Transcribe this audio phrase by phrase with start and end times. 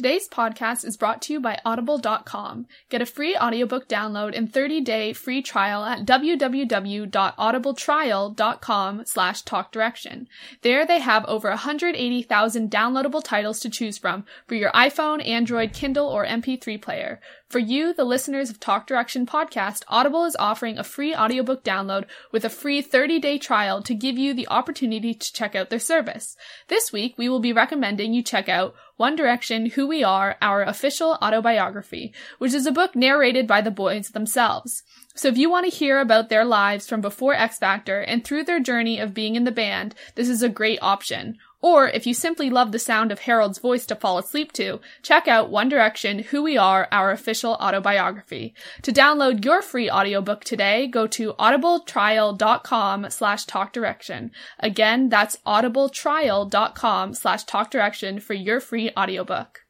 [0.00, 2.66] Today's podcast is brought to you by audible.com.
[2.88, 10.26] Get a free audiobook download and 30-day free trial at www.audibletrial.com slash talkdirection.
[10.62, 16.06] There they have over 180,000 downloadable titles to choose from for your iPhone, Android, Kindle,
[16.06, 17.20] or MP3 player.
[17.50, 22.04] For you, the listeners of Talk Direction podcast, Audible is offering a free audiobook download
[22.30, 26.36] with a free 30-day trial to give you the opportunity to check out their service.
[26.68, 30.62] This week, we will be recommending you check out One Direction, Who We Are, Our
[30.62, 34.84] Official Autobiography, which is a book narrated by the boys themselves.
[35.16, 38.44] So if you want to hear about their lives from before X Factor and through
[38.44, 41.36] their journey of being in the band, this is a great option.
[41.62, 45.28] Or if you simply love the sound of Harold's voice to fall asleep to, check
[45.28, 48.54] out One Direction, Who We Are, Our Official Autobiography.
[48.82, 54.30] To download your free audiobook today, go to audibletrial.com slash talkdirection.
[54.58, 59.60] Again, that's audibletrial.com slash talkdirection for your free audiobook.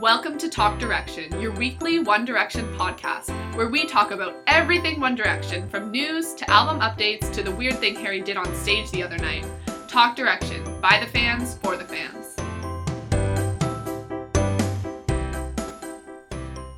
[0.00, 5.14] Welcome to Talk Direction, your weekly One Direction podcast, where we talk about everything One
[5.14, 9.04] Direction, from news to album updates to the weird thing Harry did on stage the
[9.04, 9.44] other night.
[9.92, 12.34] Talk Direction, by the fans, for the fans.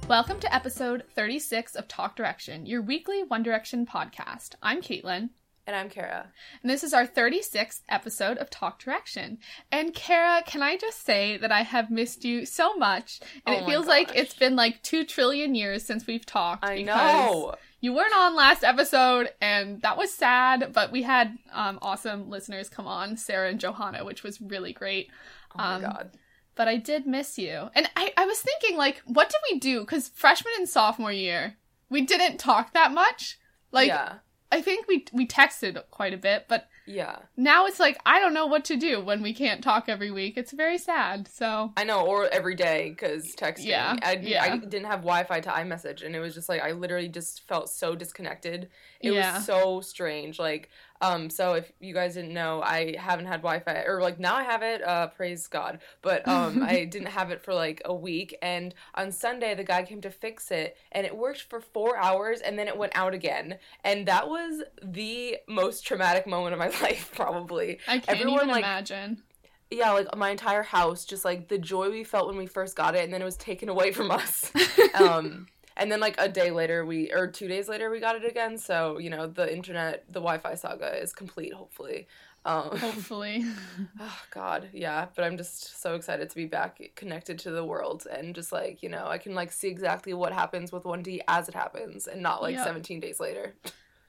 [0.08, 4.56] Welcome to episode 36 of Talk Direction, your weekly One Direction podcast.
[4.64, 5.28] I'm Caitlin.
[5.64, 6.26] And I'm Kara.
[6.60, 9.38] And this is our 36th episode of Talk Direction.
[9.70, 13.20] And Kara, can I just say that I have missed you so much?
[13.46, 16.64] And Oh it my feels like it's been like two trillion years since we've talked.
[16.64, 17.54] I because know.
[17.84, 22.70] You weren't on last episode, and that was sad, but we had um, awesome listeners
[22.70, 25.10] come on, Sarah and Johanna, which was really great.
[25.54, 26.10] Oh my Um, god.
[26.54, 27.68] But I did miss you.
[27.74, 29.80] And I, I was thinking, like, what did we do?
[29.80, 31.56] Because freshman and sophomore year,
[31.91, 33.38] we didn't talk that much.
[33.70, 34.14] Like, yeah.
[34.50, 37.16] I think we we texted quite a bit, but Yeah.
[37.36, 40.36] now it's like I don't know what to do when we can't talk every week.
[40.36, 41.28] It's very sad.
[41.28, 43.66] So I know, or every day because texting.
[43.66, 44.42] Yeah, I, yeah.
[44.44, 47.46] I didn't have Wi Fi to iMessage, and it was just like I literally just
[47.48, 48.68] felt so disconnected.
[49.00, 49.36] It Yeah.
[49.36, 50.38] was so strange.
[50.38, 50.70] Like,
[51.00, 54.34] um, so if you guys didn't know, I haven't had Wi Fi, or like now
[54.37, 54.82] I have it.
[54.82, 55.81] Uh, praise God.
[56.03, 59.83] But um, I didn't have it for like a week, and on Sunday the guy
[59.83, 63.12] came to fix it, and it worked for four hours, and then it went out
[63.15, 67.78] again, and that was the most traumatic moment of my life, probably.
[67.87, 69.22] I can't Everyone, even like, imagine.
[69.71, 72.94] yeah, like my entire house, just like the joy we felt when we first got
[72.94, 74.50] it, and then it was taken away from us.
[74.94, 78.24] um, and then like a day later, we or two days later, we got it
[78.24, 78.58] again.
[78.58, 81.52] So you know, the internet, the Wi-Fi saga is complete.
[81.52, 82.06] Hopefully.
[82.46, 83.42] Um, Hopefully.
[84.00, 85.06] oh God, yeah.
[85.16, 88.82] But I'm just so excited to be back connected to the world and just like
[88.82, 92.06] you know, I can like see exactly what happens with one D as it happens,
[92.06, 92.64] and not like Yep.
[92.66, 93.54] 17 days later.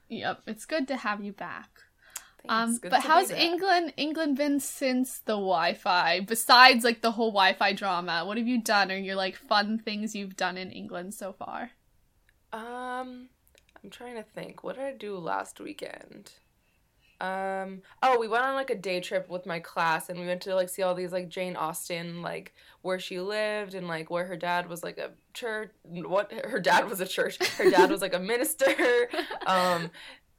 [0.08, 1.75] yep, it's good to have you back.
[2.48, 3.30] Um, but how's.
[3.30, 6.20] England England been since the Wi-Fi?
[6.20, 10.14] Besides like the whole Wi-Fi drama, what have you done or your like fun things
[10.14, 11.70] you've done in England so far?
[12.52, 13.28] Um,
[13.82, 14.64] I'm trying to think.
[14.64, 16.32] What did I do last weekend?
[17.20, 20.42] Um, oh, we went on like a day trip with my class, and we went
[20.42, 22.52] to like see all these like Jane Austen, like
[22.82, 25.70] where she lived, and like where her dad was like a church.
[25.82, 27.38] What her dad was a church.
[27.56, 28.66] Her dad was like a minister.
[29.46, 29.90] Um,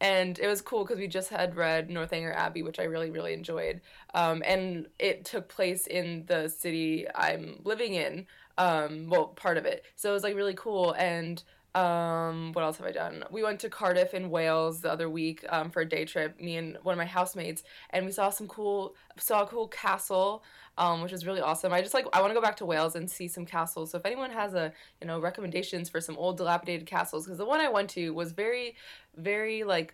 [0.01, 3.33] and it was cool because we just had read Northanger Abbey, which I really really
[3.33, 3.81] enjoyed.
[4.13, 8.27] Um, and it took place in the city I'm living in.
[8.57, 9.85] Um, well, part of it.
[9.95, 11.43] So it was like really cool and.
[11.77, 13.23] Um, what else have I done?
[13.29, 16.41] We went to Cardiff in Wales the other week um, for a day trip.
[16.41, 17.61] Me and one of my housemates,
[17.91, 20.43] and we saw some cool, saw a cool castle,
[20.79, 21.71] um, which was really awesome.
[21.71, 23.91] I just like I want to go back to Wales and see some castles.
[23.91, 27.45] So if anyone has a you know recommendations for some old dilapidated castles, because the
[27.45, 28.75] one I went to was very,
[29.15, 29.93] very like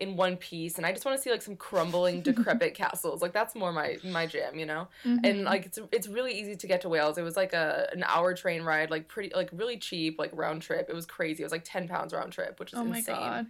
[0.00, 3.22] in one piece, and I just want to see like some crumbling, decrepit castles.
[3.22, 5.44] Like that's more my my jam, you know and Mhm.
[5.44, 7.18] like it's it's really easy to get to Wales.
[7.18, 10.62] It was like a an hour train ride, like pretty like really cheap, like round
[10.62, 10.86] trip.
[10.88, 11.42] It was crazy.
[11.42, 13.14] It was like ten pounds round trip, which is oh my insane.
[13.16, 13.46] god.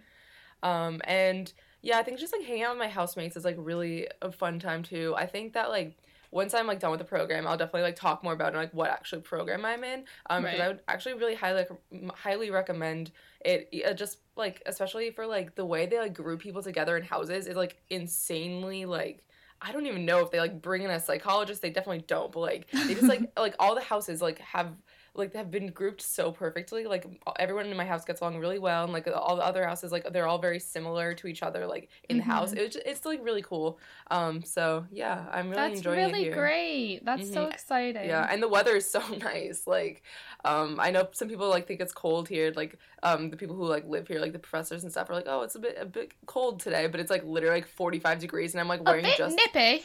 [0.63, 1.51] Um, and
[1.81, 4.59] yeah, I think just like hanging out with my housemates is like really a fun
[4.59, 5.13] time too.
[5.17, 5.97] I think that like
[6.31, 8.89] once I'm like done with the program, I'll definitely like talk more about like what
[8.89, 10.05] actually program I'm in.
[10.29, 10.65] Um, because Right.
[10.65, 11.65] I would actually really highly
[12.13, 13.11] highly recommend
[13.43, 13.69] it.
[13.85, 17.47] uh, Just like especially for like the way they like group people together in houses
[17.47, 19.23] is like insanely like.
[19.63, 21.61] I don't even know if they like bring in a psychologist.
[21.61, 24.73] They definitely don't, but like they just like like all the houses like have
[25.13, 26.85] like they have been grouped so perfectly.
[26.85, 27.05] Like
[27.37, 30.11] everyone in my house gets along really well, and like all the other houses, like
[30.13, 32.53] they're all very similar to each other, like in the house.
[32.53, 32.57] Mhm.
[32.57, 33.79] It's it's like really cool.
[34.09, 36.33] Um, so yeah, I'm really That's enjoying really it here.
[36.33, 37.05] great.
[37.05, 37.51] That's so Mhm.
[37.51, 38.07] exciting.
[38.07, 39.67] Yeah, and the weather is so nice.
[39.67, 40.03] Like,
[40.45, 42.51] um, I know some people like think it's cold here.
[42.55, 45.27] Like, um, the people who like live here, like the professors and stuff, are like,
[45.27, 48.53] oh, it's a bit a bit cold today, but it's like literally like 45 degrees,
[48.53, 49.83] and I'm like a wearing bit just nippy.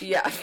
[0.00, 0.30] yeah.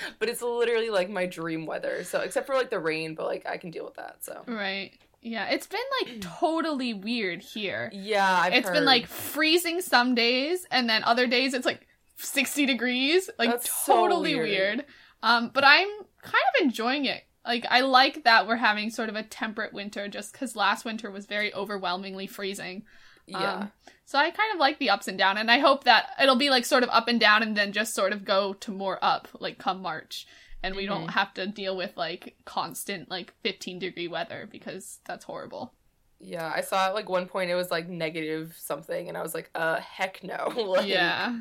[0.18, 2.04] but it's literally like my dream weather.
[2.04, 4.24] So except for like the rain, but like I can deal with that.
[4.24, 4.92] So Right.
[5.20, 7.90] Yeah, it's been like totally weird here.
[7.94, 11.86] yeah, I've It's been like freezing some days, and then other days it's like
[12.16, 13.30] 60 degrees.
[13.38, 14.48] Like That's so totally weird.
[14.78, 14.84] weird.
[15.22, 15.88] Um, but I'm
[16.22, 17.22] kind of enjoying it.
[17.46, 21.10] Like I like that we're having sort of a temperate winter, just because last winter
[21.10, 22.84] was very overwhelmingly freezing.
[23.26, 23.52] yeah.
[23.54, 23.72] Um,
[24.04, 26.50] so I kind of like the ups and down, and I hope that it'll be
[26.50, 29.28] like sort of up and down, and then just sort of go to more up,
[29.40, 30.26] like come March,
[30.62, 31.10] and we don't Mhm.
[31.10, 35.72] have to deal with like constant like 15 degree weather because that's horrible.
[36.20, 39.34] Yeah, I saw at like one point it was like negative something, and I was
[39.34, 40.52] like, uh, heck no.
[40.56, 41.38] like, yeah,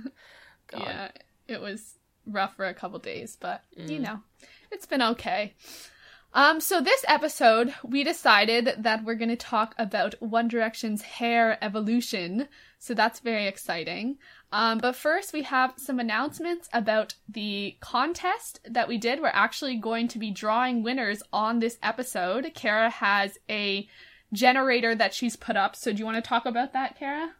[0.67, 0.81] God.
[0.81, 1.11] yeah,
[1.47, 4.03] it was rough for a couple days, but you Mm.
[4.03, 4.19] know,
[4.71, 5.53] it's been okay.
[6.33, 11.57] Um, so this episode, we decided that we're going to talk about One Direction's hair
[11.61, 12.47] evolution.
[12.79, 14.17] So that's very exciting.
[14.53, 19.21] Um, but first, we have some announcements about the contest that we did.
[19.21, 22.51] We're actually going to be drawing winners on this episode.
[22.53, 23.87] Kara has a
[24.33, 25.75] generator that she's put up.
[25.75, 27.31] So do you want to talk about that, Kara?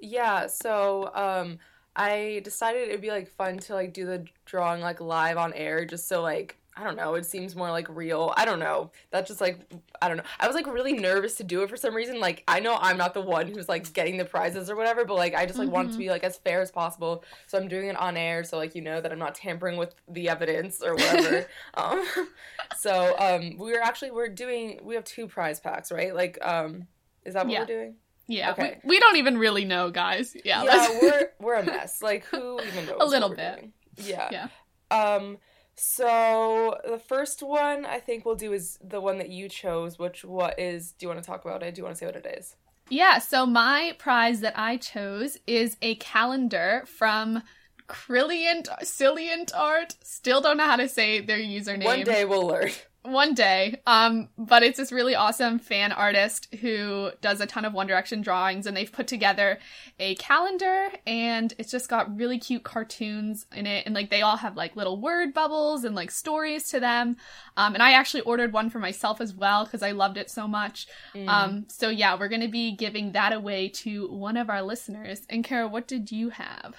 [0.00, 1.58] Yeah, so um
[1.96, 5.84] I decided it'd be like fun to like do the drawing like live on air
[5.84, 8.34] just so like I don't know, it seems more like real.
[8.36, 8.90] I don't know.
[9.12, 9.60] That's just like
[10.02, 10.24] I don't know.
[10.40, 12.18] I was like really nervous to do it for some reason.
[12.18, 15.14] Like I know I'm not the one who's like getting the prizes or whatever, but
[15.14, 16.00] like I just like want it to Mhm.
[16.00, 17.22] be like as fair as possible.
[17.46, 19.94] So I'm doing it on air so like you know that I'm not tampering with
[20.08, 21.46] the evidence or whatever.
[21.74, 22.04] um
[22.76, 26.14] so um we are actually we're doing we have two prize packs, right?
[26.14, 26.86] Like um
[27.24, 27.60] is that what Yeah.
[27.60, 27.94] we're doing?
[28.26, 28.80] Yeah, Okay.
[28.82, 30.34] we, we don't even really know, guys.
[30.44, 32.02] Yeah, yeah, we're we're a mess.
[32.02, 32.96] Like who even knows?
[33.00, 33.56] A little bit.
[33.58, 33.72] doing?
[33.98, 34.28] Yeah.
[34.32, 34.48] Yeah.
[34.90, 35.38] Um.
[35.76, 39.98] So the first one I think we'll do is the one that you chose.
[39.98, 40.92] Which what is?
[40.92, 41.74] Do you want to talk about it?
[41.74, 42.56] Do you want to say what it is?
[42.90, 47.42] Yeah, so my prize that I chose is a calendar from
[47.86, 49.96] Crilliant Cilliant Art.
[50.02, 51.84] Still don't know how to say their username.
[51.84, 52.70] One day we'll learn.
[53.04, 53.82] One day.
[53.86, 58.22] Um, but it's this really awesome fan artist who does a ton of One Direction
[58.22, 59.58] drawings, and they've put together
[59.98, 64.38] a calendar, and it's just got really cute cartoons in it, and like they all
[64.38, 67.18] have like little word bubbles and like stories to them.
[67.58, 70.48] Um, and I actually ordered one for myself as well because I loved it so
[70.48, 70.86] much.
[71.14, 71.28] Mm.
[71.28, 75.26] Um, so yeah, we're gonna be giving that away to one of our listeners.
[75.28, 76.74] And Kara, what did you have?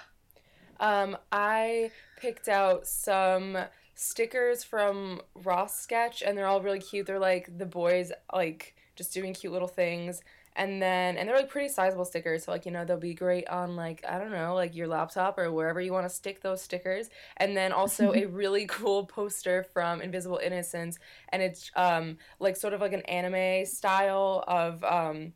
[0.80, 3.58] Um, I picked out some
[3.96, 7.08] stickers from Ross Sketch, and they're all really cute.
[7.08, 10.22] They're like the boys like just doing cute little things,
[10.56, 12.44] and then and they're like pretty sizable stickers.
[12.44, 15.38] So like you know they'll be great on like I don't know like your laptop
[15.40, 17.10] or wherever you want to stick those stickers.
[17.38, 21.00] And then also a really cool poster from Invisible Innocence,
[21.30, 25.34] and it's um like sort of like an anime style of um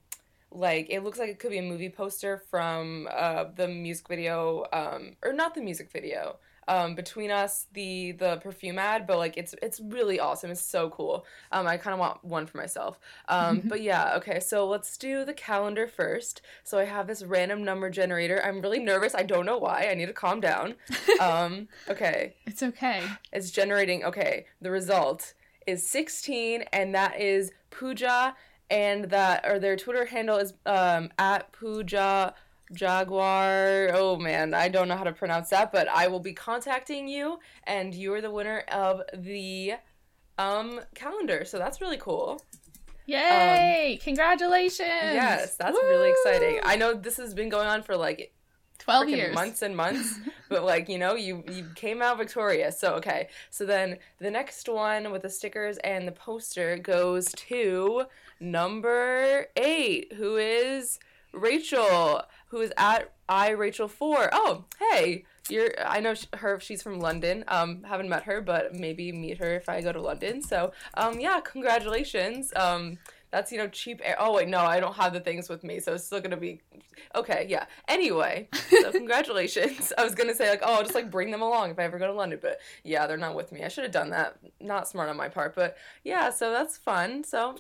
[0.51, 4.65] like it looks like it could be a movie poster from uh, the music video
[4.73, 6.37] um, or not the music video
[6.69, 10.51] um, between us the the perfume ad but like it's it's really awesome.
[10.51, 11.25] It's so cool.
[11.51, 12.99] Um, i kind of want one for myself.
[13.27, 16.41] Um, but yeah okay so let's do the calendar first.
[16.63, 18.41] So i have this random number generator.
[18.45, 19.15] I'm really nervous.
[19.15, 19.87] I don't know why.
[19.89, 20.75] I need to calm down.
[21.19, 22.35] Um, okay.
[22.45, 23.03] It's okay.
[23.33, 25.33] it's generating okay the result
[25.67, 28.35] is 16 and that is Pooja
[28.69, 32.33] and that or their Twitter handle is um at Pooja
[32.73, 33.89] Jaguar.
[33.93, 37.39] Oh man, I don't know how to pronounce that, but I will be contacting you
[37.65, 39.73] and you're the winner of the
[40.37, 41.45] um calendar.
[41.45, 42.43] So that's really cool.
[43.05, 43.99] Yay!
[44.03, 44.79] Congratulations!
[44.87, 46.59] Yes, that's really exciting.
[46.63, 48.33] I know this has been going on for like
[48.77, 49.35] Twelve years.
[49.35, 53.65] months and months but like you know you you came out victorious so okay so
[53.65, 58.05] then the next one with the stickers and the poster goes to
[58.39, 60.97] number eight who is
[61.33, 66.99] rachel who is at i rachel 4 oh hey you're i know her she's from
[66.99, 70.71] london um haven't met her but maybe meet her if i go to london so
[70.95, 72.97] um yeah congratulations um
[73.31, 75.79] that's you know cheap air oh wait no i don't have the things with me
[75.79, 76.61] so it's still gonna be
[77.15, 79.93] okay yeah anyway so congratulations.
[79.97, 81.99] I was gonna say like, oh, I'll just like bring them along if I ever
[81.99, 83.63] go to London, but yeah, they're not with me.
[83.63, 84.37] I should have done that.
[84.59, 87.23] Not smart on my part, but yeah, so that's fun.
[87.23, 87.55] So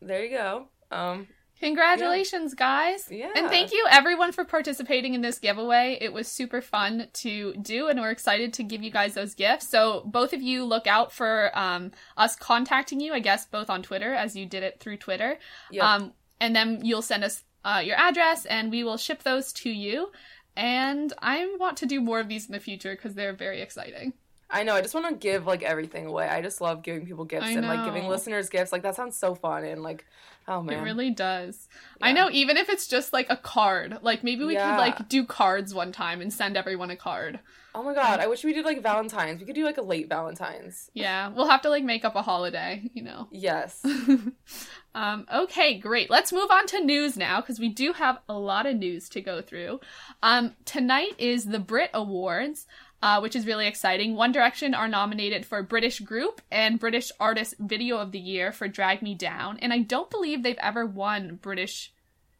[0.00, 0.68] there you go.
[0.90, 1.28] Um,
[1.62, 3.08] Congratulations, guys!
[3.10, 3.30] yeah.
[3.36, 5.96] And thank you everyone for participating in this giveaway.
[6.00, 9.68] It was super fun to do, and we're excited to give you guys those gifts.
[9.68, 13.82] So both of you look out for um, us contacting you, I guess, both on
[13.82, 15.38] Twitter as you did it through Twitter.
[15.70, 15.84] Yep.
[15.84, 19.70] Um, and then you'll send us uh, your address, and we will ship those to
[19.70, 20.10] you.
[20.56, 24.12] And I want to do more of these in the future because they're very exciting.
[24.52, 24.74] I know.
[24.74, 26.28] I just want to give like everything away.
[26.28, 28.70] I just love giving people gifts and like giving listeners gifts.
[28.70, 30.04] Like that sounds so fun and like,
[30.48, 31.68] oh man, It really does.
[32.00, 34.70] I know, even if it's just like a card, like maybe we Yeah.
[34.70, 37.40] could like do cards one time and send everyone a card.
[37.74, 39.40] Oh my god, I wish we did like Valentine's.
[39.40, 40.90] We could do like a late Valentine's.
[40.92, 43.28] Yeah, we'll have to like make up a holiday, you know.
[43.30, 43.82] Yes.
[44.94, 46.10] um, okay, great.
[46.10, 49.20] Let's move on to news now because we do have a lot of news to
[49.22, 49.80] go through.
[50.22, 52.66] Um, tonight is the Brit Awards,
[53.02, 54.14] uh, which is really exciting.
[54.14, 58.68] One Direction are nominated for British Group and British Artist Video of the Year for
[58.68, 61.92] Drag Me Down, and I don't believe they've ever won British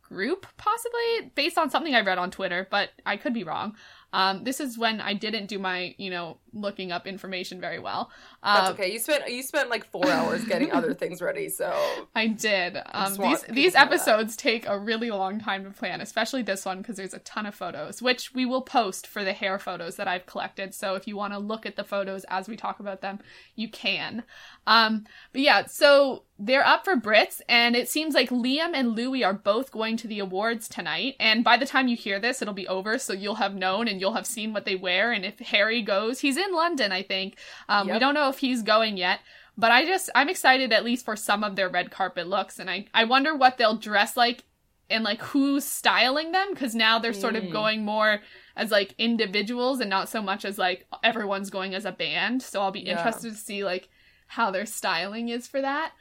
[0.02, 3.76] Group, possibly based on something I read on Twitter, but I could be wrong.
[4.12, 8.10] Um, this is when I didn't do my, you know, looking up information very well.
[8.42, 8.92] That's Um, okay.
[8.92, 11.72] You spent you spent like four hours getting other things ready, so
[12.14, 12.76] I did.
[12.92, 16.96] Um, these these episodes take a really long time to plan, especially this one because
[16.96, 20.26] there's a ton of photos, which we will post for the hair photos that I've
[20.26, 20.74] collected.
[20.74, 23.20] So if you want to look at the photos as we talk about them,
[23.54, 24.24] you can.
[24.66, 29.22] Um, but yeah, so they're up for Brits, and it seems like Liam and Louis
[29.22, 31.14] are both going to the awards tonight.
[31.20, 34.00] And by the time you hear this, it'll be over, so you'll have known and
[34.00, 35.12] you'll have seen what they wear.
[35.12, 37.36] And if Harry goes, he's in London, I think.
[37.68, 39.20] Um, We don't know if he's going yet.
[39.56, 42.70] But I just I'm excited at least for some of their red carpet looks and
[42.70, 44.44] I I wonder what they'll dress like
[44.90, 47.52] and like who's styling them because now they're sort of Mm.
[47.52, 48.20] going more
[48.56, 52.42] as like individuals and not so much as like everyone's going as a band.
[52.42, 52.92] So I'll be Yeah.
[52.96, 53.88] interested to see like
[54.26, 55.92] how their styling is for that.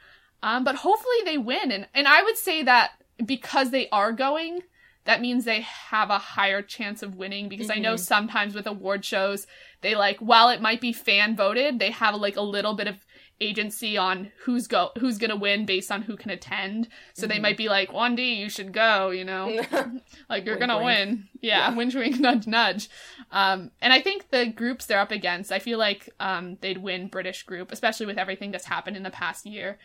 [0.42, 2.92] Um but hopefully they win and and I would say that
[3.24, 4.62] because they are going
[5.04, 7.98] that means they have a higher chance of winning because I know Mhm.
[8.00, 9.46] sometimes with award shows
[9.80, 13.04] they like while it might be fan voted they have like a little bit of
[13.40, 17.42] agency on who's go who's gonna win based on who can attend so they Mhm.
[17.42, 19.46] might be like One D you should go you know
[20.28, 20.84] like you're Wink, gonna wink.
[20.86, 21.74] win yeah, Yeah.
[21.74, 22.88] wink wink nudge nudge
[23.32, 27.08] um and i think the groups they're up against i feel like um they'd win
[27.08, 29.78] british group especially with everything that's happened in the past year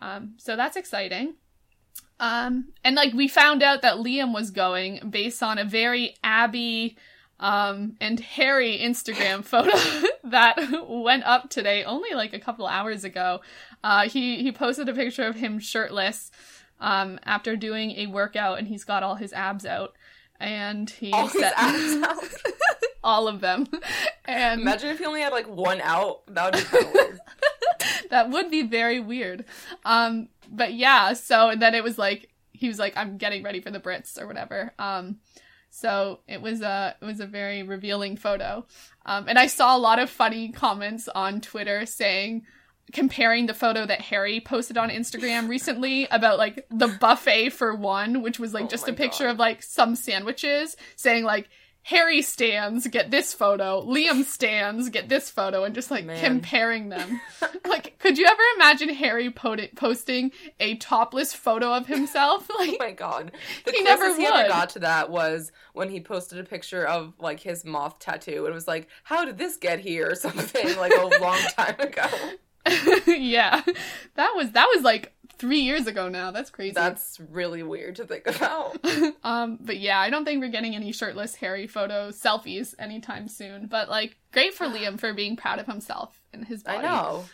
[0.00, 1.34] um so that's exciting
[2.20, 6.96] um and like we found out that liam was going based on a very abby
[7.40, 9.76] um and harry instagram photo
[10.22, 10.56] that
[10.88, 13.40] went up today only like a couple hours ago
[13.82, 16.30] uh he he posted a picture of him shirtless
[16.80, 19.94] um after doing a workout and he's got all his abs out
[20.38, 22.24] and he all his said abs out.
[23.02, 23.66] all of them
[24.24, 26.22] and Imagine if he only had like one out.
[26.26, 27.18] That would be kind of weird.
[28.10, 29.44] that would be very weird
[29.84, 33.60] um but yeah so and then it was like he was like i'm getting ready
[33.60, 35.16] for the brits or whatever um
[35.70, 38.64] so it was a it was a very revealing photo
[39.06, 42.42] um and i saw a lot of funny comments on twitter saying
[42.92, 48.22] comparing the photo that harry posted on instagram recently about like the buffet for one
[48.22, 49.30] which was like Oh just a picture God.
[49.30, 51.48] of like some sandwiches saying like
[51.84, 53.82] Harry stands, get this photo.
[53.84, 56.18] Liam stands, get this photo, and just like Man.
[56.24, 57.20] comparing them.
[57.66, 62.48] like, could you ever imagine Harry po- posting a topless photo of himself?
[62.50, 63.32] Oh Like, my god.
[63.66, 67.12] The He never he ever got to that was when he posted a picture of
[67.18, 68.44] like his moth tattoo.
[68.46, 71.76] And it was like, how did this get here or something like a long time
[71.80, 72.06] ago.
[73.06, 73.62] yeah,
[74.14, 76.30] that was that was like three years ago now.
[76.30, 76.72] That's crazy.
[76.72, 78.78] That's really weird to think about.
[79.24, 83.66] um, but yeah, I don't think we're getting any shirtless Harry photos, selfies anytime soon.
[83.66, 86.78] But like, great for Liam for being proud of himself and his body.
[86.78, 87.24] I know.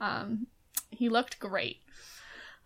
[0.00, 0.46] Um,
[0.90, 1.80] he looked great.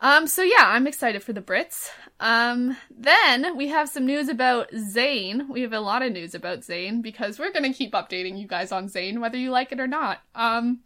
[0.00, 1.88] Um, so yeah, I'm excited for the Brits.
[2.20, 5.48] Um, then we have some news about Zayn.
[5.48, 8.70] We have a lot of news about Zayn because we're gonna keep updating you guys
[8.70, 10.20] on Zayn, whether you like it or not.
[10.36, 10.80] Um,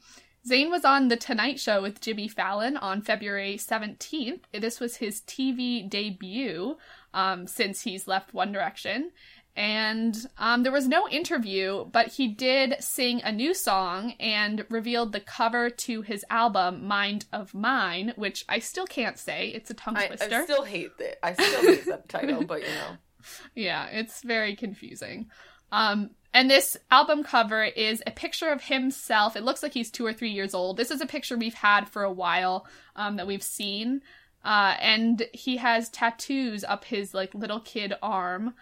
[0.49, 4.41] Zayn was on The Tonight Show with Jimmy Fallon on February 17th.
[4.53, 6.79] This was his TV debut
[7.15, 9.13] um, since he's left One Direction.
[9.55, 15.13] And um, there was no interview, but he did sing a new song and revealed
[15.13, 19.49] the cover to his album Mind of Mine, which I still can't say.
[19.49, 20.41] It's a tongue twister.
[20.41, 21.19] I still hate it.
[21.23, 22.97] I still hate that title, but you know.
[23.55, 25.31] Yeah, it's very confusing.
[25.73, 29.37] Um, and this album cover is a picture of himself.
[29.37, 30.77] It looks like he's two or three years old.
[30.77, 34.03] This is a picture we've had for a while um, that we've seen.
[34.45, 38.55] Uh, and he has tattoos up his like little kid arm.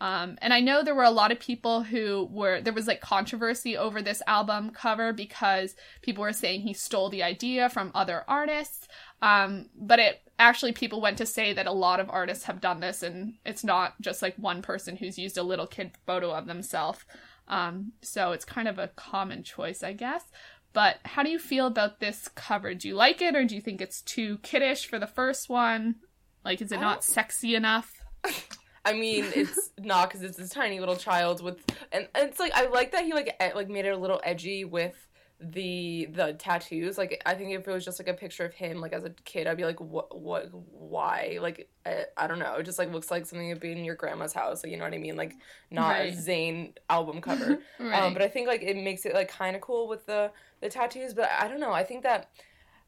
[0.00, 3.00] Um, and I know there were a lot of people who were there was like
[3.00, 8.22] controversy over this album cover because people were saying he stole the idea from other
[8.28, 8.88] artists.
[9.22, 12.80] Um, but it actually people went to say that a lot of artists have done
[12.80, 16.46] this and it's not just like one person who's used a little kid photo of
[16.46, 17.00] themselves.
[17.48, 20.24] Um, so it's kind of a common choice, I guess.
[20.72, 22.74] But how do you feel about this cover?
[22.74, 25.96] Do you like it or do you think it's too kiddish for the first one?
[26.44, 27.92] Like, is it not sexy enough?
[28.84, 31.58] I mean, it's not because it's this tiny little child with,
[31.90, 34.20] and, and it's like I like that he like e- like made it a little
[34.22, 34.94] edgy with
[35.38, 38.80] the the tattoos like i think if it was just like a picture of him
[38.80, 42.54] like as a kid i'd be like what what why like i, I don't know
[42.54, 44.84] it just like looks like something that'd be in your grandma's house like you know
[44.84, 45.34] what i mean like
[45.70, 46.14] not Right.
[46.14, 48.02] a zayn album cover right.
[48.02, 50.30] um, but I think like it makes it like kind of cool with the
[50.62, 51.12] the tattoos.
[51.12, 51.72] But I don't know.
[51.72, 52.30] I think that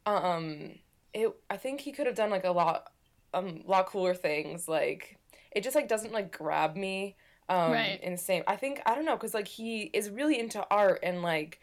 [0.07, 0.79] um,
[1.13, 1.31] it.
[1.51, 2.91] I think he could have done like a lot,
[3.35, 4.69] um, lot cooler things.
[4.69, 5.19] Like
[5.53, 7.17] it just like doesn't like grab me.
[7.49, 8.01] Um, Right.
[8.03, 8.43] In the same.
[8.47, 11.61] I think I don't know because like he is really into art and like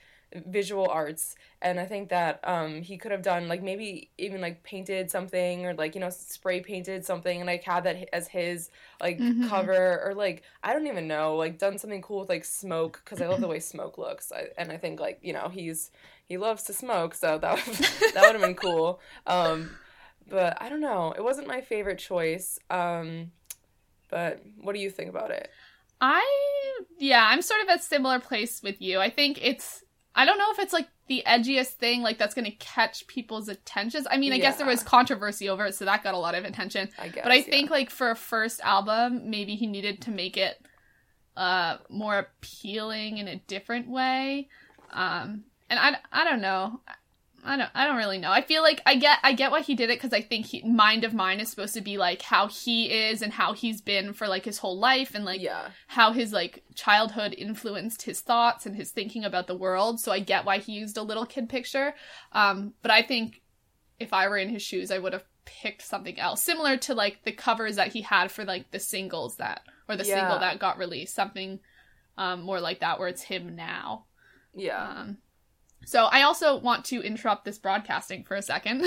[0.48, 4.64] visual arts and i think that um he could have done like maybe even like
[4.64, 8.70] painted something or like you know spray painted something and like had that as his
[9.00, 9.42] like Mhm.
[9.42, 13.22] cover or like i don't even know like done something cool with like smoke because
[13.22, 15.92] i love the way smoke looks I, and i think like you know he's
[16.28, 17.58] he loves to smoke so that
[18.14, 19.70] that would have been cool um
[20.30, 23.32] but i don't know it wasn't my favorite choice um
[24.10, 25.50] but what do you think about it
[26.02, 26.24] I
[27.00, 29.00] yeah, I'm sort of at a similar place with you.
[29.00, 29.84] I think it's
[30.16, 33.50] I don't know if it's like the edgiest thing like that's going to catch people's
[33.50, 34.08] attentions.
[34.10, 36.46] I mean, I guess there was controversy over it, so that got a lot of
[36.46, 36.90] attention.
[36.98, 37.44] i guess but I yeah.
[37.44, 40.62] think like for a first album, maybe he needed to make it
[41.38, 44.48] uh more appealing in a different way.
[44.92, 46.80] Um and I, I don't know.
[47.46, 48.32] I don't I don't really know.
[48.32, 50.64] I feel like I get I get why he did it cuz I think he,
[50.64, 54.14] Mind of Mine is supposed to be like how he is and how he's been
[54.14, 58.66] for like his whole life and like yeah how his like childhood influenced his thoughts
[58.66, 60.00] and his thinking about the world.
[60.00, 61.94] So I get why he used a little kid picture.
[62.32, 63.42] Um, but I think
[64.00, 67.24] if I were in his shoes, I would have picked something else, similar to like
[67.24, 70.16] the covers that he had for like the singles that or the Yeah.
[70.20, 71.60] single that got released, something
[72.18, 74.06] um, more like that where it's him now.
[74.56, 75.18] yeah Um,
[75.86, 78.84] so I also want to interrupt this broadcasting for a second,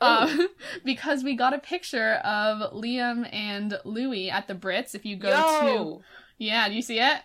[0.00, 0.48] um,
[0.84, 4.94] because we got a picture of Liam and Louis at the Brits.
[4.94, 6.02] If you go to
[6.38, 7.20] yeah, do you see it?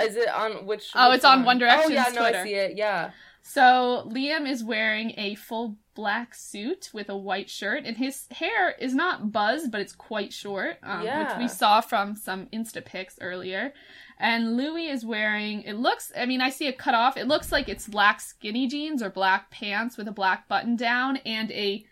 [0.00, 0.90] Is it on which?
[0.94, 2.38] Oh, which it's on One Oh Direction's yeah, no, Twitter.
[2.38, 2.76] I see it.
[2.76, 3.10] Yeah.
[3.42, 8.70] So Liam is wearing a full black suit with a white shirt, and his hair
[8.70, 11.28] is not buzzed, but it's quite short, um, Yeah.
[11.28, 13.74] which we saw from some Insta pics earlier.
[14.22, 15.62] And Louis is wearing.
[15.62, 16.12] It looks.
[16.16, 17.16] I mean, I see it cut off.
[17.16, 21.16] It looks like it's black skinny jeans or black pants with a black button down
[21.26, 21.84] and a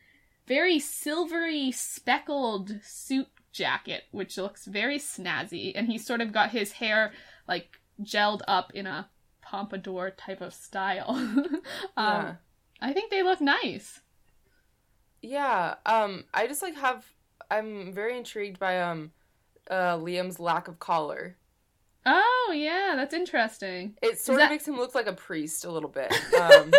[0.47, 5.73] very silvery speckled suit jacket, which looks very snazzy.
[5.75, 7.11] And he's sort of got his hair
[7.49, 9.09] like gelled up in a
[9.43, 11.07] pompadour type of style.
[11.17, 11.61] um,
[11.97, 12.35] Yeah.
[12.81, 14.03] I think they look nice.
[15.21, 15.75] Yeah.
[15.85, 17.05] Um, I just like have.
[17.51, 19.11] I'm very intrigued by um,
[19.69, 21.37] uh, Liam's lack of collar.
[22.07, 23.95] Oh yeah, that's interesting.
[24.03, 26.13] It sort that- of makes him look like a priest a little bit.
[26.41, 26.73] Um,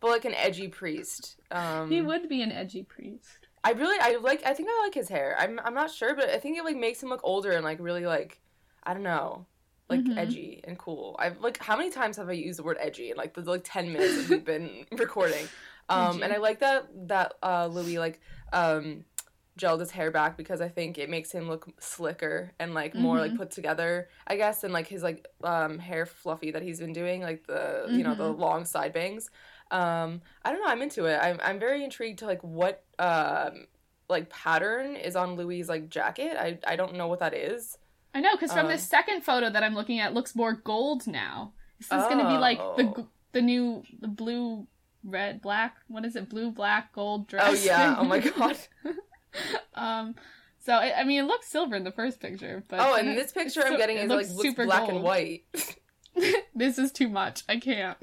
[0.00, 1.36] but like an edgy priest.
[1.50, 3.26] Um, he would be an edgy priest.
[3.62, 4.42] I really, I like.
[4.46, 5.36] I think I like his hair.
[5.38, 7.78] I'm, I'm not sure, but I think it like makes him look older and like
[7.80, 8.40] really like,
[8.84, 9.44] I don't know,
[9.90, 10.16] like Mhm.
[10.16, 11.16] edgy and cool.
[11.18, 13.62] I've like, how many times have I used the word edgy in like the like
[13.64, 15.46] ten minutes that we've been recording?
[15.90, 16.22] Um, Edgy.
[16.22, 18.20] and I like that that uh Louis like
[18.52, 19.04] um
[19.60, 23.18] gelled his hair back because I think it makes him look slicker and like more
[23.18, 23.36] like Mhm.
[23.36, 27.20] put together, I guess, and like his like um hair fluffy that he's been doing,
[27.22, 28.38] like the you know the Mhm.
[28.38, 29.30] long side bangs.
[29.70, 30.68] Um, I don't know.
[30.68, 31.18] I'm into it.
[31.22, 33.66] I'm I'm very intrigued to like what um
[34.08, 36.36] like pattern is on Louis' like jacket.
[36.36, 37.78] I I don't know what that is.
[38.12, 41.06] I know, because from Um, this second photo that I'm looking at, looks more gold
[41.06, 41.52] now.
[41.78, 43.08] This is going to be like the Oh.
[43.32, 44.66] the new the blue,
[45.04, 45.76] red, black.
[45.86, 46.28] What is it?
[46.28, 47.46] Blue, black, gold dress.
[47.48, 47.94] Oh yeah.
[48.00, 48.56] Oh my god.
[49.74, 50.14] um.
[50.62, 53.16] So I I mean, it looks silver in the first picture, but oh, and it-
[53.16, 55.44] this picture I'm so- getting it is like looks super black and white.
[56.54, 57.42] this is too much.
[57.48, 57.96] I can't.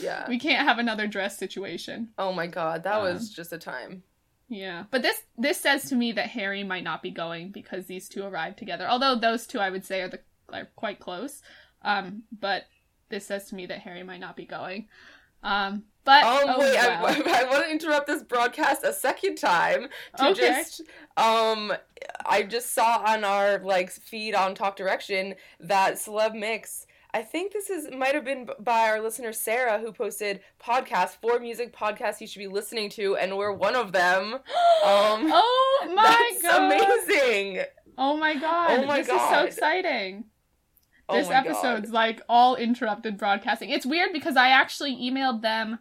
[0.00, 0.26] yeah.
[0.28, 2.08] we can't have another dress situation.
[2.18, 4.02] Oh my god, that Um, was just a time.
[4.48, 8.08] Yeah, but this this says to me that Harry might not be going because these
[8.08, 8.86] two arrived together.
[8.88, 10.20] Although those two, I would say, are the
[10.52, 11.40] are quite close.
[11.80, 12.64] Um, but
[13.08, 14.88] this says to me that Harry might not be going.
[15.42, 17.06] Um, but Oh, oh, wait, well.
[17.06, 20.40] I, I want to interrupt this broadcast a second time to Okay.
[20.64, 20.82] just
[21.16, 21.72] um
[22.26, 27.52] I just saw on our like feed on Talk Direction that Celeb Mix I think
[27.52, 32.20] this is might have been by our listener Sarah who posted podcast four music podcasts
[32.20, 34.38] you should be listening to and we're one of them.
[34.84, 36.72] Um, oh my That's god!
[36.72, 37.62] amazing.
[37.96, 38.70] Oh my god!
[38.80, 40.24] Oh my this is so exciting.
[41.08, 41.94] Oh this my episode's God.
[41.94, 43.70] like all interrupted broadcasting.
[43.70, 45.78] It's weird because I actually emailed them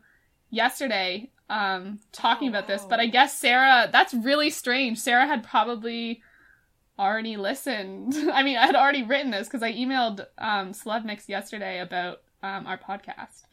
[0.50, 4.98] yesterday um talking Oh, about this, but I guess Sarah that's really strange.
[5.00, 6.22] Sarah had probably
[7.00, 8.14] already listened.
[8.34, 12.66] I mean, I had already written this because I emailed um Celebmix yesterday about um
[12.68, 13.44] our podcast.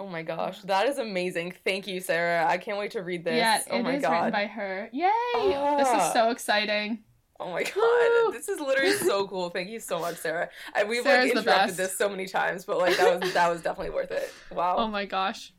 [0.00, 1.54] Oh my gosh, that is amazing.
[1.64, 2.46] Thank you, Sarah.
[2.48, 3.36] I can't wait to read this.
[3.36, 4.12] Yeah, oh it my is god.
[4.12, 4.88] written by her.
[4.92, 5.08] Yay!
[5.78, 6.06] This Ah.
[6.06, 7.00] is so exciting.
[7.40, 9.50] Oh my god, this is literally so cool.
[9.50, 10.48] Thank you so much, Sarah.
[10.74, 13.62] And we've Sarah's like interrupted this so many times, but like that was that was
[13.62, 14.32] definitely worth it.
[14.50, 14.76] Wow.
[14.78, 15.52] Oh my gosh.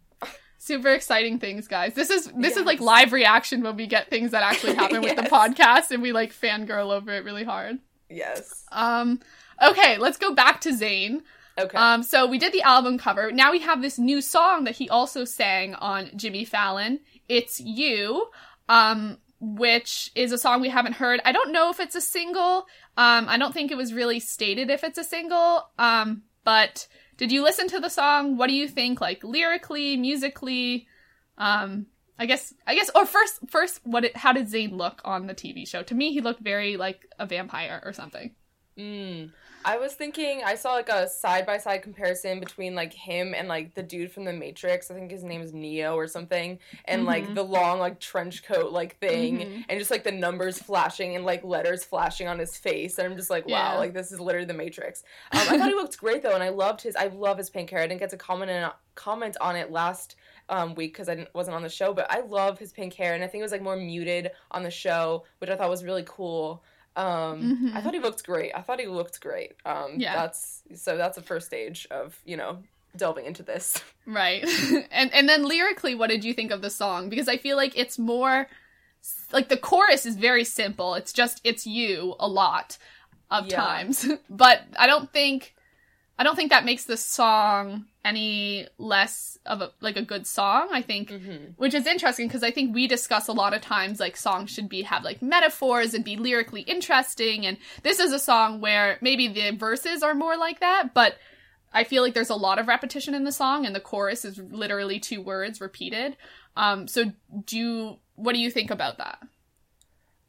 [0.61, 1.93] Super exciting things, guys.
[1.93, 5.15] This is this is like live reaction when we get things that actually happen with
[5.15, 7.79] the podcast and we like fangirl over it really hard.
[8.09, 8.65] yes.
[8.73, 9.21] Um
[9.63, 11.21] okay, let's go back to Zayn.
[11.57, 11.77] Okay.
[11.77, 13.31] Um so we did the album cover.
[13.31, 16.99] Now we have this new song that he also sang on Jimmy Fallon.
[17.29, 18.27] It's You.
[18.67, 21.21] Um which is a song we haven't heard.
[21.23, 22.67] I don't know if it's a single.
[22.97, 25.69] Um I don't think it was really stated if it's a single.
[25.77, 28.37] Um but did you listen to the song?
[28.37, 30.87] What do you think like lyrically, musically?
[31.37, 35.27] Um I guess I guess or first first what it, how did Zayn look on
[35.27, 35.83] the TV show?
[35.83, 38.35] To me he looked very like a vampire or something.
[38.77, 39.31] Mm.
[39.65, 43.47] I was thinking I saw like a side by side comparison between like him and
[43.47, 44.89] like the dude from the Matrix.
[44.89, 46.59] I think his name is Neo or something.
[46.85, 47.35] And like Mhm.
[47.35, 49.65] the long like trench coat like thing Mhm.
[49.67, 52.97] and just like the numbers flashing and like letters flashing on his face.
[52.97, 53.77] And I'm just like, wow, Yeah.
[53.77, 55.03] like this is literally the Matrix.
[55.33, 57.69] Um, I thought he looked great though, and I loved his I love his pink
[57.69, 57.81] hair.
[57.81, 60.15] I didn't get to comment on comment on it last
[60.51, 63.13] um, week because I didn't, wasn't on the show, but I love his pink hair,
[63.13, 65.83] and I think it was like more muted on the show, which I thought was
[65.83, 66.63] really cool.
[66.95, 67.83] Um, I Mhm.
[67.83, 68.51] thought he looked great.
[68.55, 69.53] I thought he looked great.
[69.65, 70.13] Um, Yeah.
[70.13, 72.63] That's so that's the first stage of you know
[72.95, 73.81] delving into this.
[74.05, 74.43] Right.
[74.91, 77.09] and and then lyrically, what did you think of the song?
[77.09, 78.47] Because I feel like it's more
[79.31, 80.95] like the chorus is very simple.
[80.95, 82.77] It's just it's you a lot
[83.29, 83.57] of Yeah.
[83.57, 84.07] times.
[84.29, 85.53] but I don't think
[86.19, 90.67] I don't think that makes the song any less of a like a good song.
[90.71, 91.53] I think Mm-hmm.
[91.55, 94.67] which is interesting because I think we discuss a lot of times like songs should
[94.67, 99.27] be have like metaphors and be lyrically interesting and this is a song where maybe
[99.29, 101.15] the verses are more like that but
[101.73, 104.37] I feel like there's a lot of repetition in the song and the chorus is
[104.37, 106.17] literally two words repeated
[106.57, 107.13] um so
[107.45, 109.19] do you what do you think about that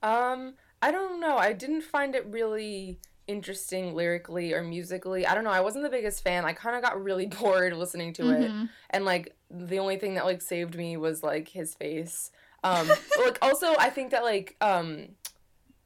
[0.02, 1.36] Um, I don't know.
[1.36, 2.98] I didn't find it really
[3.30, 5.26] interesting lyrically or musically.
[5.26, 5.50] I don't know.
[5.50, 6.44] I wasn't the biggest fan.
[6.44, 8.50] I kind of got really bored listening to it.
[8.50, 8.68] Mhm.
[8.90, 12.30] and like the only thing that like saved me was like his face
[12.62, 12.86] um
[13.24, 15.08] like also i think that like um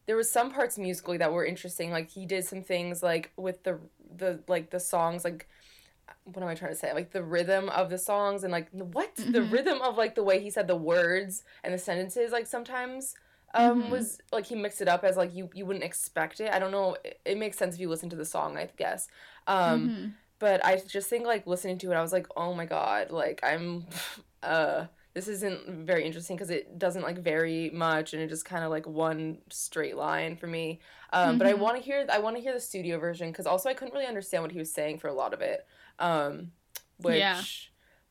[0.07, 3.63] there was some parts musically that were interesting like he did some things like with
[3.65, 3.79] the
[4.17, 5.49] the like the songs like
[6.25, 9.15] what am i trying to say like the rhythm of the songs and like what
[9.17, 9.53] the Mhm.
[9.53, 13.15] rhythm of like the way he said the words and the sentences like sometimes
[13.55, 13.91] um Mhm.
[13.91, 16.73] was like he mixed it up as like you you wouldn't expect it i don't
[16.73, 19.09] know it, it makes sense if you listen to the song i guess
[19.47, 20.15] um Mhm.
[20.41, 23.41] but I just think like listening to it, I was like, oh my god, like
[23.43, 23.87] I'm,
[24.43, 28.65] uh, this isn't very interesting because it doesn't like vary much and it just kind
[28.65, 30.81] of like one straight line for me.
[31.13, 31.55] Um, but I Mhm.
[31.55, 34.07] want to hear, I want to hear the studio version because also I couldn't really
[34.07, 35.67] understand what he was saying for a lot of it.
[36.01, 36.51] Um,
[36.99, 37.45] which, Yeah.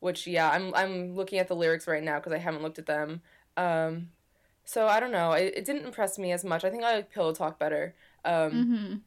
[0.00, 2.86] which yeah, I'm I'm looking at the lyrics right now because I haven't looked at
[2.86, 3.22] them.
[3.56, 4.08] Um,
[4.64, 6.64] so I don't know, it, it didn't impress me as much.
[6.64, 7.94] I think I like Pillow Talk better.
[8.24, 9.00] Um, Mhm.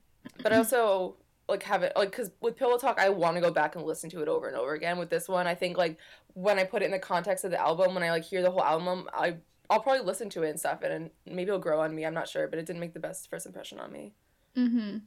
[0.43, 1.17] but I also
[1.49, 4.09] like have it like because with Pillow Talk I want to go back and listen
[4.11, 4.97] to it over and over again.
[4.97, 5.97] With this one, I think like
[6.33, 8.51] when I put it in the context of the album, when I like hear the
[8.51, 9.37] whole album, I
[9.69, 12.05] I'll probably listen to it and stuff, and, and maybe it'll grow on me.
[12.05, 14.13] I'm not sure, but it didn't make the best first impression on me.
[14.55, 14.97] Mm-hmm.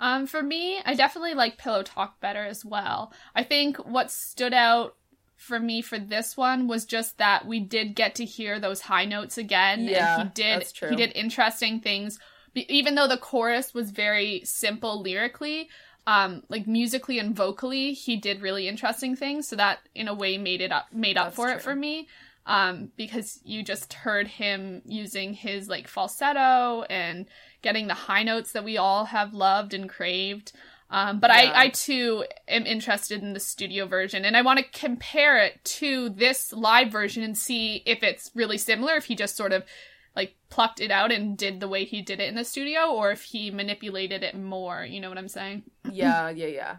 [0.00, 3.12] Um, for me, I definitely like Pillow Talk better as well.
[3.34, 4.96] I think what stood out
[5.38, 9.04] for me for this one was just that we did get to hear those high
[9.04, 9.84] notes again.
[9.84, 10.90] Yeah, and he did that's true.
[10.90, 12.18] he did interesting things.
[12.54, 15.68] Even though the chorus was very simple lyrically,
[16.08, 19.46] um, like musically and vocally, he did really interesting things.
[19.46, 22.08] So that in a way made it up made up That's for it for me.
[22.44, 27.26] Um, because you just heard him using his like falsetto and
[27.62, 30.52] getting the high notes that we all have loved and craved.
[30.90, 31.52] Um, but Yeah.
[31.54, 35.62] I, I too am interested in the studio version, and I want to compare it
[35.64, 38.94] to this live version and see if it's really similar.
[38.96, 39.64] If he just sort of
[40.16, 43.10] like plucked it out and did the way he did it in the studio, or
[43.10, 44.82] if he manipulated it more.
[44.84, 45.64] You know what I'm saying?
[45.90, 46.76] Yeah, yeah, yeah.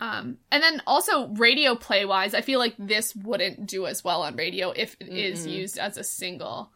[0.00, 4.22] Um, and then also radio play wise, I feel like this wouldn't do as well
[4.22, 5.52] on radio if it is Mm-mm.
[5.52, 6.70] used as a single.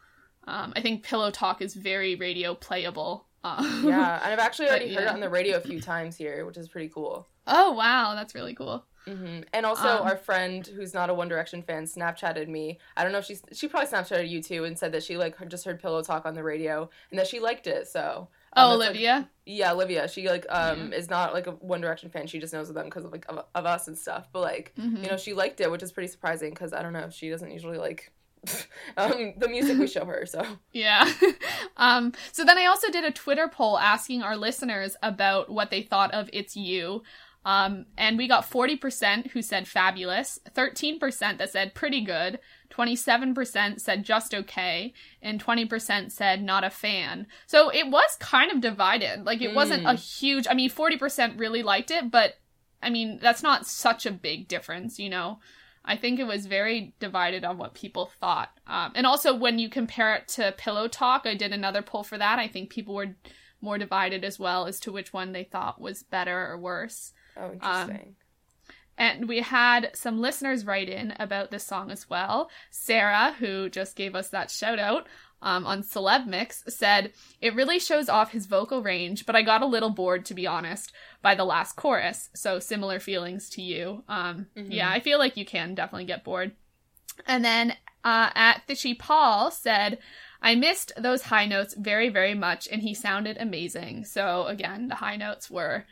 [0.45, 3.27] Um, I think Pillow Talk is very radio playable.
[3.45, 6.17] Uh, Yeah, and I've actually But, already heard it on the radio a few times
[6.17, 7.29] here, which is pretty cool.
[7.47, 8.85] oh wow, that's really cool.
[9.07, 12.79] hmm And also, Um, our friend who's not a One Direction fan Snapchatted me.
[12.97, 15.37] I don't know if she's she probably Snapchatted you too and said that she like
[15.49, 17.89] just heard Pillow Talk on the radio and that she liked it.
[17.89, 19.29] So um, Oh, that's, like, Olivia.
[19.45, 20.07] yeah, Olivia.
[20.07, 22.29] She like um is not like a One Direction fan.
[22.29, 24.29] She just knows of them because of like of, of us and stuff.
[24.33, 25.03] But like Mhm.
[25.03, 27.51] you know she liked it, which is pretty surprising because I don't know she doesn't
[27.51, 28.13] usually like
[28.97, 30.27] um the music we show her.
[30.27, 31.11] So Yeah.
[31.77, 35.83] um, so then I also did a Twitter poll asking our listeners about what they
[35.83, 37.03] thought of It's You.
[37.45, 42.39] Um, and we got 40% who said fabulous, 13% that said pretty good,
[42.71, 47.27] 27% said just okay, and 20% said not a fan.
[47.47, 49.25] So it was kind of divided.
[49.25, 52.35] Like it wasn't a huge, I mean, 40% really liked it, but
[52.81, 55.41] I mean, that's not such a big difference, you know?
[55.85, 58.51] I think it was very divided on what people thought.
[58.67, 62.19] Um, and also, when you compare it to Pillow Talk, I did another poll for
[62.19, 62.39] that.
[62.39, 63.17] I think people were
[63.61, 67.13] more divided as well as to which one they thought was better or worse.
[67.37, 67.97] Oh, interesting.
[67.97, 68.17] Um,
[68.99, 72.51] and we had some listeners write in about this song as well.
[72.71, 75.09] Sarah, who just gave us that shout out
[75.43, 79.63] um, on Celeb Mix, said, It really shows off his vocal range, but I got
[79.63, 82.31] a little bored, to be honest, by the last chorus.
[82.35, 84.05] So similar feelings to you.
[84.09, 84.73] Um, mm-hmm.
[84.73, 86.53] Yeah, I feel like you can definitely get bored.
[87.27, 87.73] And then
[88.05, 89.99] uh, at Fishy Paul said,
[90.41, 94.05] I missed those high notes very, very much, and he sounded amazing.
[94.05, 95.87] So again, the high notes were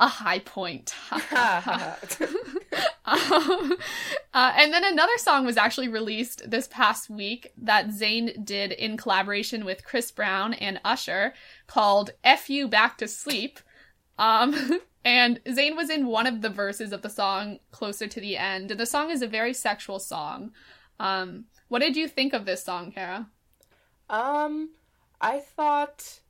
[0.00, 0.94] a high point.
[3.04, 3.76] um,
[4.34, 8.96] uh, and then another song was actually released this past week that Zayn did in
[8.96, 11.34] collaboration with Chris Brown and Usher
[11.66, 13.60] called F You Back to Sleep.
[14.18, 18.38] Um, and Zayn was in one of the verses of the song closer to the
[18.38, 18.70] end.
[18.70, 20.52] And the song is a very sexual song.
[20.98, 23.28] Um, what did you think of this song, Kara?
[24.08, 24.70] Um,
[25.20, 26.20] I thought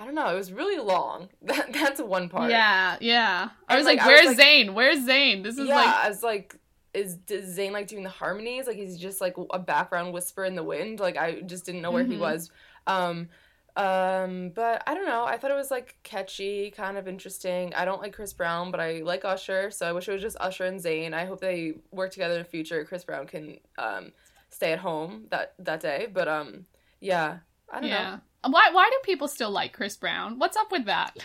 [0.00, 0.28] I don't know.
[0.32, 1.28] It was really long.
[1.42, 2.50] That that's one part.
[2.50, 3.50] Yeah, yeah.
[3.68, 4.74] I was like, like, "Where's was like, Zayn?
[4.74, 5.94] Where's Zayn?" This is yeah, like.
[5.94, 6.56] I was like,
[6.94, 8.66] "Is does Zayn like doing the harmonies?
[8.66, 11.00] Like, he's just like a background whisper in the wind?
[11.00, 12.12] Like, I just didn't know where mm-hmm.
[12.12, 12.50] he was."
[12.86, 13.28] Um,
[13.76, 15.24] um, but I don't know.
[15.24, 17.74] I thought it was like catchy, kind of interesting.
[17.74, 20.36] I don't like Chris Brown, but I like Usher, so I wish it was just
[20.40, 21.12] Usher and Zayn.
[21.12, 22.84] I hope they work together in the future.
[22.84, 24.12] Chris Brown can um
[24.50, 26.66] stay at home that that day, but um,
[27.00, 27.38] yeah,
[27.70, 28.10] I don't yeah.
[28.10, 28.20] know.
[28.42, 30.38] Why why do people still like Chris Brown?
[30.38, 31.16] What's up with that?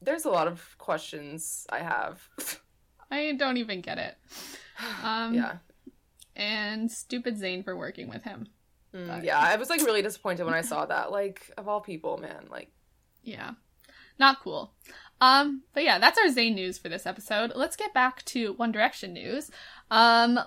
[0.00, 2.28] There's a lot of questions I have.
[3.10, 4.16] I don't even get it.
[5.04, 5.56] Um, yeah.
[6.34, 8.48] And stupid Zayn for working with him.
[8.92, 11.12] Mm, yeah, I was like really disappointed when I saw that.
[11.12, 12.72] Like of all people, man, like
[13.22, 13.52] yeah.
[14.18, 14.72] Not cool.
[15.20, 17.52] Um, but yeah, that's our Zayn news for this episode.
[17.54, 19.50] Let's get back to One Direction news.
[19.90, 20.40] Um,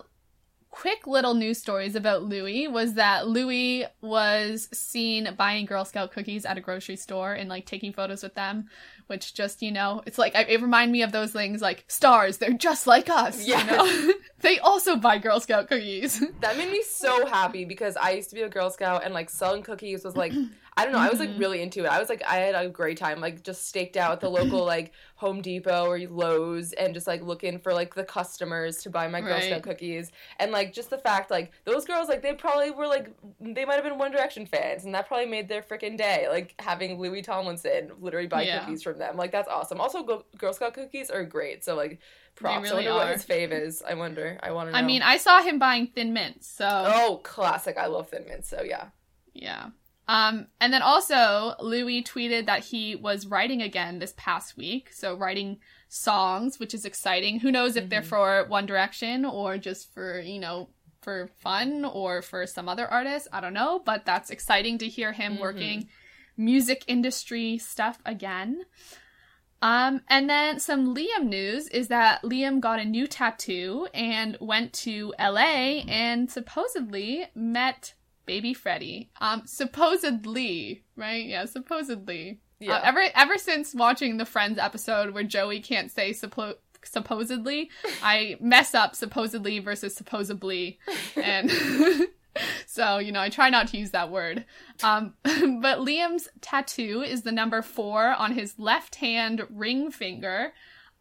[0.76, 6.46] quick little news stories about Louis was that Louis was seen buying Girl Scout cookies
[6.46, 8.68] at a grocery store and like taking photos with them,
[9.08, 12.52] which just, you know, it's like, it reminded me of those things like stars, they're
[12.52, 13.48] just like us.
[13.48, 13.62] Yeah.
[13.62, 14.14] You know?
[14.42, 16.22] they also buy Girl Scout cookies.
[16.42, 19.30] That made me so happy because I used to be a Girl Scout and like
[19.30, 20.34] selling cookies was like
[20.78, 21.00] I don't know.
[21.00, 21.40] I was like mm-hmm.
[21.40, 21.88] really into it.
[21.88, 24.66] I was like, I had a great time, like just staked out at the local
[24.66, 29.08] like Home Depot or Lowe's and just like looking for like the customers to buy
[29.08, 29.44] my Girl right.
[29.44, 30.12] Scout cookies.
[30.38, 33.10] And like just the fact like those girls like they probably were like
[33.40, 36.28] they might have been One Direction fans and that probably made their freaking day.
[36.30, 38.60] Like having Louis Tomlinson literally buy yeah.
[38.60, 39.16] cookies from them.
[39.16, 39.80] Like that's awesome.
[39.80, 41.64] Also, Girl Scout cookies are great.
[41.64, 42.00] So like
[42.36, 42.70] props.
[42.70, 43.12] Really I wonder are.
[43.12, 43.82] what his fave is.
[43.82, 44.38] I wonder.
[44.44, 44.78] I want to know.
[44.78, 46.48] I mean, I saw him buying Thin Mints.
[46.48, 47.78] So oh, classic.
[47.78, 48.50] I love Thin Mints.
[48.50, 48.88] So yeah.
[49.34, 49.68] Yeah.
[50.08, 54.92] Um, and then also, Louis tweeted that he was writing again this past week.
[54.94, 55.58] So, writing
[55.90, 57.40] songs, which is exciting.
[57.40, 57.90] Who knows if mm-hmm.
[57.90, 60.70] they're for One Direction or just for, you know,
[61.02, 63.28] for fun or for some other artist.
[63.32, 65.42] I don't know, but that's exciting to hear him mm-hmm.
[65.42, 65.90] working
[66.38, 68.66] music industry stuff again.
[69.62, 74.74] Um, and then some Liam news is that Liam got a new tattoo and went
[74.74, 77.94] to LA and supposedly met
[78.26, 79.10] Baby Freddie.
[79.22, 81.26] Um, supposedly, right?
[81.26, 82.40] Yeah, supposedly.
[82.60, 82.76] Yeah.
[82.76, 87.70] Uh, ever ever since watching the Friends episode where Joey can't say suppo- supposedly,
[88.04, 90.80] I mess up supposedly versus supposedly,
[91.16, 91.52] and
[92.66, 94.46] so you know I try not to use that word.
[94.84, 100.54] Um, but Liam's tattoo is the number four on his left hand ring finger.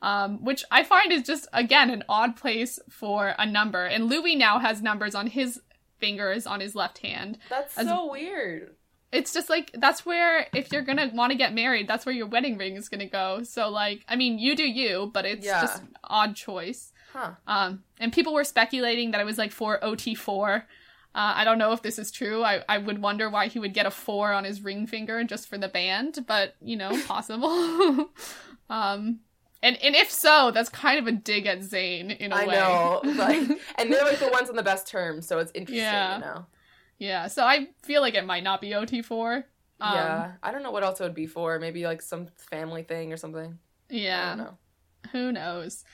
[0.02, 3.86] Um, which I find is just again an odd place for a number.
[3.86, 5.62] And Louis now has numbers on his
[6.04, 7.38] fingers on his left hand.
[7.48, 8.74] That's as, so weird.
[9.12, 12.26] It's just like that's where if you're gonna want to get married, that's where your
[12.26, 13.42] wedding ring is gonna go.
[13.42, 15.60] So like, I mean, you do you, but it's yeah.
[15.60, 16.92] just odd choice.
[17.12, 17.32] Huh.
[17.46, 20.66] Um, and people were speculating that it was like for OT four.
[21.14, 22.42] Uh, I don't know if this is true.
[22.42, 25.48] I, I would wonder why he would get a four on his ring finger just
[25.48, 28.10] for the band, but you know, possible.
[28.68, 29.20] um,
[29.64, 32.58] and and if so, that's kind of a dig at Zayn in a I way.
[32.58, 35.82] I know, like, and they're like the ones on the best terms, so it's interesting,
[35.82, 36.16] yeah.
[36.16, 36.46] you know.
[36.98, 39.46] Yeah, so I feel like it might not be OT four.
[39.80, 41.58] Um, yeah, I don't know what else it would be for.
[41.58, 43.58] Maybe like some family thing or something.
[43.88, 44.50] Yeah,
[45.12, 45.84] Who knows?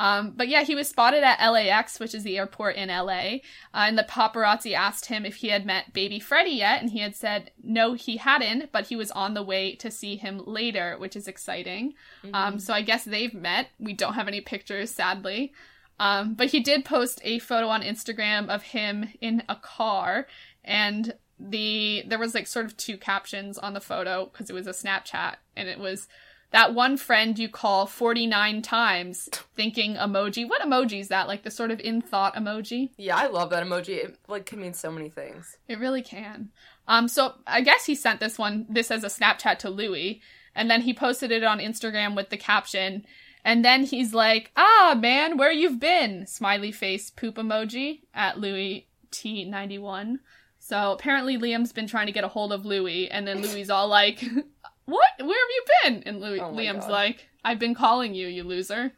[0.00, 3.40] Um, but yeah, he was spotted at LAX, which is the airport in LA,
[3.74, 7.00] uh, and the paparazzi asked him if he had met baby Freddie yet, and he
[7.00, 10.96] had said no, he hadn't, but he was on the way to see him later,
[10.96, 11.92] which is exciting.
[12.24, 12.34] Um, mm-hmm.
[12.34, 13.68] Um, so I guess they've met.
[13.78, 15.52] We don't have any pictures, sadly.
[15.98, 20.26] Um, but he did post a photo on Instagram of him in a car,
[20.64, 24.66] and the there was like sort of two captions on the photo because it was
[24.66, 26.08] a Snapchat, and it was
[26.50, 30.48] that one friend you call 49 times thinking emoji.
[30.48, 31.28] What emoji is that?
[31.28, 32.90] Like the sort of in thought emoji?
[32.96, 34.04] Yeah, I love that emoji.
[34.04, 35.56] It like can mean so many things.
[35.68, 36.50] It really can.
[36.88, 40.20] Um, so I guess he sent this one, this as a Snapchat to Louis,
[40.54, 43.04] and then he posted it on Instagram with the caption.
[43.44, 48.88] And then he's like, "Ah, man, where you've been?" Smiley face poop emoji at Louis
[49.12, 50.18] T91.
[50.58, 53.88] So apparently Liam's been trying to get a hold of Louis, and then Louis's all
[53.88, 54.22] like,
[54.90, 55.10] "What?
[55.18, 56.90] Where have you been?" And Louis, Oh Liam's God.
[56.90, 58.92] like, "I've been calling you, you loser."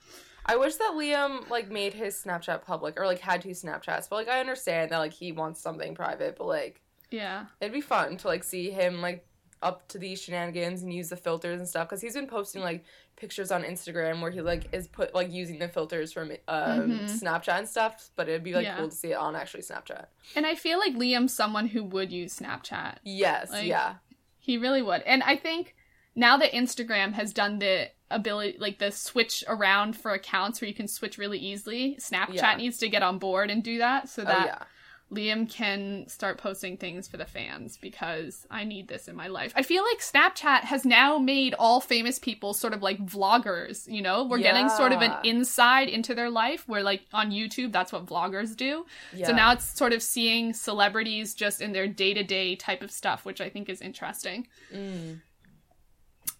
[0.45, 4.09] I wish that Liam like made his Snapchat public or like had two Snapchats.
[4.09, 7.47] But like I understand that like he wants something private, but like Yeah.
[7.61, 9.25] it'd be fun to like see him like
[9.63, 12.85] up to these shenanigans and use the filters and stuff because he's been posting like
[13.15, 17.05] pictures on Instagram where he like is put like using the filters from um, Mhm.
[17.23, 18.11] Snapchat and stuff.
[18.17, 18.77] But it'd be like Yeah.
[18.79, 20.07] cool to see it on actually Snapchat.
[20.35, 22.97] And I feel like Liam's someone who would use Snapchat.
[23.05, 23.95] Yes, Like- yeah,
[24.41, 25.03] He really would.
[25.03, 25.77] And I think
[26.15, 30.75] now that Instagram has done the ability, like the switch around for accounts where you
[30.75, 32.57] can switch really easily, Snapchat Yeah.
[32.57, 34.63] needs to get on board and do that so oh that yeah,
[35.11, 39.53] Liam can start posting things for the fans because I need this in my life.
[39.55, 44.01] I feel like Snapchat has now made all famous people sort of like vloggers, you
[44.03, 44.25] know?
[44.25, 45.21] We're getting sort of an Yeah.
[45.31, 48.87] insight into their life where like on YouTube that's what vloggers do.
[49.15, 49.27] yeah.
[49.27, 53.41] So now it's sort of seeing celebrities just in their day-to-day type of stuff, which
[53.43, 54.47] I think is interesting.
[54.75, 55.21] Mm.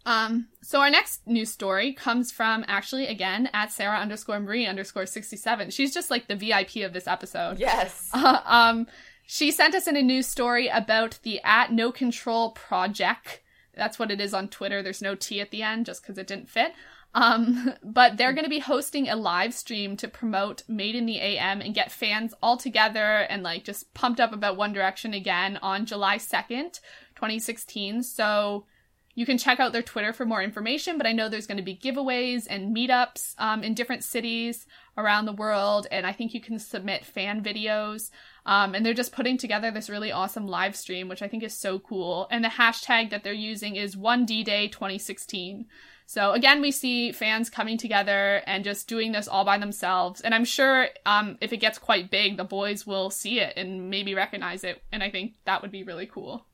[0.05, 5.07] Um, so our next news story comes from actually again at Sarah underscore Marie underscore
[5.07, 5.71] sixty seven.
[5.71, 7.59] She's just like the VIP of this episode.
[7.59, 8.87] yes, um,
[9.27, 13.41] she sent us in a news story about the at no control project.
[13.75, 14.83] That's what it is on Twitter.
[14.83, 16.73] There's no T at the end just because it didn't fit.
[17.15, 21.21] Um, but they're going to be hosting a live stream to promote Made in the
[21.21, 25.59] AM and get fans all together and like just pumped up about One Direction again
[25.63, 26.81] on July 2nd,
[27.15, 28.03] 2016.
[28.03, 28.67] So
[29.15, 31.63] you can check out their Twitter for more information, but I know there's going to
[31.63, 36.41] be giveaways and meetups um, in different cities around the world, and I think you
[36.41, 38.11] can submit fan videos.
[38.47, 41.57] Um, and they're just putting together this really awesome live stream, which I think is
[41.57, 42.27] so cool.
[42.31, 45.67] And the hashtag that they're using is 1D Day 2016.
[46.07, 50.21] So again, we see fans coming together and just doing this all by themselves.
[50.21, 53.89] And I'm sure um, if it gets quite big, the boys will see it and
[53.89, 54.83] maybe recognize it.
[54.91, 56.45] And I think that would be really cool.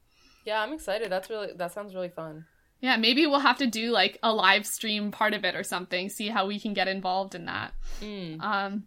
[0.49, 0.63] Yeah.
[0.63, 1.11] I'm excited.
[1.11, 2.47] That's really that sounds really fun.
[2.81, 6.09] Yeah, maybe we'll have to do like a live stream part of it or something,
[6.09, 7.73] see how we can get involved in that.
[8.01, 8.41] Mm.
[8.41, 8.85] Um,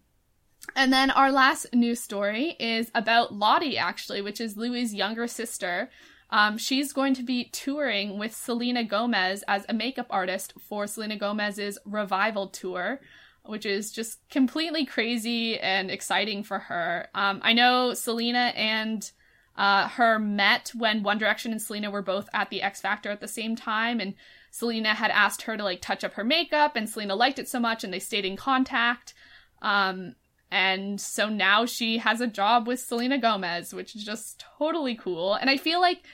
[0.76, 5.90] and then our last news story is about Lottie, actually, which is Louis' younger sister.
[6.30, 11.18] Um, she's going to be touring with Selena Gomez as a makeup artist for Selena
[11.18, 13.02] Gomez's revival tour,
[13.44, 17.08] which is just completely crazy and exciting for her.
[17.14, 19.12] Um, I know Selena and
[19.56, 23.20] uh, her met when One Direction and Selena were both at the X Factor at
[23.20, 24.14] the same time, and
[24.50, 27.60] Selena had asked her to like touch up her makeup, and Selena liked it so
[27.60, 29.14] much, and they stayed in contact.
[29.62, 30.16] Um,
[30.52, 35.34] and so now she has a job with Selena Gomez, which is just totally cool.
[35.36, 36.06] And I feel like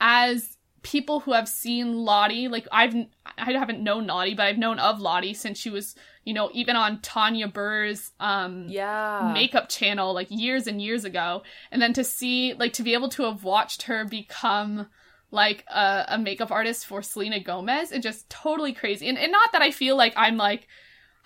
[0.00, 2.94] as people who have seen Lottie, like I've
[3.38, 6.76] I haven't known Lottie, but I've known of Lottie since she was, you know, even
[6.76, 11.42] on Tanya Burr's um Yeah, makeup channel like years and years ago.
[11.70, 14.88] And then to see like to be able to have watched her become
[15.32, 19.08] like a, a makeup artist for selena gomez it's just totally crazy.
[19.08, 20.68] And, and not that i feel like i'm like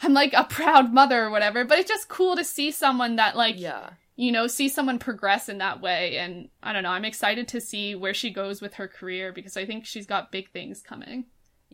[0.00, 3.36] i'm like a proud mother or whatever but it's just cool to see someone that
[3.36, 3.90] like yeah.
[4.14, 6.18] you know see someone progress in that way.
[6.18, 9.56] And i don't know i'm excited to see where she goes with her career because
[9.56, 11.26] i think she's got big things coming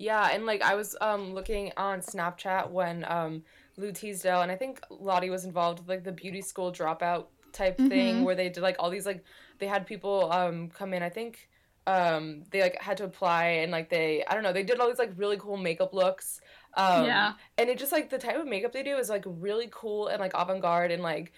[0.02, 3.44] Yeah, and like I was um looking on Snapchat when um
[3.76, 7.80] Lou Teasdale and I think Lottie was involved with like the beauty school dropout type
[7.80, 8.24] thing Mhm.
[8.24, 9.24] where they did like all these like
[9.58, 11.02] they had people um come in.
[11.04, 11.48] I think
[11.86, 14.88] um they like had to apply and like they I don't know, they did all
[14.88, 16.40] these like really cool makeup looks.
[16.74, 17.34] Um Yeah.
[17.56, 20.20] and it just like the type of makeup they do is like really cool and
[20.20, 21.32] like avant-garde and like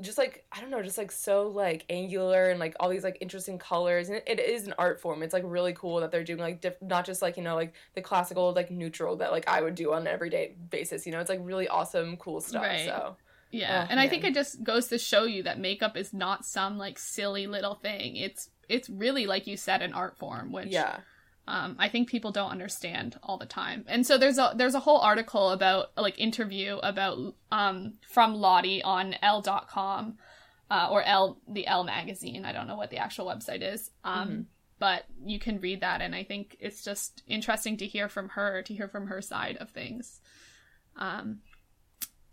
[0.00, 3.18] just like I don't know, just like so like angular and like all these like
[3.20, 5.22] interesting colors, and it, it is an art form.
[5.22, 7.74] It's like really cool that they're doing like diff- not just like you know like
[7.94, 11.06] the classical like neutral that like I would do on an everyday basis.
[11.06, 12.62] You know, it's like really awesome, cool stuff.
[12.62, 12.86] Right.
[12.86, 13.16] So
[13.50, 16.44] Yeah, Oh, and I think it just goes to show you that makeup is not
[16.44, 18.16] some like silly little thing.
[18.16, 20.98] It's it's really like you said an art form, which yeah,
[21.46, 23.84] um, I think people don't understand all the time.
[23.88, 28.82] And so there's a there's a whole article about like interview about um from Lottie
[28.82, 30.16] on Elle.com
[30.70, 32.44] uh, or Elle the L magazine.
[32.44, 33.90] I don't know what the actual website is.
[34.04, 34.44] Um, Mhm.
[34.78, 38.62] but you can read that, and I think it's just interesting to hear from her,
[38.62, 40.20] to hear from her side of things.
[40.96, 41.40] Um,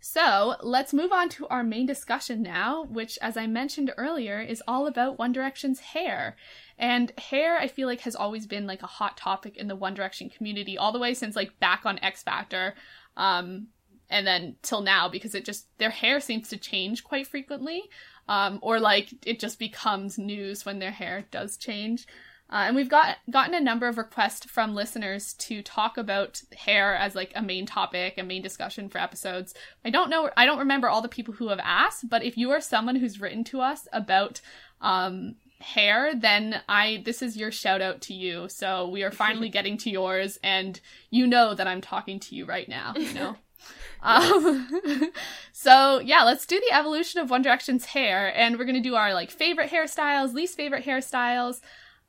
[0.04, 4.60] So let's move on to our main discussion now, which, as I mentioned earlier, is
[4.66, 6.34] all about One Direction's hair.
[6.76, 9.94] And hair, I feel like, has always been like a hot topic in the One
[9.94, 12.74] Direction community, all the way since like back on X Factor,
[13.16, 13.68] um,
[14.10, 17.84] and then till now, because it just their hair seems to change quite frequently,
[18.26, 22.08] um, or like it just becomes news when their hair does change.
[22.52, 26.94] Uh, and we've got gotten a number of requests from listeners to talk about hair
[26.94, 29.54] as like a main topic, a main discussion for episodes.
[29.86, 32.50] I don't know, I don't remember all the people who have asked, but if you
[32.50, 34.42] are someone who's written to us about
[34.82, 38.50] um, hair, then I this is your shout out to you.
[38.50, 40.78] So we are finally getting to yours, and
[41.08, 42.92] you know that I'm talking to you right now.
[42.96, 43.36] You know.
[44.04, 44.68] Um,
[45.52, 49.14] so yeah, let's do the evolution of One Direction's hair, and we're gonna do our
[49.14, 51.60] like favorite hairstyles, least favorite hairstyles.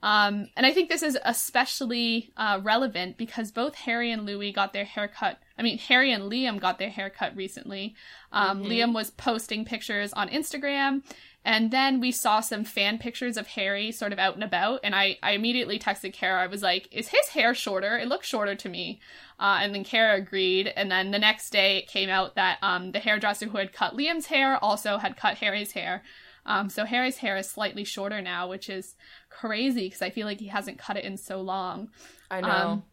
[0.04, 4.74] Um, and I think this is especially uh, relevant because both Harry and Louis got
[4.74, 5.40] their haircut.
[5.58, 7.96] I mean, Harry and Liam got their haircut recently.
[8.34, 8.72] Um, mm-hmm.
[8.72, 11.04] Liam was posting pictures on Instagram,
[11.46, 14.82] and then we saw some fan pictures of Harry sort of out and about.
[14.84, 16.44] And I, I immediately texted Kara.
[16.44, 17.98] I was like, "Is his hair shorter?
[17.98, 19.00] It looks shorter to me."
[19.40, 20.68] Uh, and then Kara agreed.
[20.76, 23.96] And then the next day, it came out that um, the hairdresser who had cut
[23.96, 26.04] Liam's hair also had cut Harry's hair.
[26.46, 28.96] Um, so Harry's hair is slightly shorter now, which is
[29.30, 31.90] crazy because I feel like he hasn't cut it in so long.
[32.30, 32.50] I know.
[32.50, 32.84] Um,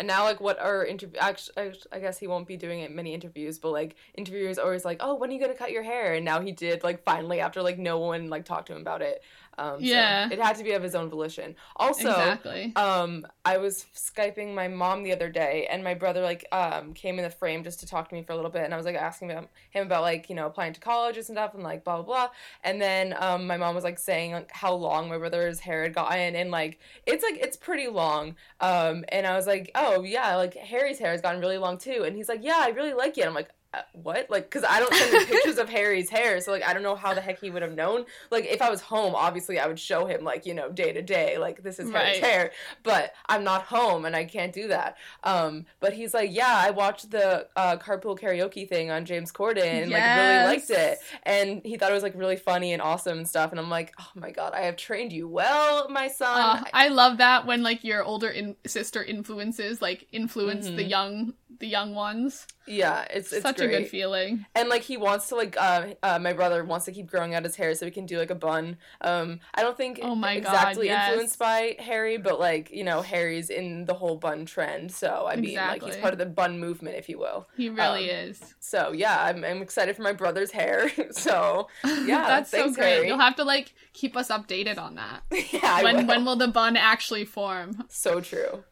[0.00, 1.18] and now, like, what are interview?
[1.20, 4.96] Actually, I guess he won't be doing it many interviews, but like, interviewers always like,
[5.00, 7.60] "Oh, when are you gonna cut your hair?" And now he did, like, finally after
[7.60, 9.22] like no one like talked to him about it.
[9.58, 11.54] Um, yeah, so it had to be of his own volition.
[11.76, 12.72] Also, exactly.
[12.76, 17.18] Um, I was skyping my mom the other day, and my brother like um came
[17.18, 18.86] in the frame just to talk to me for a little bit, and I was
[18.86, 21.84] like asking him, him about like you know applying to colleges and stuff, and like
[21.84, 22.28] blah blah blah.
[22.64, 25.94] And then um, my mom was like saying like how long my brother's hair had
[25.94, 28.36] gotten, and like it's like it's pretty long.
[28.60, 32.04] Um, and I was like, oh yeah, like Harry's hair has gotten really long too,
[32.04, 33.26] and he's like, yeah, I really like it.
[33.26, 33.50] I'm like,
[33.92, 36.82] what like because i don't send him pictures of harry's hair so like i don't
[36.82, 39.66] know how the heck he would have known like if i was home obviously i
[39.66, 42.06] would show him like you know day to day like this is right.
[42.06, 42.50] harry's hair
[42.82, 46.70] but i'm not home and i can't do that um but he's like yeah i
[46.70, 50.18] watched the uh, carpool karaoke thing on james corden and yes.
[50.18, 53.28] like really liked it and he thought it was like really funny and awesome and
[53.28, 56.64] stuff and i'm like oh my god i have trained you well my son uh,
[56.74, 60.76] i love that when like your older in- sister influences like influence mm-hmm.
[60.76, 62.46] the young the young ones.
[62.66, 63.74] Yeah, it's, it's such great.
[63.74, 64.46] a good feeling.
[64.54, 67.44] And like he wants to like uh, uh my brother wants to keep growing out
[67.44, 68.76] his hair so he can do like a bun.
[69.00, 71.08] Um I don't think oh my exactly God, yes.
[71.08, 74.92] influenced by Harry, but like, you know, Harry's in the whole bun trend.
[74.92, 75.80] So I mean exactly.
[75.80, 77.48] like he's part of the bun movement if you will.
[77.56, 78.54] He really um, is.
[78.60, 80.90] So yeah, I'm I'm excited for my brother's hair.
[81.10, 82.94] so yeah, that's thanks, so great.
[82.94, 83.08] Harry.
[83.08, 85.22] You'll have to like keep us updated on that.
[85.52, 86.06] yeah, when will.
[86.06, 87.84] when will the bun actually form?
[87.88, 88.64] So true.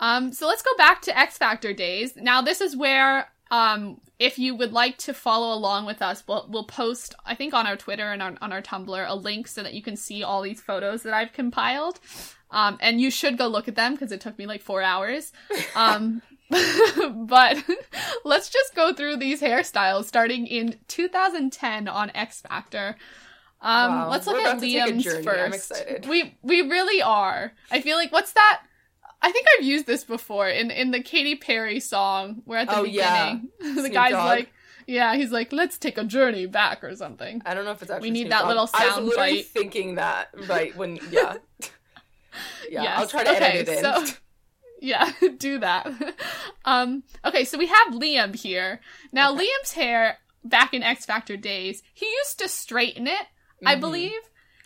[0.00, 2.16] Um, so let's go back to X Factor days.
[2.16, 6.46] Now, this is where, um, if you would like to follow along with us, we'll,
[6.48, 9.62] we'll post, I think, on our Twitter and on, on our Tumblr, a link so
[9.62, 12.00] that you can see all these photos that I've compiled.
[12.50, 15.32] Um, and you should go look at them because it took me like four hours.
[15.74, 17.62] Um, but
[18.24, 22.96] let's just go through these hairstyles starting in 2010 on X Factor.
[23.60, 24.10] Um, wow.
[24.10, 25.28] let's look We're at Liam's first.
[25.28, 26.06] I'm excited.
[26.08, 27.52] We we really are.
[27.70, 28.62] I feel like what's that?
[29.22, 32.76] I think I've used this before in in the Katy Perry song where at the
[32.76, 33.74] oh, beginning yeah.
[33.82, 34.26] the guy's Dogg.
[34.26, 34.52] like
[34.86, 37.42] yeah, he's like, let's take a journey back or something.
[37.44, 38.08] I don't know if it's actually.
[38.08, 38.48] We need Snoop that Dogg.
[38.48, 39.46] little sound I was literally bite.
[39.46, 41.36] thinking that right when yeah.
[42.70, 42.98] yeah, yes.
[42.98, 43.82] I'll try to okay, edit it in.
[43.82, 44.14] So,
[44.80, 45.90] yeah, do that.
[46.64, 48.80] um, okay, so we have Liam here.
[49.12, 49.44] Now, okay.
[49.44, 53.68] Liam's hair back in X Factor days, he used to straighten it, mm-hmm.
[53.68, 54.12] I believe.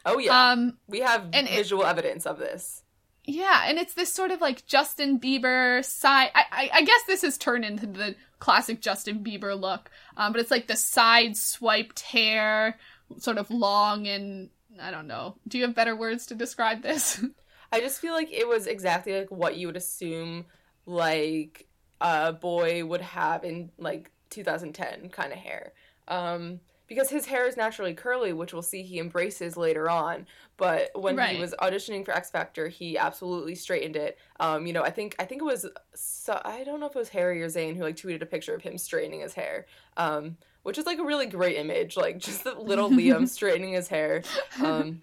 [0.05, 0.51] Oh yeah.
[0.51, 2.83] Um, we have visual it, evidence of this.
[3.25, 6.31] Yeah, and it's this sort of like Justin Bieber side.
[6.35, 10.41] I, I, I guess this has turned into the classic Justin Bieber look, um, but
[10.41, 12.79] it's like the side swiped hair,
[13.19, 14.51] sort of long and
[14.81, 15.37] I don't know.
[15.47, 17.23] Do you have better words to describe this?
[17.73, 20.47] I just feel like it was exactly like what you would assume
[20.87, 21.69] like
[22.01, 25.73] a boy would have in like 2010 kind of hair.
[26.09, 30.27] Um, because his hair is naturally curly, which we'll see he embraces later on.
[30.61, 31.35] But when right.
[31.35, 34.19] he was auditioning for X Factor, he absolutely straightened it.
[34.39, 36.99] Um, you know, I think I think it was so, I don't know if it
[36.99, 39.65] was Harry or Zayn who like tweeted a picture of him straightening his hair.
[39.97, 43.89] Um, which is like a really great image, like just the little Liam straightening his
[43.89, 44.23] hair.
[44.63, 45.01] Um,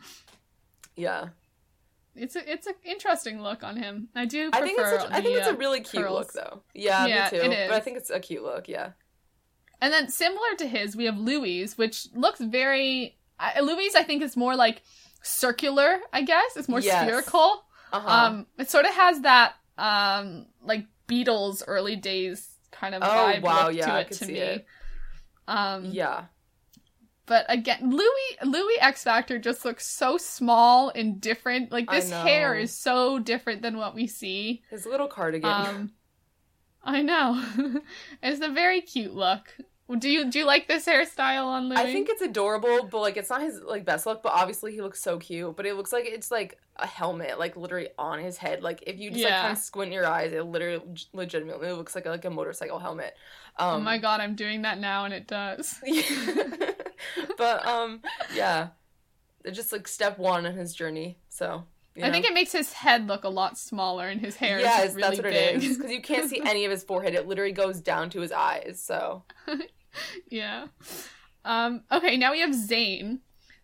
[0.95, 1.29] yeah.
[2.15, 4.09] It's a it's an interesting look on him.
[4.13, 4.51] I do.
[4.53, 6.19] I think it's such, I think it's a really cute curls.
[6.19, 6.61] look though.
[6.75, 7.49] Yeah, yeah, me too.
[7.49, 8.67] But I think it's a cute look.
[8.67, 8.91] Yeah.
[9.81, 13.17] And then similar to his, we have Louis, which looks very.
[13.39, 14.83] Uh, Louis, I think, is more like
[15.21, 15.99] circular.
[16.13, 17.03] I guess it's more yes.
[17.03, 17.63] spherical.
[17.91, 18.07] Uh-huh.
[18.07, 23.41] Um, it sort of has that um like Beatles early days kind of oh, vibe
[23.41, 24.33] wow, yeah, to it to me.
[24.39, 24.65] It.
[25.47, 26.25] Um, Yeah.
[27.25, 31.73] But again, Louis Louis X Factor just looks so small and different.
[31.73, 34.63] Like this hair is so different than what we see.
[34.69, 35.49] His little cardigan.
[35.49, 35.91] Um,
[36.81, 37.43] I know.
[38.23, 39.57] it's a very cute look.
[39.99, 41.77] Do you do you like this hairstyle on Louis?
[41.77, 44.21] I think it's adorable, but like it's not his like best look.
[44.21, 45.55] But obviously he looks so cute.
[45.55, 48.63] But it looks like it's like a helmet, like literally on his head.
[48.63, 50.83] Like if you just like kind of squint your eyes, it literally
[51.13, 53.15] legitimately looks like a, like a motorcycle helmet.
[53.55, 55.79] Um, oh my god, I'm doing that now and it does.
[57.37, 58.01] but um,
[58.35, 58.69] yeah,
[59.45, 61.17] it's just like step one in his journey.
[61.29, 61.63] So
[61.97, 64.89] you I think it makes his head look a lot smaller and his hair yes,
[64.89, 65.55] is really that's what big.
[65.55, 67.15] it is because you can't see any of his forehead.
[67.15, 68.79] It literally goes down to his eyes.
[68.83, 69.23] So
[70.29, 70.67] yeah.
[71.45, 73.19] Um, okay, now we have Zayn.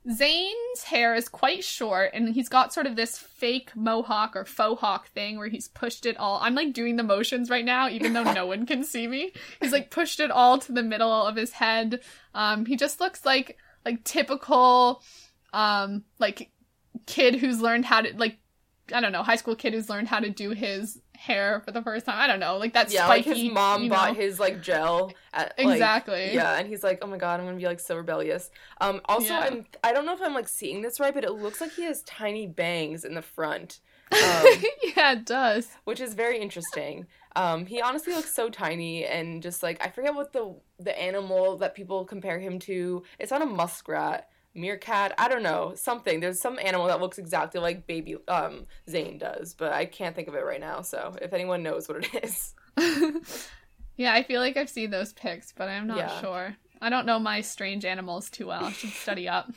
[0.09, 4.81] Zayn's hair is quite short, and he's got sort of this fake mohawk or faux
[4.81, 6.39] hawk thing where he's pushed it all.
[6.41, 9.31] I'm like doing the motions right now, even though no one can see me.
[9.61, 12.01] He's like pushed it all to the middle of his head.
[12.34, 15.01] Um, he just looks like like typical,
[15.53, 16.51] um, like
[17.05, 18.38] kid who's learned how to like
[18.94, 21.82] I don't know, high school kid who's learned how to do his hair for the
[21.82, 22.20] first time.
[22.20, 23.30] I don't know, like that yeah, spiky.
[23.30, 24.14] like his mom bought know.
[24.20, 26.34] his like gel at like, Exactly.
[26.34, 28.50] yeah, and he's like, oh my god, I'm gonna be like so rebellious.
[28.82, 29.39] Um, also, Yeah.
[29.39, 31.84] I'm I don't know if I'm like seeing this right, but it looks like he
[31.84, 33.80] has tiny bangs in the front,
[34.12, 34.46] um,
[34.96, 35.70] yeah, it does.
[35.86, 37.08] which is very interesting.
[37.36, 41.58] Um, he honestly looks so tiny and just like I forget what the the animal
[41.58, 43.02] that people compare him to.
[43.18, 44.28] It's not a muskrat.
[44.56, 46.20] Meerkat, I don't know, something.
[46.20, 50.28] There's some animal that looks exactly like baby um Zayn does, but I can't think
[50.28, 50.82] of it right now.
[50.82, 52.54] So if anyone knows what it is,
[53.95, 56.22] yeah, I feel like I've seen those pics, but I'm not Yeah.
[56.22, 56.56] sure.
[56.82, 58.66] I don't know my strange animals too well.
[58.66, 59.49] I should study up.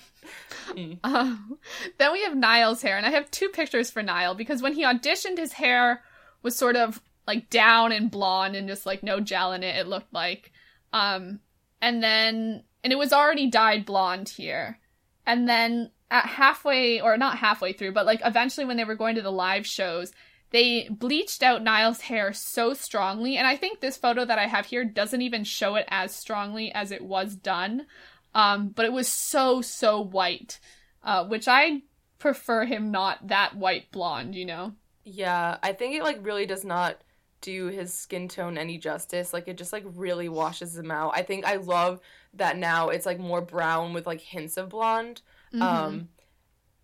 [0.70, 0.98] Mm.
[1.02, 1.58] Um,
[1.98, 4.84] then we have Niall's hair, and I have two pictures for Niall because when he
[4.84, 6.02] auditioned, his hair
[6.42, 9.74] was sort of like down and blonde and just like no gel in it.
[9.74, 10.52] It looked like,
[10.92, 11.40] um,
[11.82, 14.78] and then and it was already dyed blonde here,
[15.26, 19.16] and then at halfway or not halfway through, but like eventually when they were going
[19.16, 20.12] to the live shows,
[20.50, 24.66] they bleached out Niall's hair so strongly, and I think this photo that I have
[24.66, 27.86] here doesn't even show it as strongly as it was done.
[28.34, 30.60] Um, but it was so so white,
[31.02, 31.82] uh, which I
[32.18, 34.74] prefer him not that white blonde, you know.
[35.04, 36.98] Yeah, I think it like really does not
[37.40, 39.32] do his skin tone any justice.
[39.32, 41.12] Like it just like really washes him out.
[41.14, 42.00] I think I love
[42.36, 45.22] that now it's like more brown with like hints of blonde.
[45.52, 45.62] Mhm.
[45.62, 46.08] Um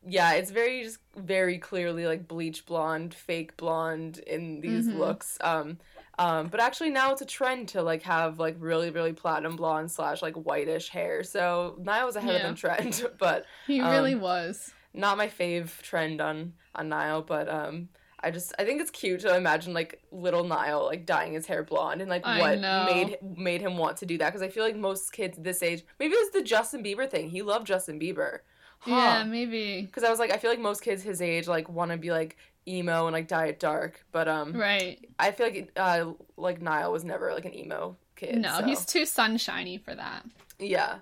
[0.05, 4.97] yeah, it's very just very clearly like bleach blonde, fake blonde in these Mhm.
[4.99, 5.39] looks.
[5.41, 5.79] Um
[6.19, 9.91] um but actually now it's a trend to like have like really really platinum blonde
[9.91, 11.23] slash like whitish hair.
[11.25, 12.49] So Niall was ahead Yeah.
[12.49, 14.75] of the trend, but he um, really was.
[14.95, 17.89] not my fave trend on on Niall, but um
[18.23, 21.63] I just I think it's cute to imagine like little Niall like dyeing his hair
[21.63, 22.85] blonde and like I what know.
[22.87, 25.85] made made him want to do that because I feel like most kids this age
[25.99, 27.31] maybe it was the Justin Bieber thing.
[27.31, 28.41] He loved Justin Bieber.
[28.87, 29.83] Yeah, maybe.
[29.83, 32.11] Because I was like I feel like most kids his age like want to be
[32.11, 32.37] like
[32.69, 35.05] emo and like dye it dark, but um Right.
[35.19, 38.39] I feel like uh like Niall was never like an emo kid.
[38.39, 40.25] No, so- he's too sunshiny for that.
[40.59, 40.99] yeah.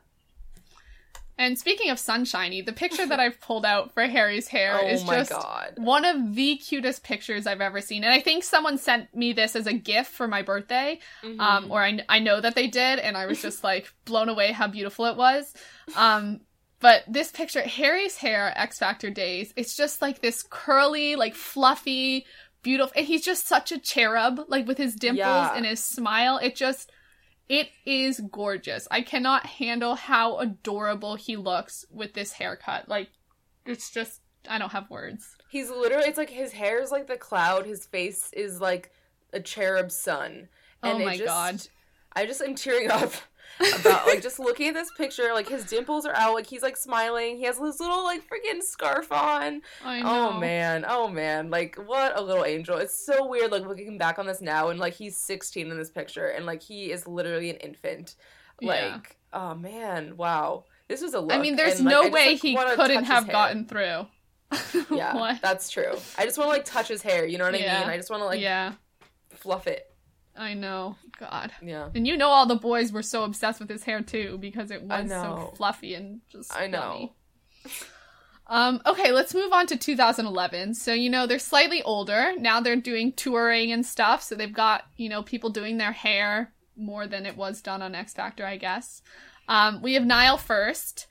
[1.40, 5.02] And speaking of sunshiny, the picture that I've pulled out for Harry's hair Oh is
[5.02, 5.72] just god.
[5.76, 8.04] one of the cutest pictures I've ever seen.
[8.04, 10.98] And I think someone sent me this as a gift for my birthday.
[11.24, 11.40] Mhm.
[11.40, 14.52] um, or I, I know that they did, and I was just like blown away
[14.52, 15.54] how beautiful it was.
[15.96, 16.42] Um,
[16.78, 22.26] but this picture, Harry's hair, X Factor days, it's just like this curly, like fluffy,
[22.62, 25.54] beautiful, and he's just such a cherub, like with his dimples Yeah.
[25.56, 26.36] and his smile.
[26.36, 26.90] It just,
[27.50, 28.86] it is gorgeous.
[28.92, 32.88] I cannot handle how adorable he looks with this haircut.
[32.88, 33.10] Like,
[33.66, 35.36] it's just, I don't have words.
[35.50, 38.92] He's literally it's like his hair is like the cloud, his face is like
[39.32, 40.48] a cherub sun.
[40.84, 41.60] Oh it my just, God.
[42.12, 43.12] I just am tearing up
[43.80, 46.76] about like just looking at this picture, like his dimples are out, like he's like
[46.76, 47.36] smiling.
[47.36, 49.62] He has this little like freaking scarf on.
[49.84, 52.76] Oh man, oh man, like what a little angel.
[52.78, 55.90] It's so weird like looking back on this now and like he's 16 in this
[55.90, 58.16] picture and like he is literally an infant.
[58.62, 59.00] Like, Yeah.
[59.32, 60.64] oh man, wow.
[60.88, 61.32] This was a look.
[61.32, 64.06] I mean, there's and, like, no just, way like, he couldn't have gotten through.
[64.90, 65.40] Yeah, What?
[65.40, 65.92] that's true.
[66.18, 67.24] I just want to like touch his hair.
[67.24, 67.80] You know what I Yeah.
[67.80, 67.90] mean?
[67.90, 68.72] I just want to like yeah,
[69.34, 69.89] fluff it.
[70.40, 70.96] I know.
[71.18, 71.52] God.
[71.62, 74.70] Yeah, And you know all the boys were so obsessed with his hair too because
[74.70, 77.12] it was so fluffy and just I know.
[78.46, 80.74] Um, okay, let's move on to 2011.
[80.74, 82.32] So, you know, they're slightly older.
[82.36, 84.22] Now they're doing touring and stuff.
[84.22, 87.94] So they've got, you know, people doing their hair more than it was done on
[87.94, 89.02] X Factor, I guess.
[89.46, 91.06] Um, we have Niall first,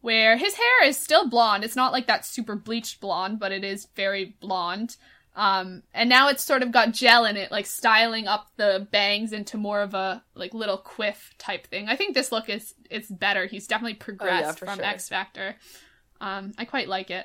[0.00, 1.64] where his hair is still blonde.
[1.64, 4.96] It's not like that super bleached blonde, but it is very blonde.
[5.40, 9.32] Um, and now it's sort of got gel in it, like styling up the bangs
[9.32, 11.88] into more of a like little quiff type thing.
[11.88, 13.46] I think this look is it's better.
[13.46, 14.84] He's definitely progressed for from sure.
[14.84, 15.56] X Factor.
[16.20, 17.24] Um, I quite like it.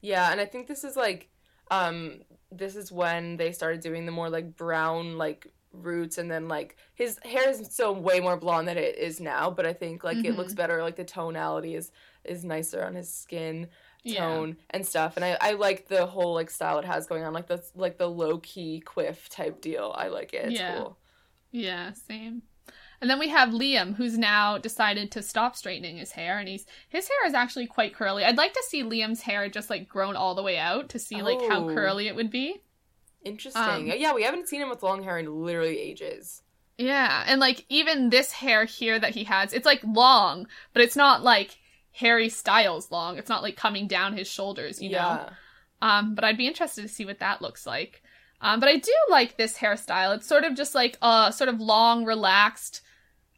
[0.00, 1.28] Yeah, and I think this is like
[1.70, 6.48] um this is when they started doing the more like brown like roots and then
[6.48, 10.02] like his hair is still way more blonde than it is now, but I think
[10.02, 11.92] like it looks better like the tonality is
[12.24, 13.68] is nicer on his skin
[14.04, 14.26] Yeah.
[14.26, 17.32] tone and stuff and I, I like the whole like style it has going on
[17.32, 20.76] like the like the low key quiff type deal I like it it's Yeah.
[20.76, 20.98] cool
[21.50, 22.42] Yeah, same.
[23.00, 26.64] And then we have Liam, who's now decided to stop straightening his hair, and he's
[26.88, 28.24] his hair is actually quite curly.
[28.24, 31.20] I'd like to see Liam's hair just like grown all the way out to see
[31.22, 31.74] like how Oh.
[31.74, 32.62] curly it would be.
[33.24, 36.42] interesting Um, yeah we haven't seen him with long hair in literally ages
[36.78, 40.96] Yeah, and like even this hair here that he has, it's like long, but it's
[40.96, 41.58] not like
[41.92, 43.18] Harry Styles long.
[43.18, 44.96] It's not like coming down his shoulders, you know.
[44.96, 45.28] yeah
[45.82, 48.02] Um, but I'd be interested to see what that looks like.
[48.40, 50.16] Um, but I do like this hairstyle.
[50.16, 52.82] It's sort of just like a sort of long, relaxed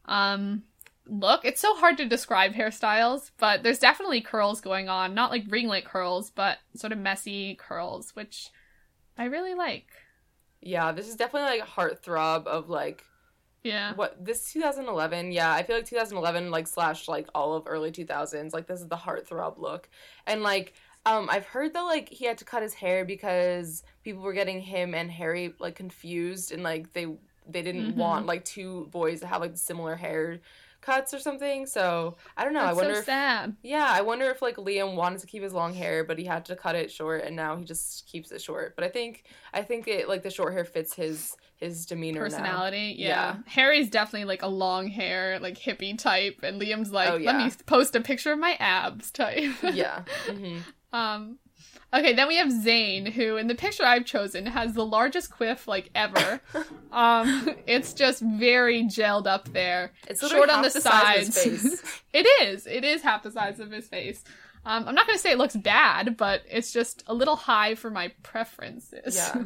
[0.06, 0.62] um
[1.06, 1.44] look.
[1.44, 5.14] It's so hard to describe hairstyles, but there's definitely curls going on.
[5.14, 8.50] Not like ringlet curls, but sort of messy curls, which
[9.18, 9.86] I really like.
[10.60, 13.04] yeah this is definitely like a heartthrob of like
[13.64, 13.94] Yeah.
[13.94, 18.52] what this 2011 yeah i feel like 2011 like slash like all of early 2000s
[18.52, 19.88] like this is the heartthrob look
[20.26, 20.74] and like
[21.06, 24.60] um i've heard that like he had to cut his hair because people were getting
[24.60, 27.06] him and harry like confused and like they
[27.48, 27.96] they didn't Mhm.
[27.96, 30.40] want like two boys to have like similar hair
[30.80, 33.56] cuts or something so i don't know That's i wonder so if sad.
[33.62, 36.44] yeah i wonder if like liam wanted to keep his long hair but he had
[36.46, 39.62] to cut it short and now he just keeps it short but i think i
[39.62, 42.20] think it like the short hair fits his his demeanor.
[42.20, 43.08] Personality, yeah.
[43.08, 43.36] Yeah.
[43.46, 47.50] Harry's definitely like a long hair, like hippie type, and Liam's like, Oh, let me
[47.66, 49.52] post a picture of my abs type.
[49.72, 50.58] yeah hmm
[50.92, 51.38] Um,
[51.92, 55.66] okay, then we have Zayn, who in the picture I've chosen has the largest quiff
[55.66, 56.40] like ever.
[56.92, 59.92] um, it's just very gelled up there.
[60.06, 61.82] It's short on the, size sides.
[62.12, 62.66] it is.
[62.66, 64.22] It is half the size of his face.
[64.66, 67.90] Um, I'm not gonna say it looks bad, but it's just a little high for
[67.90, 69.16] my preferences.
[69.16, 69.42] Yeah.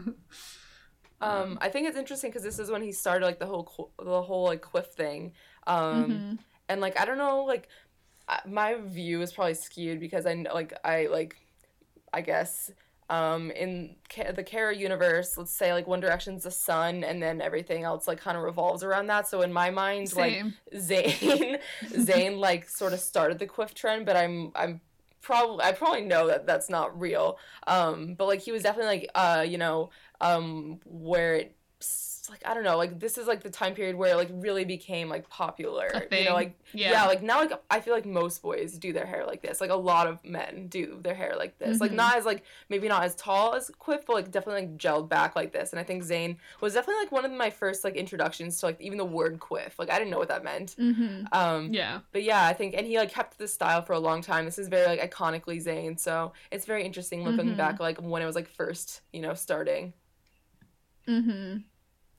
[1.21, 4.05] Um, I think it's interesting because this is when he started like the whole qu-
[4.05, 5.33] the whole like quiff thing.
[5.67, 6.39] Um, Mhm.
[6.69, 7.69] and like I don't know, like
[8.29, 11.37] I- my view is probably skewed because I know like I like
[12.13, 12.71] I guess
[13.11, 13.97] um in
[14.37, 18.21] the Kara universe, let's say like One Direction's the sun, and then everything else like
[18.21, 19.27] kind of revolves around that.
[19.27, 20.35] So in my mind, like
[20.75, 21.59] Zayn
[21.93, 24.81] Zayn like sort of started the quiff trend, but I'm I'm
[25.23, 27.39] probably I probably know that that's not real.
[27.67, 29.91] Um, but like he was definitely like uh you know
[30.21, 31.55] um where it
[32.31, 34.67] like I don't know like this is like the time period where it like really
[34.67, 35.89] became like popular.
[36.13, 36.91] You know like yeah.
[36.91, 37.05] yeah.
[37.07, 39.63] like now like I feel like most boys do their hair like this.
[39.63, 41.81] Like a lot of men do their hair like this.
[41.81, 41.95] Like Mhm.
[41.95, 45.37] not as like maybe not as tall as Quiff, but like definitely like gelled back
[45.37, 45.71] like this.
[45.73, 48.81] And I think Zayn was definitely like one of my first like introductions to like
[48.81, 49.79] even the word Quiff.
[49.79, 50.73] Like I didn't know what that meant.
[50.77, 52.01] hmm Um Yeah.
[52.13, 54.45] but yeah, I think and he like kept this style for a long time.
[54.45, 57.57] This is very like iconically Zayn, so it's very interesting looking Mhm.
[57.57, 59.95] back like when it was like first, you know, starting.
[61.09, 61.59] Mm-hmm.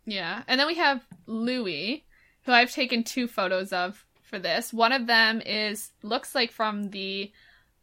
[0.05, 0.43] Yeah.
[0.47, 2.05] And then we have Louis,
[2.43, 4.73] who I've taken two photos of for this.
[4.73, 7.31] One of them is looks like from the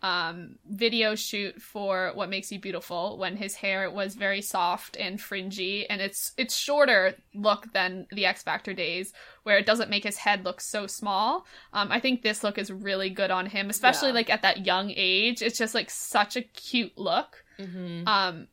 [0.02, 5.18] um video shoot for What Makes You Beautiful when his hair was very soft and
[5.18, 10.04] fringy and it's it's shorter look than the X Factor days where it doesn't make
[10.04, 11.46] his head look so small.
[11.72, 14.14] Um I think this look is really good on him, especially Yeah.
[14.16, 15.40] like at that young age.
[15.40, 17.42] It's just like such a cute look.
[17.58, 18.06] Mm-hmm.
[18.06, 18.48] Um,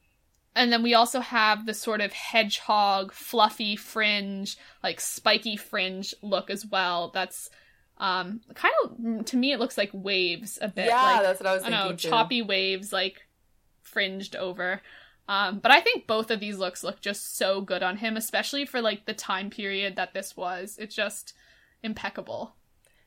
[0.55, 6.49] and then we also have the sort of hedgehog, fluffy fringe, like spiky fringe look
[6.49, 7.11] as well.
[7.13, 7.49] That's
[7.99, 10.87] um kind of to me it looks like waves a bit.
[10.87, 11.89] Yeah, like, that's what I was I thinking.
[11.89, 12.09] know, too.
[12.09, 13.27] choppy waves like
[13.81, 14.81] fringed over.
[15.27, 18.65] Um, but I think both of these looks look just so good on him, especially
[18.65, 20.77] for like the time period that this was.
[20.79, 21.33] It's just
[21.81, 22.55] impeccable.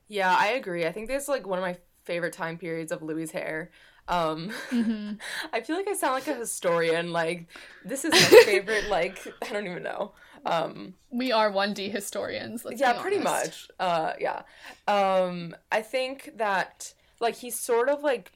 [0.09, 0.87] Yeah, I agree.
[0.87, 3.71] I think this is like one of my favorite time periods of Louis' hair.
[4.09, 5.13] Um hmm
[5.53, 7.13] I feel like I sound like a historian.
[7.13, 7.49] Like
[7.85, 8.85] this is my favorite.
[8.91, 10.13] Like I don't even know.
[10.45, 12.65] Um, We are 1D historians.
[12.65, 13.69] Let's yeah, pretty much.
[13.81, 14.43] Uh, yeah.
[14.87, 18.33] Um, I think that like he sort of like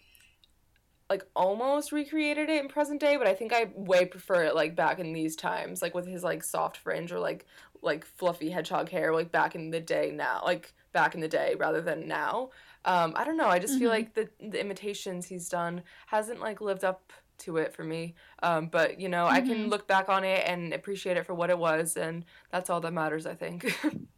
[1.08, 4.76] like almost recreated it in present day, but I think I way prefer it like
[4.76, 7.46] back in these times, like with his like soft fringe or like
[7.82, 11.54] like fluffy hedgehog hair, like back in the day now, like back in the day
[11.58, 12.50] rather than now.
[12.84, 13.48] Um, I don't know.
[13.48, 13.94] I just feel Mhm.
[13.94, 18.14] like the the imitations he's done hasn't like lived up to it for me.
[18.42, 19.70] Um, but you know, I can Mhm.
[19.70, 22.92] look back on it and appreciate it for what it was, and that's all that
[22.92, 23.26] matters.
[23.26, 23.64] I think.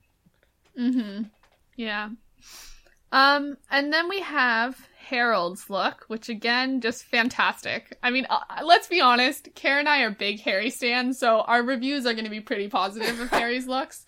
[0.78, 1.24] Mm-hmm.
[1.76, 2.08] Yeah.
[3.12, 7.98] Um, and then we have Harold's look, which again, just fantastic.
[8.02, 11.62] I mean, uh, let's be honest, Kara and I are big Harry stands, so our
[11.62, 14.06] reviews are going to be pretty positive of Harry's looks.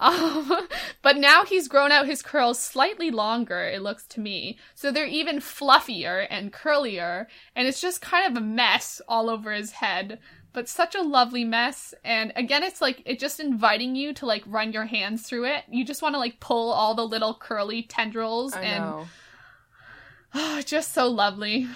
[0.00, 0.66] Um,
[1.02, 4.58] but now he's grown out his curls slightly longer, it looks to me.
[4.74, 9.52] So they're even fluffier and curlier, and it's just kind of a mess all over
[9.52, 10.18] his head.
[10.52, 11.94] But such a lovely mess.
[12.02, 15.62] And again, it's like, it's just inviting you to like run your hands through it.
[15.70, 19.06] You just want to like pull all the little curly tendrils I and know.
[20.34, 21.68] oh, just so lovely.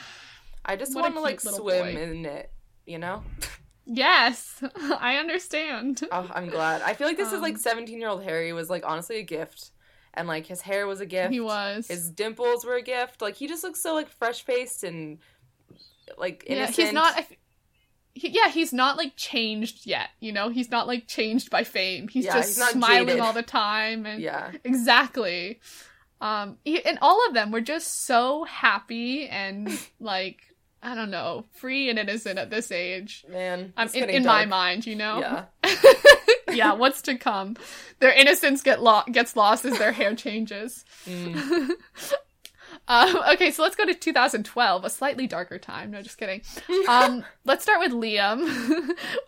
[0.65, 2.03] I just want to like swim boy.
[2.03, 2.51] in it,
[2.85, 3.23] you know?
[3.87, 6.03] Yes, I understand.
[6.11, 6.83] Oh, I'm glad.
[6.83, 9.23] I feel like this is like Um, 17 year old Harry was like honestly a
[9.23, 9.71] gift.
[10.17, 11.33] And like his hair was a gift.
[11.33, 11.89] He was.
[11.89, 13.21] His dimples were a gift.
[13.21, 15.19] Like he just looks so like fresh faced and
[16.17, 17.25] like yeah, he's not.
[18.15, 20.11] He, yeah, he's not like changed yet.
[20.21, 22.07] You know, he's not like changed by fame.
[22.07, 23.21] He's Yeah, just he's smiling jaded.
[23.21, 24.53] all the time, and Yeah.
[24.63, 25.59] exactly.
[26.21, 29.69] Um, he, and all of them were just so happy and
[30.01, 30.54] like
[30.85, 33.25] I don't know, free and innocent at this age.
[33.29, 33.73] Man.
[33.79, 35.19] It's in, in my mind, you know.
[35.19, 35.73] Yeah.
[36.53, 37.57] yeah, what's to come?
[38.01, 40.85] Their innocence get lo- gets lost as their hair changes.
[41.07, 41.71] Mm.
[42.87, 45.93] Um, okay, so let's go to 2012, a slightly darker time.
[45.93, 46.43] No, just kidding.
[46.89, 48.47] Um, let's start with Liam.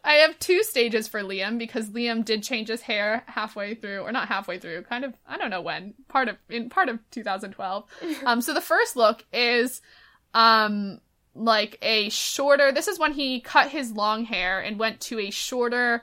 [0.04, 4.12] I have two stages for Liam because Liam did change his hair halfway through, or
[4.12, 7.84] not halfway through, kind of I don't know when, part of in part of 2012.
[8.24, 9.80] Um, so the first look is
[10.34, 11.00] um
[11.36, 12.72] like a shorter.
[12.72, 16.02] This is when he cut his long hair and went to a shorter.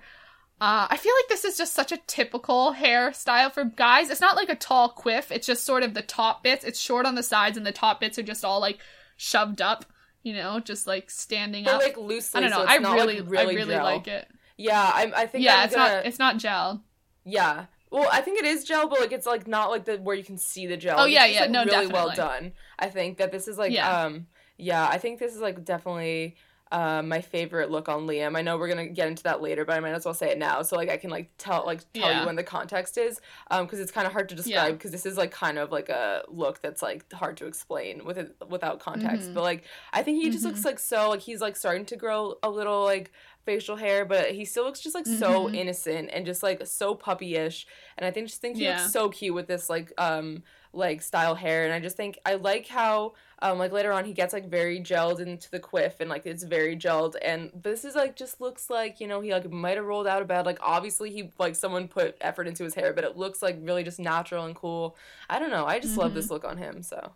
[0.62, 4.10] Uh, I feel like this is just such a typical hairstyle for guys.
[4.10, 5.32] It's not like a tall quiff.
[5.32, 6.64] It's just sort of the top bits.
[6.64, 8.80] It's short on the sides, and the top bits are just all like
[9.18, 9.86] shoved up.
[10.22, 11.82] You know, just like standing But up.
[11.82, 12.38] like loosely.
[12.38, 12.66] I don't know.
[12.66, 13.84] So I really, like, really I really gel.
[13.84, 14.28] like it.
[14.56, 16.06] Yeah, I, I think Yeah, I'm it's gonna, not.
[16.06, 16.84] It's not gel.
[17.26, 17.66] Yeah.
[17.92, 20.24] Well, I think it is gel, but like it's like not like the where you
[20.24, 21.00] can see the gel.
[21.00, 22.54] Oh, yeah, yeah, like, no, really well done.
[22.80, 24.04] I think that this is like Yeah.
[24.06, 24.28] um
[24.58, 26.36] yeah, I think this is like definitely
[26.72, 28.36] uh, my favorite look on Liam.
[28.36, 30.40] I know we're gonna get into that later, but I might as well say it
[30.40, 32.22] now, so like I can like tell like tell Yeah.
[32.22, 35.06] you when the context is, um, because it's kind of hard to describe because this
[35.06, 38.80] is like kind of like a look that's like hard to explain with it without
[38.80, 39.30] context.
[39.30, 39.34] Mhm.
[39.36, 40.48] But like I think he just Mhm.
[40.48, 43.12] looks like so like he's like starting to grow a little like
[43.46, 45.56] facial hair, but he still looks just like so Mhm.
[45.56, 47.66] innocent and just like so puppyish.
[47.98, 48.80] And I think just think he Yeah.
[48.82, 50.42] looks so cute with this like um
[50.74, 51.66] like style hair.
[51.66, 54.80] And I just think I like how um like later on he gets like very
[54.80, 58.70] gelled into the quiff and like it's very gelled and this is like just looks
[58.70, 61.56] like you know he like might have rolled out of bed like obviously he like
[61.56, 64.96] someone put effort into his hair but it looks like really just natural and cool
[65.30, 66.14] i don't know i just love Mhm.
[66.14, 67.14] this look on him so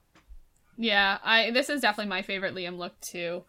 [0.78, 3.44] Yeah, I this is definitely my favorite Liam look too.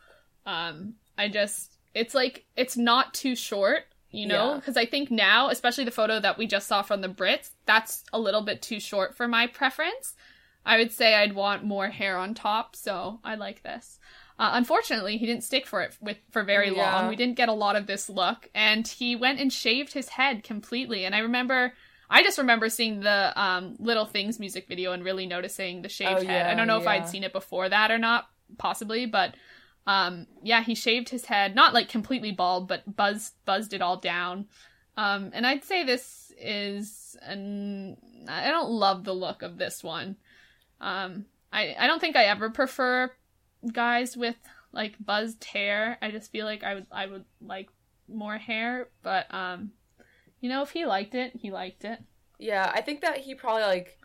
[0.47, 4.57] Um, I just it's like it's not too short, you know, Yeah.
[4.57, 8.05] because I think now, especially the photo that we just saw from the Brits, that's
[8.13, 10.15] a little bit too short for my preference.
[10.65, 13.99] I would say I'd want more hair on top, so I like this.
[14.39, 16.95] Uh, unfortunately, he didn't stick for it with for very Yeah.
[16.95, 17.09] long.
[17.09, 20.45] We didn't get a lot of this look, and he went and shaved his head
[20.45, 21.05] completely.
[21.05, 21.75] And I remember,
[22.09, 26.23] I just remember seeing the um, Little Things music video and really noticing the shaved
[26.23, 26.47] Oh, head.
[26.47, 26.87] I don't know if.
[26.87, 28.29] I'd seen it before that or not,
[28.59, 29.35] possibly, but
[29.87, 33.97] um, yeah, he shaved his head, not like completely bald, but buzzed buzzed it all
[33.97, 34.47] down.
[34.97, 37.97] Um, and I'd say this is an
[38.29, 40.17] I don't love the look of this one.
[40.81, 43.11] Um, I I don't think I ever prefer
[43.73, 44.37] guys with
[44.73, 45.99] like buzzed hair.
[46.03, 47.71] I just feel like I would I would like
[48.09, 49.73] more hair, but um,
[50.41, 51.99] you know, if he liked it, he liked it.
[52.39, 53.99] yeah i think that he probably like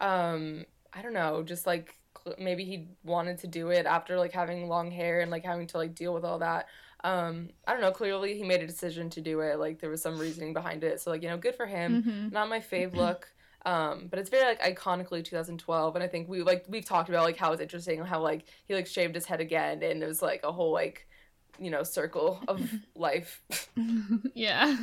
[0.00, 1.94] um i don't know just like
[2.38, 5.76] maybe he wanted to do it after like having long hair and like having to
[5.78, 6.66] like deal with all that.
[7.04, 10.02] Um i don't know clearly he made a decision to do it like there was
[10.02, 11.00] some reasoning behind it.
[11.00, 12.02] So like you know good for him.
[12.02, 12.28] Mm-hmm.
[12.30, 13.28] not my fave look.
[13.64, 17.24] Um but it's very like iconically 2012 and i think we like we've talked about
[17.24, 20.22] like how it's interesting how like he like shaved his head again and it was
[20.22, 21.07] like a whole like
[21.58, 23.42] you know circle of life
[24.34, 24.76] yeah.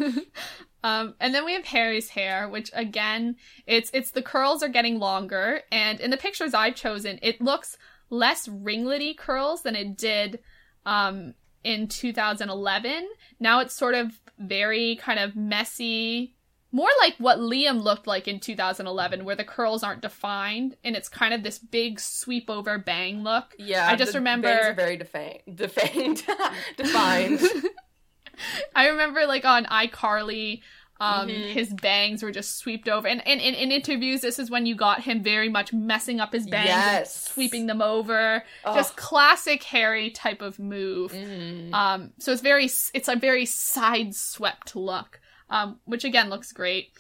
[0.84, 5.00] um, and then we have Harry's hair, which again, it's it's the curls are getting
[5.00, 7.78] longer, and in the pictures I've chosen, it looks
[8.10, 10.40] less ringlety curls than it did
[10.86, 13.08] um, in 2011.
[13.40, 16.35] Now it's sort of very kind of messy,
[16.76, 21.08] more like what Liam looked like in 2011, where the curls aren't defined, and it's
[21.10, 23.56] kind of this big sweep over bang look.
[23.58, 26.24] yeah I just remember- bangs are very defanged defanged
[26.78, 27.40] defined
[28.76, 30.62] I remember like on iCarly,
[31.00, 31.52] um, Mhm.
[31.54, 33.08] his bangs were just swept over.
[33.08, 36.34] And, and, and in interviews, this is when you got him very much messing up
[36.34, 37.30] his bangs, and Yes.
[37.32, 38.44] sweeping them over.
[38.66, 38.76] Ugh.
[38.76, 41.12] Just classic Harry type of move.
[41.14, 41.74] Mhm.
[41.74, 45.20] Um, so it's very, it's a very side swept look,
[45.50, 46.92] um, which again looks great.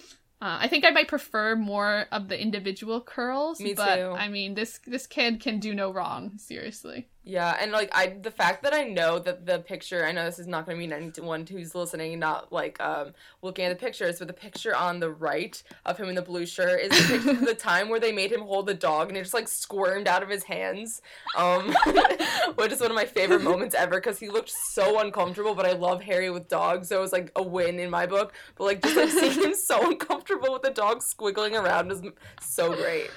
[0.41, 3.59] Uh, I think I might prefer more of the individual curls.
[3.59, 4.11] Me but, too.
[4.11, 6.37] I mean, this this kid can do no wrong.
[6.37, 7.07] Seriously.
[7.27, 10.37] Yeah, and like I, the fact that I know that the picture, I know this
[10.37, 14.19] is not going to mean anyone who's listening, not like um looking at the pictures,
[14.19, 17.31] but the picture on the right of him in the blue shirt is the picture
[17.31, 20.07] of the time where they made him hold the dog and it just like squirmed
[20.07, 21.01] out of his hands,
[21.35, 21.75] um,
[22.55, 25.55] which is one of my favorite moments ever because he looked so uncomfortable.
[25.55, 28.33] But I love Harry with dogs, so it was like a win in my book.
[28.55, 32.03] But like just like seeing him so uncomfortable with the dog squiggling around is
[32.39, 33.09] so great.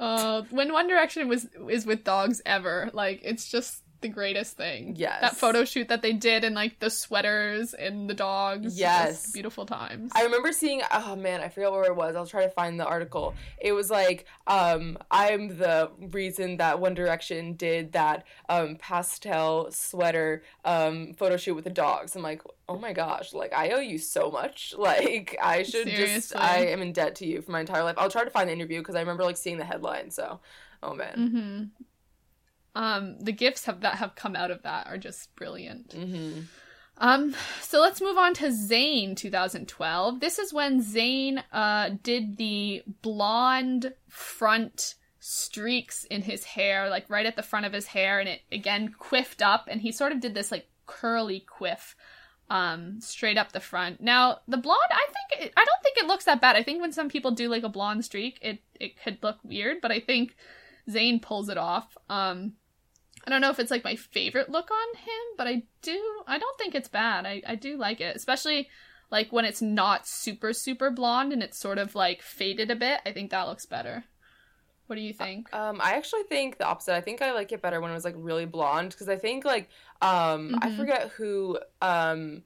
[0.00, 4.94] Uh, when One Direction was is with dogs ever, like it's just the greatest thing.
[4.96, 5.20] Yes.
[5.20, 8.78] That photo shoot that they did and like the sweaters and the dogs.
[8.78, 9.30] Yes.
[9.32, 10.12] beautiful times.
[10.14, 12.16] I remember seeing oh man, I forget where it was.
[12.16, 13.34] I'll try to find the article.
[13.60, 20.42] It was like um I'm the reason that One Direction did that um pastel sweater
[20.64, 22.16] um photo shoot with the dogs.
[22.16, 24.74] I'm like, "Oh my gosh, like I owe you so much.
[24.80, 26.38] Like I should just Seriously.
[26.38, 28.52] I am in debt to you for my entire life." I'll try to find the
[28.54, 30.40] interview because I remember like seeing the headline, so
[30.82, 31.14] oh man.
[31.16, 31.84] mm-hmm.
[32.80, 35.90] Um, the gifts have that have come out of that are just brilliant.
[35.90, 36.44] Mhm.
[36.96, 40.20] Um, so let's move on to Zayn 2012.
[40.20, 47.26] This is when Zayn uh did the blonde front streaks in his hair, like right
[47.26, 50.20] at the front of his hair, and it again quiffed up, and he sort of
[50.20, 51.94] did this like curly quiff
[52.48, 54.00] um straight up the front.
[54.00, 56.56] Now, the blonde, I think it, I don't think it looks that bad.
[56.56, 59.82] I think when some people do like a blonde streak, it it could look weird,
[59.82, 60.34] but I think
[60.88, 61.96] Zayn pulls it off.
[62.08, 62.54] Um
[63.26, 66.38] I don't know if it's like my favorite look on him, but I do I
[66.38, 67.26] don't think it's bad.
[67.26, 68.16] I, I do like it.
[68.16, 68.68] Especially
[69.10, 73.00] like when it's not super, super blonde and it's sort of like faded a bit.
[73.04, 74.04] I think that looks better.
[74.86, 75.54] What do you think?
[75.54, 76.94] Um, I actually think the opposite.
[76.94, 79.44] I think I like it better when it was like really blonde because I think
[79.44, 79.68] like
[80.02, 80.76] um I Mhm.
[80.76, 82.42] forget who um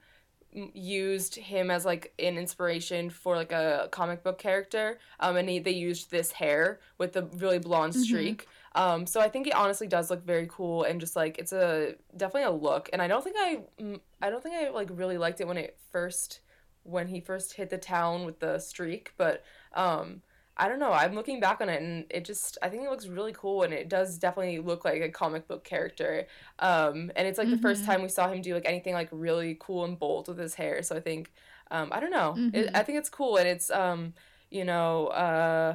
[0.73, 5.59] used him as like an inspiration for like a comic book character um and he,
[5.59, 8.05] they used this hair with the really blonde Mhm.
[8.05, 11.53] streak um so i think it honestly does look very cool and just like it's
[11.53, 14.89] a definitely a look and i don't think i mm, i don't think i like
[14.93, 16.41] really liked it when it first
[16.83, 19.43] when he first hit the town with the streak but
[19.75, 20.23] um
[20.57, 20.93] I don't know.
[20.93, 23.75] I'm looking back on it and it just I think it looks really cool and
[23.75, 26.29] it does definitely look like a comic book character.
[26.61, 27.85] Um and it's like the first Mhm.
[27.85, 30.81] time we saw him do like anything like really cool and bold with his hair.
[30.85, 31.33] So I think
[31.73, 32.43] um I don't know.
[32.53, 32.75] It, Mhm.
[32.75, 34.15] I think it's cool and it's um
[34.51, 35.75] you know uh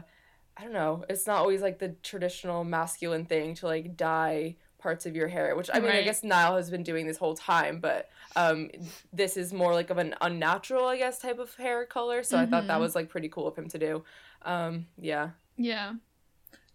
[0.60, 1.06] I don't know.
[1.10, 5.56] It's not always like the traditional masculine thing to like dye parts of your hair,
[5.56, 8.70] which I mean I guess Niall has been doing this whole time, but um
[9.14, 12.24] this is more like of an unnatural I guess type of hair color.
[12.24, 12.82] So I thought that Mhm.
[12.82, 14.04] was like pretty cool of him to do.
[14.42, 15.32] Um yeah.
[15.56, 15.94] Yeah.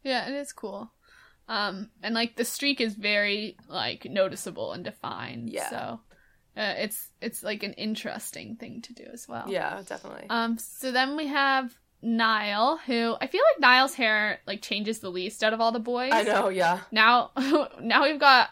[0.02, 0.90] Yeah, it is cool.
[1.46, 5.50] Um, and like the streak is very like noticeable and defined.
[5.50, 5.68] Yeah.
[5.68, 6.00] So
[6.56, 9.44] uh, it's it's like an interesting thing to do as well.
[9.48, 10.26] Yeah, definitely.
[10.30, 11.74] Um, so then we have
[12.04, 15.80] Niall, who I feel like Niall's hair like changes the least out of all the
[15.80, 16.12] boys.
[16.12, 16.80] I know, yeah.
[16.92, 17.30] Now,
[17.80, 18.50] now we've got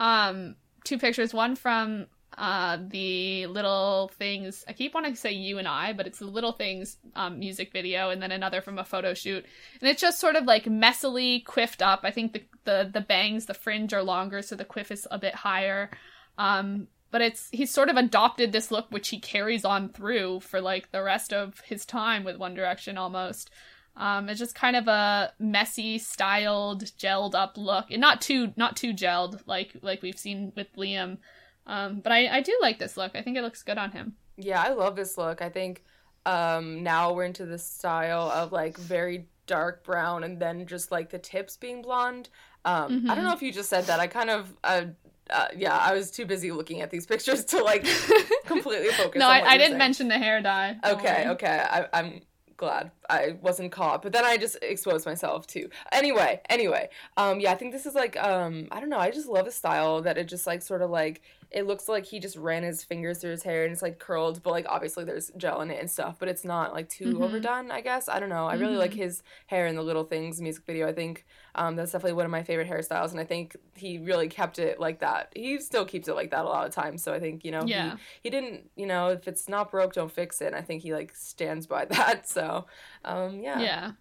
[0.00, 1.34] um two pictures.
[1.34, 2.06] One from
[2.38, 4.64] uh the little things.
[4.68, 7.72] I keep wanting to say you and I, but it's the little things um music
[7.72, 9.44] video, and then another from a photo shoot.
[9.80, 12.00] And it's just sort of like messily quiffed up.
[12.04, 15.18] I think the the the bangs, the fringe are longer, so the quiff is a
[15.18, 15.90] bit higher.
[16.38, 20.60] Um, but it's he's sort of adopted this look which he carries on through for
[20.60, 23.50] like the rest of his time with One Direction almost.
[23.96, 28.76] Um, it's just kind of a messy, styled, gelled up look, and not too not
[28.76, 31.18] too gelled like like we've seen with Liam.
[31.66, 33.12] Um, but I I do like this look.
[33.14, 34.16] I think it looks good on him.
[34.36, 35.42] Yeah, I love this look.
[35.42, 35.84] I think
[36.24, 41.10] um now we're into the style of like very dark brown and then just like
[41.10, 42.28] the tips being blonde.
[42.64, 43.28] Um I don't Mhm.
[43.28, 44.00] know if you just said that.
[44.00, 44.84] I kind of uh,
[45.30, 47.86] uh yeah, I was too busy looking at these pictures to like
[48.46, 49.78] completely focus no, on I, I didn't saying.
[49.78, 50.76] mention the hair dye.
[50.84, 51.64] Okay, okay.
[51.68, 52.20] I, I'm
[52.56, 55.68] glad I wasn't caught, but then I just exposed myself too.
[55.92, 58.98] Anyway, anyway, um, yeah, I think this is like, um, I don't know.
[58.98, 62.06] I just love the style that it just like sort of like it looks like
[62.06, 65.04] he just ran his fingers through his hair and it's like curled, but like obviously
[65.04, 67.20] there's gel in it and stuff, but it's not like too Mhm.
[67.22, 67.70] overdone.
[67.70, 68.46] I guess I don't know.
[68.46, 69.04] I really like Mhm.
[69.04, 70.88] his hair in the Little Things music video.
[70.88, 74.28] I think um, that's definitely one of my favorite hairstyles, and I think he really
[74.28, 75.30] kept it like that.
[75.36, 77.02] He still keeps it like that a lot of times.
[77.02, 80.10] So I think you know he he didn't you know if it's not broke don't
[80.10, 82.64] fix it and i think he like stands by that so
[83.04, 83.92] um yeah Yeah.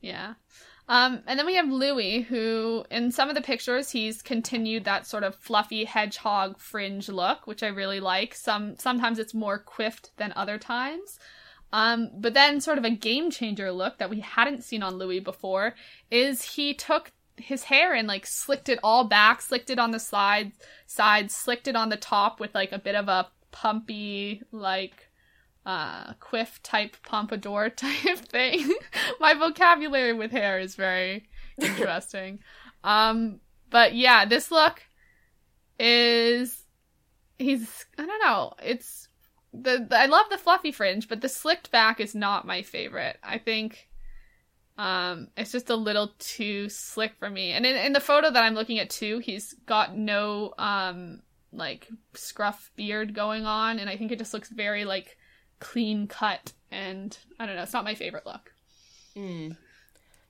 [0.00, 0.34] Yeah.
[0.88, 5.06] Um, and then we have Louis, who in some of the pictures he's continued that
[5.06, 8.34] sort of fluffy hedgehog fringe look, which I really like.
[8.34, 11.18] Some sometimes it's more quiffed than other times.
[11.72, 15.20] Um, but then sort of a game changer look that we hadn't seen on Louis
[15.20, 15.76] before
[16.10, 20.00] is he took his hair and like slicked it all back, slicked it on the
[20.00, 25.09] sides, sides, slicked it on the top with like a bit of a pumpy like
[25.66, 28.72] uh quiff type pompadour type thing.
[29.20, 32.40] My vocabulary with hair is very interesting.
[32.84, 33.40] um
[33.70, 34.82] but yeah, this look
[35.78, 36.64] is
[37.38, 39.08] he's I don't know, it's
[39.52, 43.18] the, the I love the fluffy fringe, but the slicked back is not my favorite.
[43.22, 43.88] I think
[44.78, 47.52] um, it's just a little too slick for me.
[47.52, 51.20] And in, in the photo that I'm looking at too, he's got no um
[51.52, 55.18] like scruff beard going on, and I think it just looks very like
[55.60, 56.52] clean cut.
[56.70, 58.52] And I don't know, it's not my favorite look.
[59.16, 59.56] Mm.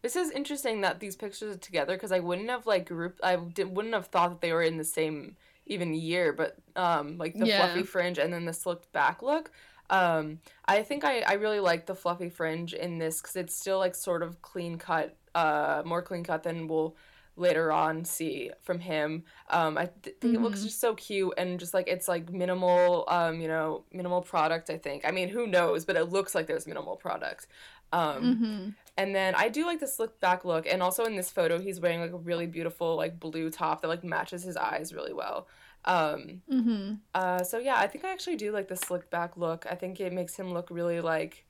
[0.03, 3.21] This is interesting that these pictures are together because I wouldn't have like grouped.
[3.23, 7.19] I did, wouldn't have thought that they were in the same even year, but um,
[7.19, 7.59] like the Yeah.
[7.59, 9.51] fluffy fringe and then the slicked back look.
[9.91, 13.79] Um, I think I, I really like the fluffy fringe in this because it's still
[13.79, 16.97] like sort of clean cut, uh, more clean cut than we'll
[17.37, 19.25] later on see from him.
[19.49, 20.65] Um, I th- think it looks Mhm.
[20.65, 24.69] just so cute and just like it's like minimal, um, you know, minimal product.
[24.71, 25.05] I think.
[25.07, 25.85] I mean, who knows?
[25.85, 27.47] But it looks like there's minimal product.
[27.93, 28.69] Um, Mm-hmm.
[28.97, 31.81] and then I do like the slick back look, and also in this photo, he's
[31.81, 35.49] wearing like a really beautiful like blue top that like matches his eyes really well.
[35.87, 36.95] Um, Mm-hmm.
[37.15, 39.67] uh, so yeah, I think I actually do like the slick back look.
[39.71, 41.47] I think it makes him look really like,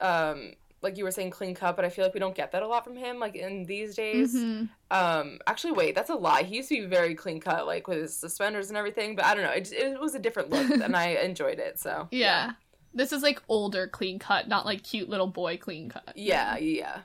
[0.00, 1.76] um, like you were saying, clean cut.
[1.76, 3.94] But I feel like we don't get that a lot from him, like in these
[3.94, 4.34] days.
[4.34, 4.66] Mm-hmm.
[4.90, 6.42] Um, actually, wait, that's a lie.
[6.42, 9.16] He used to be very clean cut, like with his suspenders and everything.
[9.16, 11.78] But I don't know, it, it was a different look, and I enjoyed it.
[11.78, 12.52] So Yeah.
[12.94, 16.12] This is like older clean cut, not like cute little boy clean cut.
[16.16, 17.00] yeah, yeah.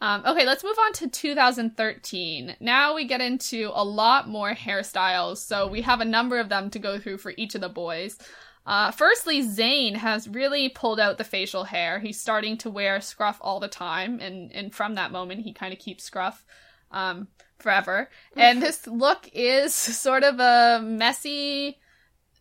[0.00, 2.56] Um, okay, let's move on to 2013.
[2.60, 6.68] Now we get into a lot more hairstyles, so we have a number of them
[6.70, 8.18] to go through for each of the boys.
[8.66, 12.00] Uh, firstly, Zayn has really pulled out the facial hair.
[12.00, 15.72] He's starting to wear scruff all the time, and, and from that moment, he kind
[15.72, 16.44] of keeps scruff
[16.90, 17.28] um,
[17.60, 18.10] forever.
[18.36, 21.78] And this look is sort of a messy,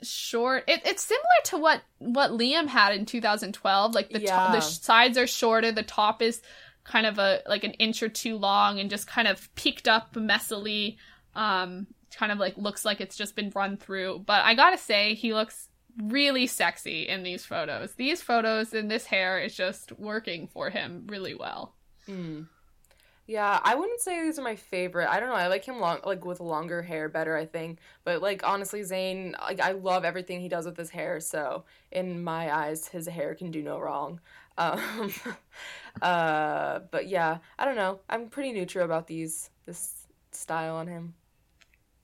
[0.01, 0.63] short.
[0.67, 3.93] It, it's similar to what what Liam had in 2012.
[3.93, 4.59] Like the top, Yeah.
[4.59, 6.41] the sh- sides are shorter, the top is
[6.84, 10.13] kind of a like an inch or two long, and just kind of peaked up
[10.15, 10.97] messily.
[11.36, 14.23] Um, kind of like looks like it's just been run through.
[14.26, 15.67] But I gotta say, he looks
[16.01, 17.93] really sexy in these photos.
[17.93, 21.73] These photos and this hair is just working for him really well.
[22.07, 22.47] Mm.
[23.27, 25.09] Yeah, I wouldn't say these are my favorite.
[25.09, 25.35] I don't know.
[25.35, 27.35] I like him long, like with longer hair better.
[27.35, 31.19] I think, but like honestly, Zayn, like I love everything he does with his hair.
[31.19, 34.19] So in my eyes, his hair can do no wrong.
[34.57, 35.11] Um,
[36.01, 37.99] uh, but yeah, I don't know.
[38.09, 41.13] I'm pretty neutral about these this style on him.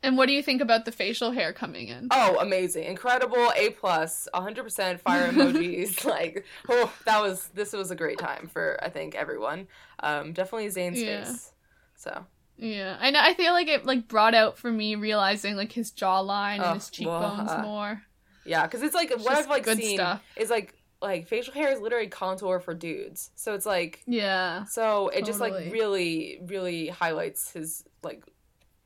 [0.04, 2.08] And what do you think about the facial hair coming in?
[2.10, 6.04] Oh, amazing, incredible, a plus, 100% fire emojis.
[6.10, 9.68] like, oh, that was this was a great time for I think everyone.
[10.00, 11.24] Um, definitely Zayn's Yeah.
[11.24, 11.52] face.
[11.96, 12.26] So.
[12.58, 13.20] Yeah, I know.
[13.22, 16.76] I feel like it like brought out for me realizing like his jawline Oh, and
[16.76, 17.62] his cheekbones blah.
[17.62, 18.02] more.
[18.46, 20.22] Yeah, because it's like what I've like seen stuff.
[20.36, 23.32] is like like facial hair is literally contour for dudes.
[23.36, 24.66] So it's like Yeah.
[24.66, 28.24] so it just like really really highlights his like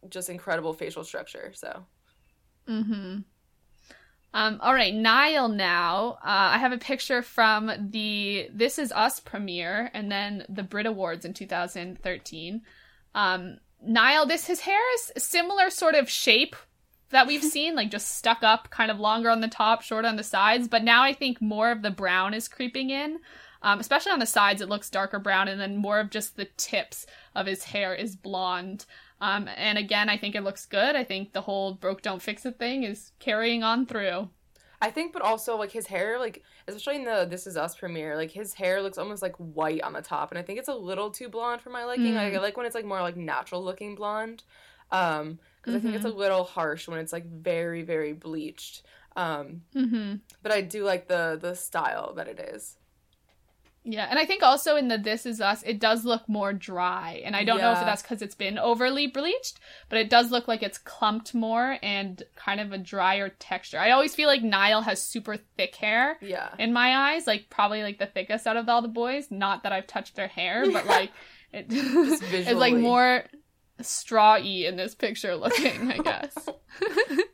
[0.10, 1.52] just incredible facial structure.
[1.54, 1.86] So
[2.68, 3.20] Mm-hmm.
[4.34, 6.18] Um, all right, Niall now.
[6.22, 10.86] Uh, I have a picture from the This Is Us premiere and then the Brit
[10.86, 12.62] Awards in 2013.
[13.14, 16.56] Um, Niall, this his hair is similar sort of shape
[17.12, 20.18] that we've seen, like just stuck up, kind of longer on the top, short on
[20.18, 20.68] the sides.
[20.68, 23.20] But now I think more of the brown is creeping in.
[23.62, 26.46] Um, especially on the sides, it looks darker brown, and then more of just the
[26.58, 28.86] tips of his hair is blonde.
[29.26, 30.96] Um, and again, I think it looks good.
[30.96, 34.30] I think the whole broke don't fix it thing is carrying on through.
[34.82, 38.16] I think, but also like his hair, like especially in the This Is Us premiere,
[38.16, 40.76] like his hair looks almost like white on the top, and I think it's a
[40.76, 42.14] little too blonde for my liking.
[42.14, 42.16] Mm.
[42.16, 44.44] Like, I like when it's like more like natural looking blonde,
[44.92, 48.84] um, because I think it's a little harsh when it's like very very bleached.
[49.16, 50.16] Um, Mm-hmm.
[50.44, 52.78] but I do like the the style that it is.
[53.88, 57.22] Yeah, and I think also in the This Is Us, it does look more dry.
[57.24, 59.60] And I don't know if that's because it's been overly bleached,
[59.90, 63.78] but it does look like it's clumped more and kind of a drier texture.
[63.80, 66.50] I always feel like Niall has super thick hair Yeah.
[66.58, 69.30] in my eyes, like probably like the thickest out of all the boys.
[69.30, 71.12] Not that I've touched their hair, but like
[71.54, 73.24] it, it's like more
[73.82, 76.50] straw-y in this picture looking, I guess.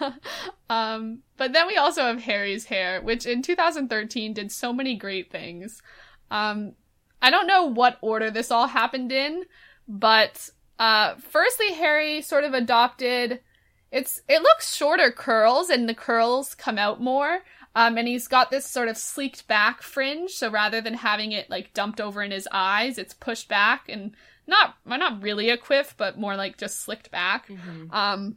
[0.70, 5.30] um, but then we also have Harry's hair, which in 2013 did so many great
[5.30, 5.82] things.
[6.30, 6.72] Um,
[7.20, 9.44] I don't know what order this all happened in,
[9.86, 13.40] but uh, firstly, Harry sort of adopted.
[13.90, 17.40] It's it looks shorter curls, and the curls come out more.
[17.74, 21.48] Um, and he's got this sort of sleeked back fringe, so rather than having it
[21.48, 24.14] like dumped over in his eyes, it's pushed back and
[24.46, 27.48] not not really a quiff, but more like just slicked back.
[27.48, 27.92] Mhm.
[27.92, 28.36] Um,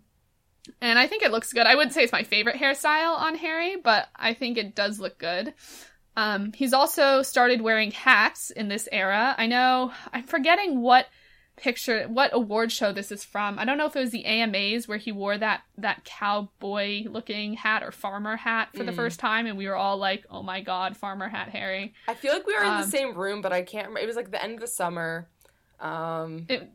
[0.82, 1.66] and I think it looks good.
[1.66, 5.18] I wouldn't say it's my favorite hairstyle on Harry, but I think it does look
[5.18, 5.54] good.
[6.16, 9.34] Um, he's also started wearing hats in this era.
[9.38, 11.08] I know I'm forgetting what
[11.58, 13.60] picture what award show this is from.
[13.60, 17.54] I don't know if it was the AMAs where he wore that that cowboy looking
[17.54, 18.88] hat or farmer hat for mm.
[18.88, 22.16] the first time and we were all like, "Oh my god, farmer hat Harry." I
[22.16, 24.04] feel like we were um, in the um, same room, but I can't remember.
[24.04, 25.28] It was like the end of the summer.
[25.80, 26.70] Um it,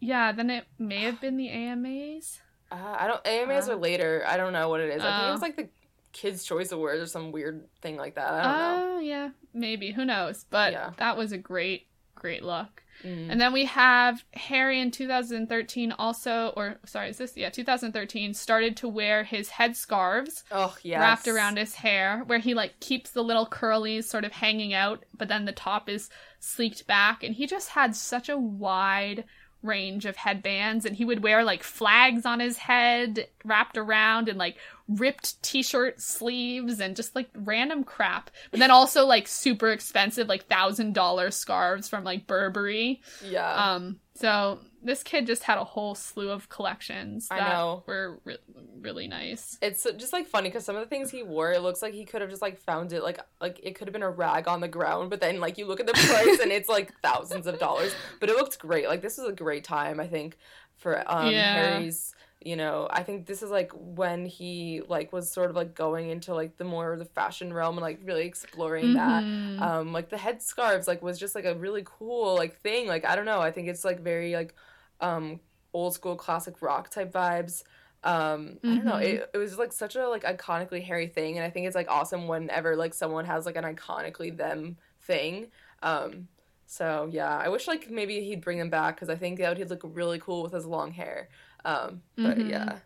[0.00, 2.40] yeah, then it may have been the AMAs.
[2.70, 4.24] Uh, I don't AMAs uh, are later.
[4.26, 5.02] I don't know what it is.
[5.02, 5.46] I think it was oh.
[5.46, 5.68] like the
[6.12, 8.32] Kids Choice Awards or some weird thing like that.
[8.32, 8.96] I don't know.
[8.96, 9.30] Oh, yeah.
[9.52, 9.92] Maybe.
[9.92, 10.46] Who knows?
[10.48, 10.92] But yeah.
[10.96, 12.82] that was a great great look.
[13.02, 13.30] Mm.
[13.30, 17.36] And then we have Harry in 2013 also, or sorry, is this?
[17.36, 20.42] Yeah, 2013 started to wear his headscarves.
[20.50, 21.00] Oh, yes.
[21.00, 25.04] Wrapped around his hair, where he like keeps the little curlies sort of hanging out,
[25.12, 26.08] but then the top is
[26.40, 27.22] sleeked back.
[27.22, 29.24] And he just had such a wide
[29.64, 34.38] range of headbands and he would wear like flags on his head wrapped around and
[34.38, 34.56] like
[34.86, 38.30] ripped t-shirt sleeves and just like random crap.
[38.50, 43.00] But then also like super expensive like thousand dollar scarves from like burberry.
[43.24, 43.74] Yeah.
[43.74, 47.82] Um so this kid just had a whole slew of collections that I know.
[47.86, 48.36] were re-
[48.80, 49.58] really nice.
[49.60, 52.04] It's just like funny because some of the things he wore, it looks like he
[52.04, 54.60] could have just like found it like like it could have been a rag on
[54.60, 57.58] the ground, but then like you look at the price and it's like thousands of
[57.58, 57.94] dollars.
[58.20, 58.86] But it looked great.
[58.88, 60.36] Like this was a great time, I think,
[60.76, 61.54] for um yeah.
[61.54, 62.14] Harry's
[62.44, 66.10] you know i think this is like when he like was sort of like going
[66.10, 69.58] into like the more the fashion realm and like really exploring mm-hmm.
[69.58, 73.04] that um like the headscarves like was just like a really cool like thing like
[73.04, 74.54] i don't know i think it's like very like
[75.00, 75.40] um,
[75.72, 77.62] old school classic rock type vibes.
[78.02, 78.70] Um, mm-hmm.
[78.70, 78.96] I don't know.
[78.96, 79.30] It, mm-hmm.
[79.34, 82.28] it was like such a like iconically Harry thing, and I think it's like awesome
[82.28, 85.48] whenever like someone has like an iconically them thing.
[85.82, 86.28] Um,
[86.66, 89.70] so yeah, I wish like maybe he'd bring them back because I think that he'd
[89.70, 91.28] look really cool with his long hair.
[91.64, 92.50] Um, but mm-hmm.
[92.50, 92.78] yeah.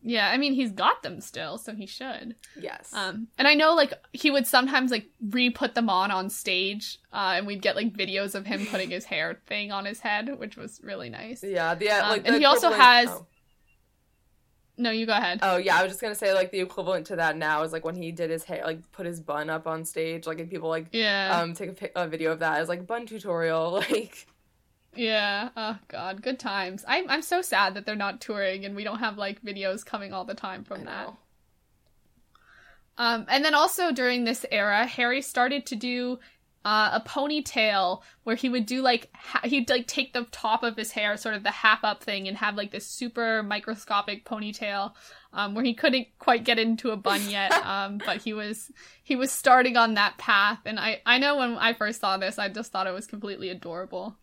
[0.00, 2.36] Yeah, I mean he's got them still, so he should.
[2.58, 2.92] Yes.
[2.94, 7.34] Um, and I know like he would sometimes like re-put them on on stage, uh,
[7.36, 10.56] and we'd get like videos of him putting his hair thing on his head, which
[10.56, 11.42] was really nice.
[11.42, 12.00] Yeah, yeah.
[12.00, 13.08] Um, like and he also has.
[13.08, 13.26] Oh.
[14.80, 15.40] No, you go ahead.
[15.42, 17.84] Oh yeah, I was just gonna say like the equivalent to that now is like
[17.84, 20.68] when he did his hair, like put his bun up on stage, like and people
[20.68, 24.28] like yeah um take a, a video of that as like bun tutorial, like.
[24.98, 25.50] Yeah.
[25.56, 26.84] Oh God, good times.
[26.86, 30.12] I'm I'm so sad that they're not touring and we don't have like videos coming
[30.12, 31.14] all the time from that.
[32.98, 36.18] Um, and then also during this era, Harry started to do
[36.64, 40.76] uh, a ponytail where he would do like ha- he'd like take the top of
[40.76, 44.94] his hair, sort of the half up thing, and have like this super microscopic ponytail,
[45.32, 48.72] um, where he couldn't quite get into a bun yet, um, but he was
[49.04, 50.58] he was starting on that path.
[50.64, 53.48] And I I know when I first saw this, I just thought it was completely
[53.50, 54.16] adorable.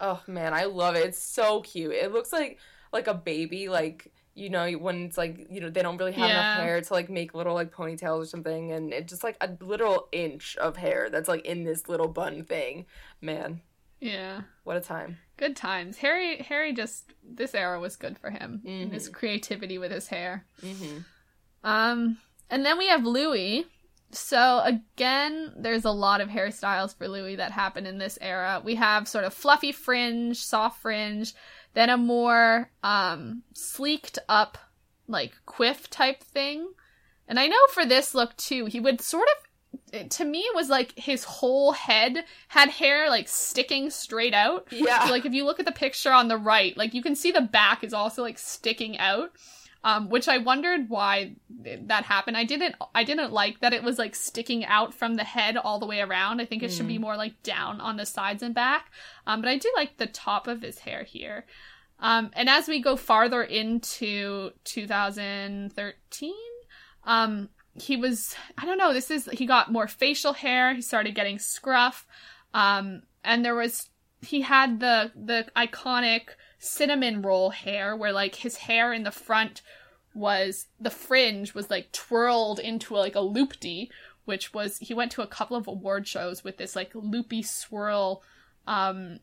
[0.00, 1.06] Oh man, I love it.
[1.06, 1.92] It's so cute.
[1.92, 2.58] It looks like
[2.92, 6.28] like a baby, like you know when it's like you know they don't really have
[6.28, 6.54] yeah.
[6.54, 9.50] enough hair to like make little like ponytails or something, and it's just like a
[9.60, 12.86] literal inch of hair that's like in this little bun thing.
[13.20, 13.60] Man.
[14.00, 14.42] Yeah.
[14.64, 15.18] What a time.
[15.38, 15.96] Good times.
[15.98, 18.62] Harry Harry just this era was good for him.
[18.64, 18.92] Mm-hmm.
[18.92, 20.44] His creativity with his hair.
[20.62, 20.98] Mm-hmm.
[21.64, 22.18] Um,
[22.50, 23.66] and then we have Louis
[24.16, 28.60] so again, there's a lot of hairstyles for Louis that happen in this era.
[28.64, 31.34] We have sort of fluffy fringe, soft fringe,
[31.74, 34.58] then a more um sleeked up
[35.08, 36.68] like quiff type thing.
[37.28, 39.46] And I know for this look too, he would sort of
[40.10, 44.68] to me it was like his whole head had hair like sticking straight out.
[44.70, 45.04] Yeah.
[45.04, 47.30] So, like if you look at the picture on the right, like you can see
[47.30, 49.32] the back is also like sticking out
[49.84, 52.36] um, which I wondered why that happened.
[52.36, 55.78] I didn't I didn't like that it was like sticking out from the head all
[55.78, 56.40] the way around.
[56.40, 56.76] I think it mm.
[56.76, 57.02] should be hmm.
[57.02, 58.90] more like down on the sides and back.
[59.26, 61.46] Um, but I do like the top of his hair here.
[61.98, 66.34] Um, and as we go farther into 2013,
[67.04, 68.92] um, he was I don't know.
[68.92, 70.74] This is he got more facial hair.
[70.74, 72.06] He started getting scruff.
[72.54, 73.88] Um, and there was
[74.22, 79.62] he had the the iconic cinnamon roll hair where like his hair in the front
[80.14, 83.90] was the fringe was like twirled into like a loopy
[84.24, 88.22] which was he went to a couple of award shows with this like loopy swirl
[88.66, 89.18] um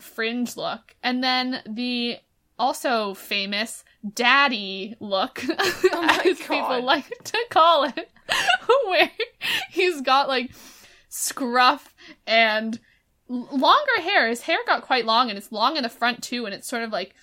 [0.00, 2.16] fringe look and then the
[2.58, 3.84] also famous
[4.14, 6.48] daddy look oh as God.
[6.48, 8.10] people like to call it
[8.86, 9.10] where
[9.70, 10.50] he's got like
[11.08, 11.94] scruff
[12.26, 12.80] and
[13.28, 14.28] longer hair.
[14.28, 16.82] His hair got quite long, and it's long in the front too, and it's sort
[16.82, 17.14] of like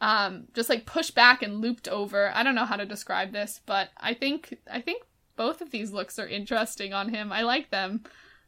[0.00, 2.30] um just like pushed back and looped over.
[2.34, 5.02] I don't know how to describe this, but I think I think
[5.36, 7.32] both of these looks are interesting on him.
[7.32, 8.04] I like them.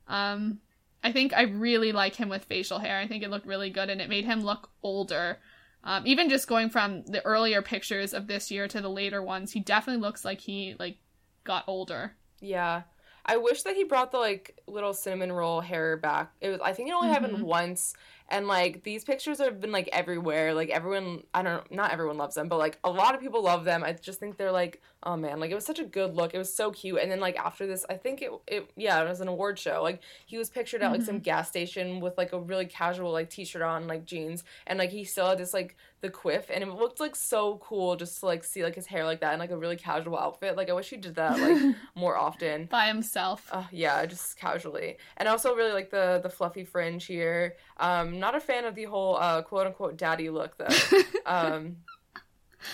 [0.06, 0.60] Um
[1.02, 2.98] I think I really like him with facial hair.
[2.98, 5.39] I think it looked really good and it made him look older.
[5.82, 9.52] Um, even just going from the earlier pictures of this year to the later ones,
[9.52, 10.98] he definitely looks like he like
[11.44, 12.12] got older.
[12.40, 12.82] Yeah.
[13.26, 16.32] I wish that he brought the like little cinnamon roll hair back.
[16.40, 17.42] It was I think it only happened Mhm.
[17.42, 17.94] once
[18.31, 20.55] and like these pictures have been like everywhere.
[20.55, 23.65] Like everyone I don't not everyone loves them, but like a lot of people love
[23.65, 23.82] them.
[23.85, 26.35] I just think they're like oh man, like it was such a good look.
[26.35, 26.98] It was so cute.
[27.01, 29.82] And then like after this, I think it it yeah, it was an award show.
[29.82, 33.31] Like he was pictured at like some gas station with like a really casual like
[33.31, 36.69] t-shirt on, like jeans, and like he still had this like the quiff and it
[36.69, 39.51] looked like so cool just to like see like his hair like that in like
[39.51, 40.57] a really casual outfit.
[40.57, 42.66] Like I wish he did that like more often.
[42.66, 43.48] By himself.
[43.51, 47.57] Uh, yeah, just casually, and also really like the the fluffy fringe here.
[47.78, 50.68] Um, not a fan of the whole uh, quote unquote daddy look though.
[51.26, 51.76] um,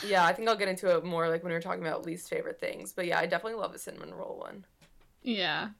[0.04, 2.28] yeah, I think I'll get into it more like when we are talking about least
[2.28, 2.92] favorite things.
[2.92, 4.64] But yeah, I definitely love the cinnamon roll one.
[5.22, 5.70] Yeah.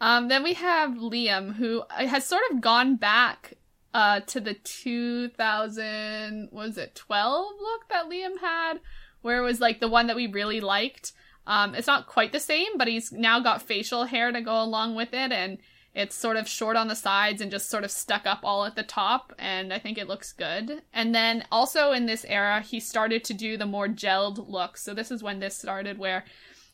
[0.00, 3.54] Um, then we have Liam, who has sort of gone back
[3.92, 8.80] uh, to the 2000, was it 12 look that Liam had,
[9.20, 11.12] where it was like the one that we really liked.
[11.46, 14.94] Um, it's not quite the same, but he's now got facial hair to go along
[14.94, 15.58] with it, and
[15.94, 18.76] it's sort of short on the sides and just sort of stuck up all at
[18.76, 20.82] the top, and I think it looks good.
[20.92, 24.76] And then also in this era, he started to do the more gelled look.
[24.76, 26.24] So this is when this started, where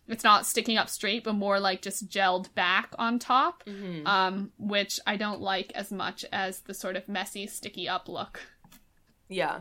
[0.07, 4.07] it's not sticking up straight, but more like just gelled back on top, Mm-hmm.
[4.07, 8.41] um, which I don't like as much as the sort of messy, sticky up look.
[9.29, 9.61] Yeah.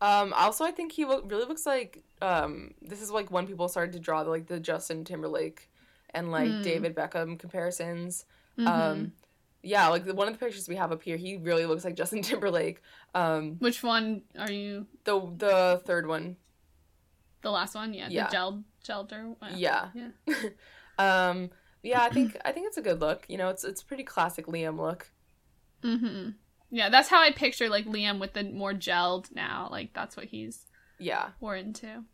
[0.00, 3.68] Um, also, I think he look, really looks like um, this is like when people
[3.68, 5.70] started to draw the, like the Justin Timberlake
[6.14, 6.62] and like Mm.
[6.62, 8.24] David Beckham comparisons.
[8.58, 8.66] Mhm.
[8.66, 9.12] Um,
[9.62, 11.94] yeah, like the, one of the pictures we have up here, he really looks like
[11.96, 12.82] Justin Timberlake.
[13.14, 14.86] Um, which one are you?
[15.04, 16.36] the the third one,
[17.42, 18.28] The last one, yeah, Yeah.
[18.28, 19.34] the gelled, gelder.
[19.38, 19.52] one.
[19.56, 20.10] yeah, Yeah.
[20.98, 21.50] um,
[21.82, 22.02] yeah.
[22.02, 23.24] I think I think it's a good look.
[23.28, 25.10] You know, it's it's a pretty classic Liam look.
[25.82, 26.30] Mm-hmm.
[26.70, 29.68] Yeah, that's how I picture like Liam with the more gelled now.
[29.70, 30.66] Like that's what he's
[30.98, 32.04] Yeah, we're into.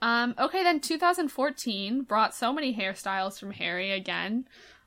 [0.00, 4.46] Um, okay, then 2014 brought so many hairstyles from Harry again.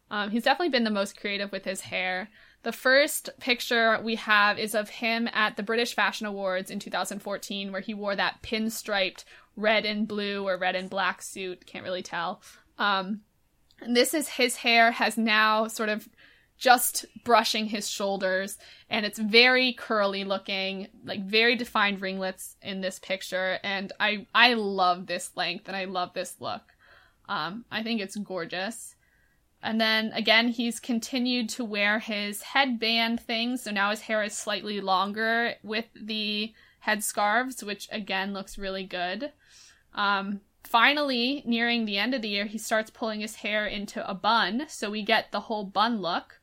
[0.09, 2.29] Um, he's definitely been the most creative with his hair.
[2.63, 7.71] The first picture we have is of him at the British Fashion Awards in 2014,
[7.71, 9.23] where he wore that pinstriped
[9.55, 11.65] red and blue or red and black suit.
[11.65, 12.41] Can't really tell.
[12.77, 13.21] Um,
[13.88, 16.07] this is his hair has now sort of
[16.61, 22.99] just brushing his shoulders and it's very curly looking like very defined ringlets in this
[22.99, 26.61] picture and i i love this length and i love this look.
[27.27, 28.95] Um i think it's gorgeous.
[29.63, 34.38] And then again he's continued to wear his headband thing so now his hair is
[34.38, 36.53] slightly longer with the
[36.85, 39.31] headscarves which again looks really good.
[39.95, 44.13] Um finally nearing the end of the year he starts pulling his hair into a
[44.13, 46.38] bun so we get the whole bun look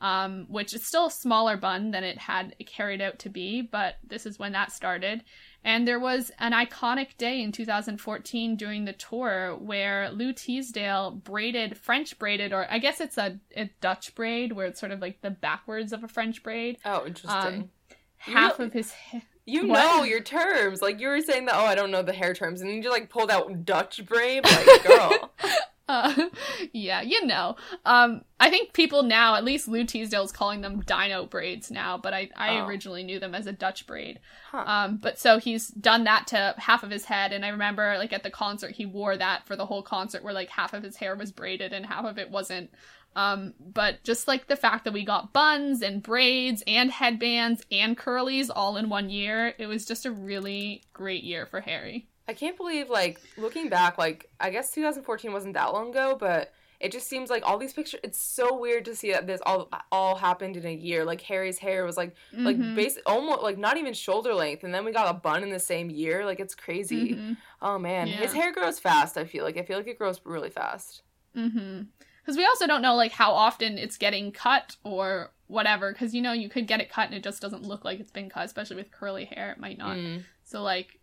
[0.00, 3.96] um, which is still a smaller bun than it had carried out to be, but
[4.06, 5.24] this is when that started.
[5.64, 11.78] And there was an iconic day in 2014 during the tour where Lou Teasdale braided,
[11.78, 15.22] French braided, or I guess it's a, a Dutch braid where it's sort of like
[15.22, 16.76] the backwards of a French braid.
[16.84, 17.32] Oh, interesting.
[17.32, 17.70] Um,
[18.18, 19.22] half of his hair.
[19.46, 19.78] you what?
[19.78, 20.82] know your terms.
[20.82, 21.54] Like you were saying that.
[21.54, 24.04] Oh, I don't know the hair terms, and then you just like pulled out Dutch
[24.04, 24.44] braid.
[24.44, 25.32] Like, girl.
[25.86, 26.28] Uh,
[26.72, 27.56] yeah, you know.
[27.84, 32.14] Um, I think people now, at least Lou Teasdale's calling them dino braids now, but
[32.14, 32.66] I, I Oh.
[32.66, 34.20] originally knew them as a Dutch braid.
[34.50, 34.64] Huh.
[34.66, 38.12] Um, but so he's done that to half of his head, and I remember like
[38.12, 40.96] at the concert he wore that for the whole concert, where like half of his
[40.96, 42.70] hair was braided and half of it wasn't.
[43.16, 47.96] Um, but just like the fact that we got buns and braids and headbands and
[47.96, 52.08] curlies all in one year, it was just a really great year for Harry.
[52.26, 56.52] I can't believe, like, looking back, like, I guess 2014 wasn't that long ago, but
[56.80, 58.00] it just seems like all these pictures.
[58.02, 61.04] It's so weird to see that this all all happened in a year.
[61.04, 62.74] Like Harry's hair was like like Mhm.
[62.74, 65.60] basic, almost like not even shoulder length, and then we got a bun in the
[65.60, 66.26] same year.
[66.26, 67.14] Like it's crazy.
[67.14, 67.36] Mhm.
[67.62, 69.16] Oh man, his hair grows fast.
[69.16, 71.02] I feel like I feel like it grows really fast.
[71.34, 71.82] Mm-hmm.
[72.20, 75.92] Because we also don't know like how often it's getting cut or whatever.
[75.92, 78.12] Because you know you could get it cut and it just doesn't look like it's
[78.12, 79.52] been cut, especially with curly hair.
[79.52, 79.96] It might not.
[79.96, 80.24] Mm.
[80.42, 80.98] So like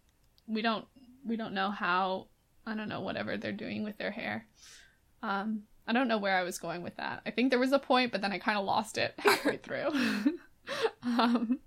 [0.47, 0.85] we don't
[1.25, 2.27] we don't know how
[2.65, 4.47] I don't know whatever they're doing with their hair.
[5.23, 7.21] Um, I don't know where I was going with that.
[7.25, 9.89] I think there was a point, but then I kind of lost it halfway through.
[11.03, 11.59] um,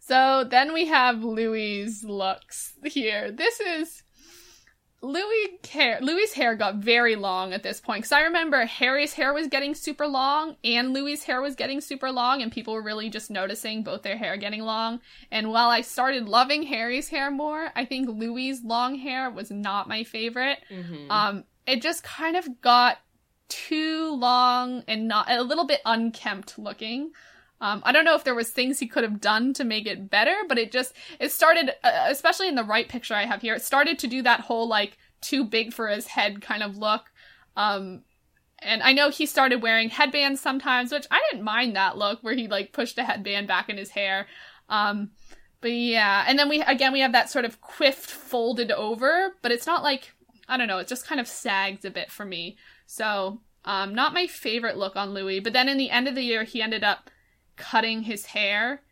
[0.00, 3.30] so then we have Louis' looks here.
[3.30, 4.02] This is
[5.04, 5.98] Louis hair.
[6.00, 9.74] Louis' hair got very long at this point because I remember Harry's hair was getting
[9.74, 13.82] super long and Louis' hair was getting super long, and people were really just noticing
[13.82, 15.00] both their hair getting long.
[15.30, 19.88] And while I started loving Harry's hair more, I think Louis' long hair was not
[19.88, 20.58] my favorite.
[20.68, 22.98] hmm Um, it just kind of got
[23.48, 27.12] too long and not a little bit unkempt looking.
[27.60, 30.10] Um, I don't know if there was things he could have done to make it
[30.10, 33.54] better, but it just it started, uh, especially in the right picture I have here,
[33.54, 37.10] it started to do that whole like too big for his head kind of look.
[37.56, 38.02] Um,
[38.58, 42.34] and I know he started wearing headbands sometimes, which I didn't mind that look where
[42.34, 44.26] he like pushed a headband back in his hair.
[44.68, 45.10] Um,
[45.60, 49.52] but yeah, and then we again we have that sort of quiffed folded over, but
[49.52, 50.12] it's not like
[50.48, 52.56] I don't know, it just kind of sags a bit for me.
[52.86, 55.40] So, um, not my favorite look on Louis.
[55.40, 57.10] But then in the end of the year, he ended up
[57.56, 58.82] cutting his hair,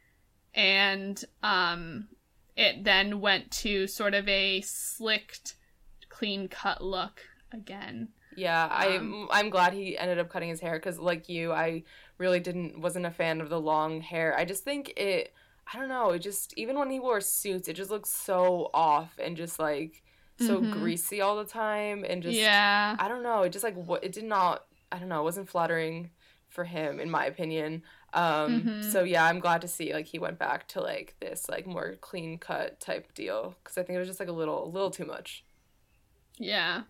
[0.55, 2.09] and um,
[2.57, 5.57] it then went to sort of a slicked,
[6.09, 7.23] clean cut look
[7.53, 8.09] again.
[8.35, 11.85] Yeah, Um, I'm I'm glad he ended up cutting his hair because like you, I
[12.19, 14.35] really didn't wasn't a fan of the long hair.
[14.37, 15.35] I just think it
[15.73, 19.13] I don't know, it just even when he wore suits, it just looks so off
[19.23, 20.03] and just like
[20.37, 20.63] so Mhm.
[20.63, 22.99] greasy all the time and just yeah.
[22.99, 25.51] I don't know, it just like what it did not I don't know, it wasn't
[25.51, 26.11] flattering
[26.49, 27.83] for him in my opinion.
[28.15, 28.93] Um Mhm.
[28.93, 31.97] so yeah, I'm glad to see like he went back to like this like more
[32.01, 34.91] clean cut type deal cuz I think it was just like a little a little
[34.91, 35.45] too much.
[36.39, 36.83] Yeah.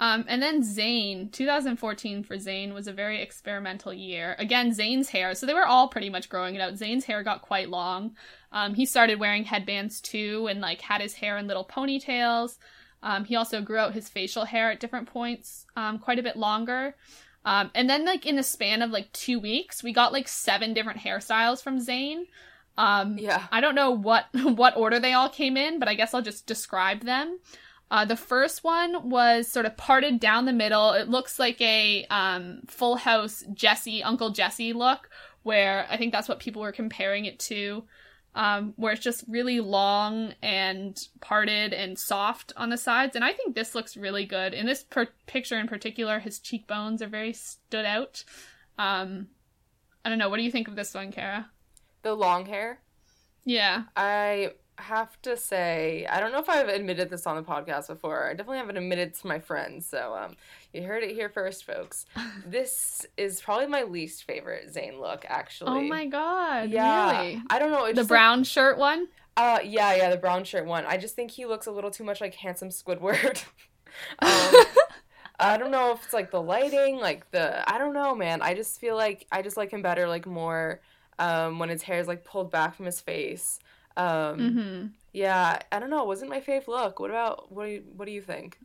[0.00, 4.34] Um, and then Zayn, 2014 for Zayn was a very experimental year.
[4.40, 6.74] Again, Zayn's hair, so they were all pretty much growing it out.
[6.74, 8.16] Zayn's hair got quite long.
[8.50, 12.58] Um, he started wearing headbands too and like had his hair in little ponytails.
[13.04, 16.36] Um, he also grew out his facial hair at different points, um, quite a bit
[16.36, 16.96] longer.
[17.44, 20.72] Um, and then like in the span of like two weeks, we got like seven
[20.74, 22.26] different hairstyles from Zayn.
[22.76, 23.46] Um, Yeah.
[23.52, 26.46] I don't know what what order they all came in, but I guess I'll just
[26.46, 27.38] describe them.
[27.90, 30.92] Uh, the first one was sort of parted down the middle.
[30.92, 35.10] It looks like a um, Full House Jesse, Uncle Jesse look,
[35.42, 37.84] where I think that's what people were comparing it to,
[38.34, 43.14] um, where it's just really long and parted and soft on the sides.
[43.14, 44.54] And I think this looks really good.
[44.54, 48.24] In this per- picture in particular, his cheekbones are very stood out.
[48.78, 49.28] Um,
[50.04, 50.28] I don't know.
[50.28, 51.50] What do you think of this one, Kara?
[52.02, 52.80] The long hair
[53.44, 53.84] Yeah.
[53.96, 58.26] I have to say, I don't know if I've admitted this on the podcast before.
[58.28, 59.86] I definitely haven't admitted to my friends.
[59.86, 60.36] So, um,
[60.72, 62.06] you heard it here first, folks.
[62.46, 65.70] this is probably my least favorite Zayn look, actually.
[65.70, 66.70] Oh my god.
[66.70, 67.20] yeah.
[67.20, 67.42] Really?
[67.50, 67.84] I don't know.
[67.84, 69.08] It's The like- brown shirt one?
[69.36, 70.84] uh, yeah, yeah, the brown shirt one.
[70.86, 73.44] I just think he looks a little too much like handsome Squidward.
[74.20, 74.64] um,
[75.38, 78.42] I don't know if it's like the lighting, like the I don't know, man.
[78.42, 80.80] I just feel like I just like him better, like more
[81.18, 83.58] um, when his hair is like pulled back from his face.
[83.96, 84.86] Um, mm-hmm.
[85.12, 86.02] yeah, I don't know.
[86.02, 86.98] It wasn't my fave look.
[86.98, 88.58] What about what do you what do you think?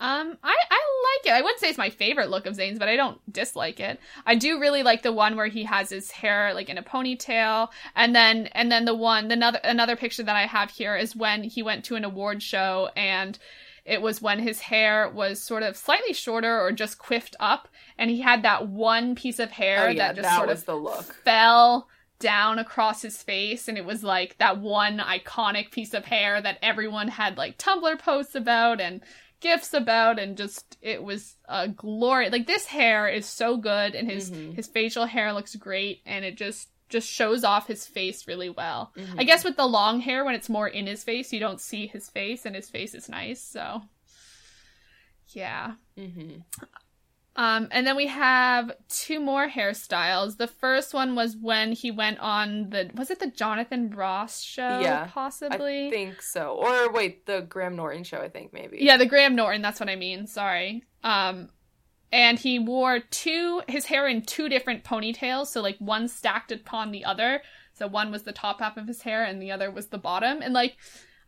[0.00, 0.80] Um, I, I
[1.18, 1.36] like it.
[1.36, 4.00] I wouldn't say it's my favorite look of Zayn's, but I don't dislike it.
[4.24, 7.68] I do really like the one where he has his hair like in a ponytail,
[7.94, 11.14] and then and then the one the another another picture that I have here is
[11.14, 13.38] when he went to an award show and
[13.84, 17.68] it was when his hair was sort of slightly shorter or just quiffed up,
[17.98, 20.60] and he had that one piece of hair oh yeah, that just that sort was
[20.60, 21.14] of the look.
[21.24, 21.88] fell
[22.20, 26.58] down across his face and it was like that one iconic piece of hair that
[26.62, 29.00] everyone had like Tumblr posts about and
[29.40, 34.08] gifs about and just it was a glory like this hair is so good and
[34.10, 34.54] his Mhm.
[34.54, 38.92] his facial hair looks great and it just just shows off his face really well.
[38.96, 39.26] I Mhm.
[39.26, 42.10] guess with the long hair when it's more in his face you don't see his
[42.10, 43.82] face and his face is nice so
[45.28, 45.74] yeah.
[45.96, 46.42] Mhm.
[47.40, 50.36] Um, and then we have two more hairstyles.
[50.36, 54.80] The first one was when he went on the was it the Jonathan Ross show?
[54.80, 55.86] Yeah, possibly.
[55.86, 56.50] I think so.
[56.60, 58.18] Or wait, the Graham Norton show.
[58.18, 58.76] I think maybe.
[58.82, 59.62] yeah, the Graham Norton.
[59.62, 60.26] That's what I mean.
[60.26, 60.84] Sorry.
[61.02, 61.48] Um,
[62.12, 66.90] and he wore two his hair in two different ponytails, so like one stacked upon
[66.90, 67.40] the other.
[67.72, 70.42] So one was the top half of his hair, and the other was the bottom.
[70.42, 70.76] And like,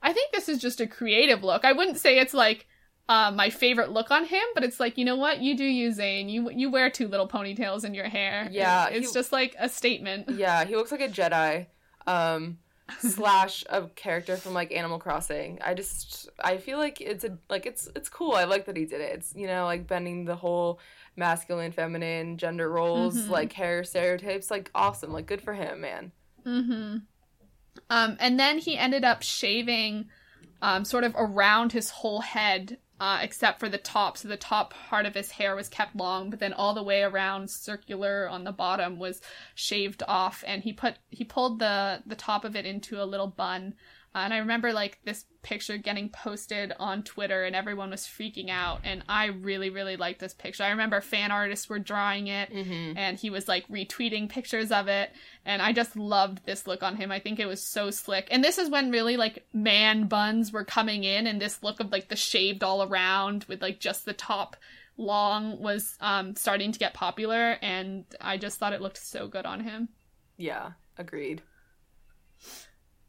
[0.02, 1.64] I think this is just a creative look.
[1.64, 2.66] I wouldn't say it's like
[3.08, 5.90] uh, my favorite look on him, but it's like you know what you do, you
[5.90, 6.30] Zayn.
[6.30, 8.48] You you wear two little ponytails in your hair.
[8.50, 10.30] Yeah, it's he- just like a statement.
[10.36, 11.66] Yeah, he looks like a Jedi.
[12.06, 12.58] Um
[12.98, 15.58] slash a character from like Animal Crossing.
[15.62, 18.32] I just I feel like it's a like it's it's cool.
[18.32, 19.12] I like that he did it.
[19.14, 20.78] It's you know like bending the whole
[21.16, 23.28] masculine, feminine, gender roles, Mhm.
[23.30, 24.50] like hair stereotypes.
[24.50, 25.12] Like awesome.
[25.12, 26.12] Like good for him, man.
[26.46, 26.96] Mm-hmm.
[27.90, 30.08] Um, and then he ended up shaving
[30.60, 34.16] um, sort of around his whole head, uh, except for the top.
[34.16, 37.02] So the top part of his hair was kept long, but then all the way
[37.02, 39.20] around, circular on the bottom, was
[39.56, 40.44] shaved off.
[40.46, 43.74] And he put he pulled the the top of it into a little bun.
[44.14, 48.80] And I remember like this picture getting posted on Twitter, and everyone was freaking out.
[48.84, 50.64] And I really really liked this picture.
[50.64, 52.96] I remember fan artists were drawing it Mm-hmm.
[52.98, 55.10] and he was like retweeting pictures of it
[55.44, 58.44] and i just loved this look on him i think it was so slick and
[58.44, 62.08] this is when really like man buns were coming in and this look of like
[62.08, 64.56] the shaved all around with like just the top
[64.96, 69.46] long was um, starting to get popular, and I just thought it looked so good
[69.46, 69.88] on him.
[70.36, 71.40] Yeah, agreed.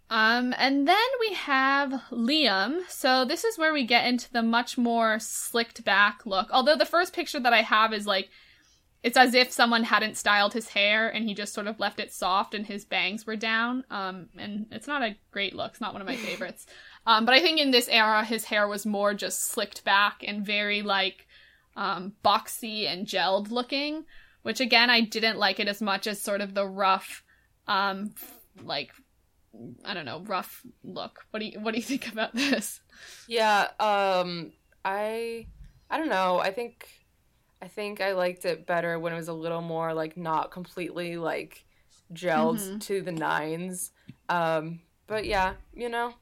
[0.10, 2.82] Um, and then we have Liam.
[2.90, 6.50] So this is where we get into the much more slicked back look.
[6.52, 8.30] Although the first picture that I have is like
[9.04, 12.14] it's as if someone hadn't styled his hair and he just sort of left it
[12.14, 13.84] soft and his bangs were down.
[13.92, 15.72] Um, and it's not a great look.
[15.72, 16.66] It's not one of my favorites.
[17.06, 20.46] um, but I think in this era, his hair was more just slicked back and
[20.46, 21.28] very like
[21.76, 24.06] um, boxy and gelled looking,
[24.44, 27.24] which again, I didn't like it as much as sort of the rough,
[27.68, 28.14] um,
[28.64, 28.92] like
[29.86, 31.26] I don't know, rough look.
[31.32, 32.80] What do you what do you think about this?
[33.28, 34.52] Yeah, um
[34.84, 35.48] I
[35.90, 36.40] I don't know.
[36.40, 36.88] I think
[37.62, 41.18] I think I liked it better when it was a little more like not completely
[41.18, 41.66] like
[42.14, 42.80] gelled mm-hmm.
[42.80, 43.92] to the nines.
[44.30, 46.14] Um but yeah, you know,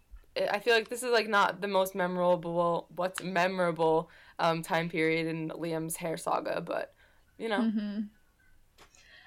[0.50, 4.10] I feel like this is like not the most memorable what's memorable
[4.40, 6.94] um time period in Liam's hair saga, but
[7.38, 7.62] you know.
[7.62, 8.00] Mm-hmm.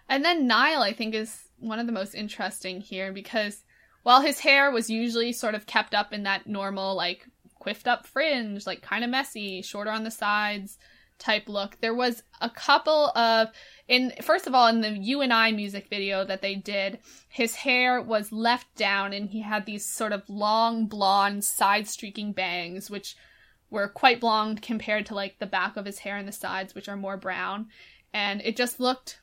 [0.08, 3.63] And then Niall, I think is one of the most interesting here because
[4.04, 7.26] while his hair was usually sort of kept up in that normal, like,
[7.58, 10.78] quiffed up fringe, like, kind of messy, shorter on the sides
[11.18, 13.48] type look, there was a couple of.
[13.86, 16.98] In first of all, in the You and I music video that they did,
[17.28, 22.32] his hair was left down and he had these sort of long blonde side streaking
[22.32, 23.16] bangs, which
[23.70, 26.88] were quite blonde compared to like the back of his hair and the sides, which
[26.88, 27.68] are more brown.
[28.12, 29.20] And it just looked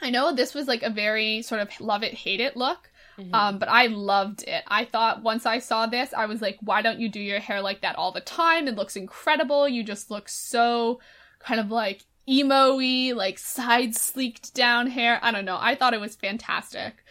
[0.00, 3.34] I know this was like a very sort of love it, hate it look, Mm-hmm.
[3.34, 4.64] Um, but I loved it.
[4.66, 7.60] I thought once I saw this, I was like, why don't you do your hair
[7.60, 8.68] like that all the time?
[8.68, 9.68] It looks incredible.
[9.68, 11.00] You just look so
[11.38, 15.18] kind of like emo-y, like side sleeked down hair.
[15.22, 15.58] I don't know.
[15.60, 17.04] I thought it was fantastic.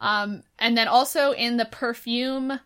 [0.00, 2.60] Um, and then also in the perfume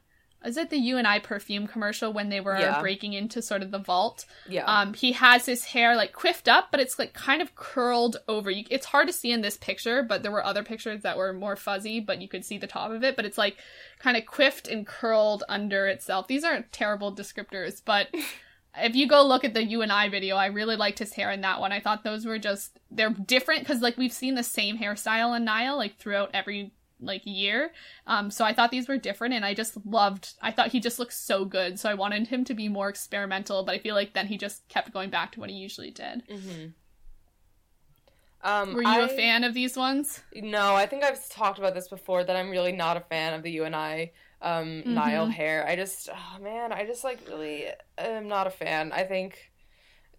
[0.45, 2.81] is it the you and I perfume commercial when they were yeah.
[2.81, 4.25] breaking into sort of the vault?
[4.49, 4.65] Yeah.
[4.65, 8.51] Um, he has his hair like quiffed up, but it's like kind of curled over.
[8.51, 11.33] You, it's hard to see in this picture, but there were other pictures that were
[11.33, 13.17] more fuzzy, but you could see the top of it.
[13.17, 13.57] But it's like
[13.99, 16.29] kind of quiffed and curled under itself.
[16.29, 18.09] These aren't terrible descriptors, but.
[18.79, 21.31] if you go look at the you and I video, I really liked his hair
[21.31, 21.73] in that one.
[21.73, 25.45] I thought those were just they're different because like we've seen the same hairstyle in
[25.45, 26.73] Niall like throughout every
[27.03, 27.73] like year.
[28.07, 30.35] Um, so I thought these were different, and I just loved.
[30.41, 33.65] I thought he just looked so good, so I wanted him to be more experimental.
[33.65, 36.23] But I feel like then he just kept going back to what he usually did.
[36.29, 36.67] Mm-hmm.
[38.45, 40.21] Um, Were you I, a fan of these ones?
[40.35, 43.43] No, I think I've talked about this before that I'm really not a fan of
[43.43, 44.95] the you and I um, mm-hmm.
[44.95, 45.65] Niall hair.
[45.67, 47.67] I just, oh man, I just like really
[47.99, 48.91] am not a fan.
[48.93, 49.53] I think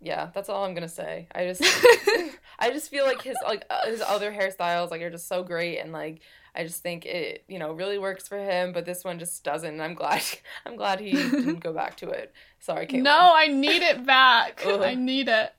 [0.03, 1.27] yeah, that's all I'm gonna say.
[1.33, 1.63] I just,
[2.59, 5.79] I just feel like his like uh, his other hairstyles like are just so great,
[5.79, 6.21] and like
[6.55, 9.69] I just think it, you know, really works for him, but this one just doesn't.
[9.69, 10.21] And I'm glad
[10.65, 12.33] I'm glad he didn't go back to it.
[12.59, 13.03] Sorry, Caitlin.
[13.03, 14.63] No, I need it back.
[14.65, 15.53] I need it.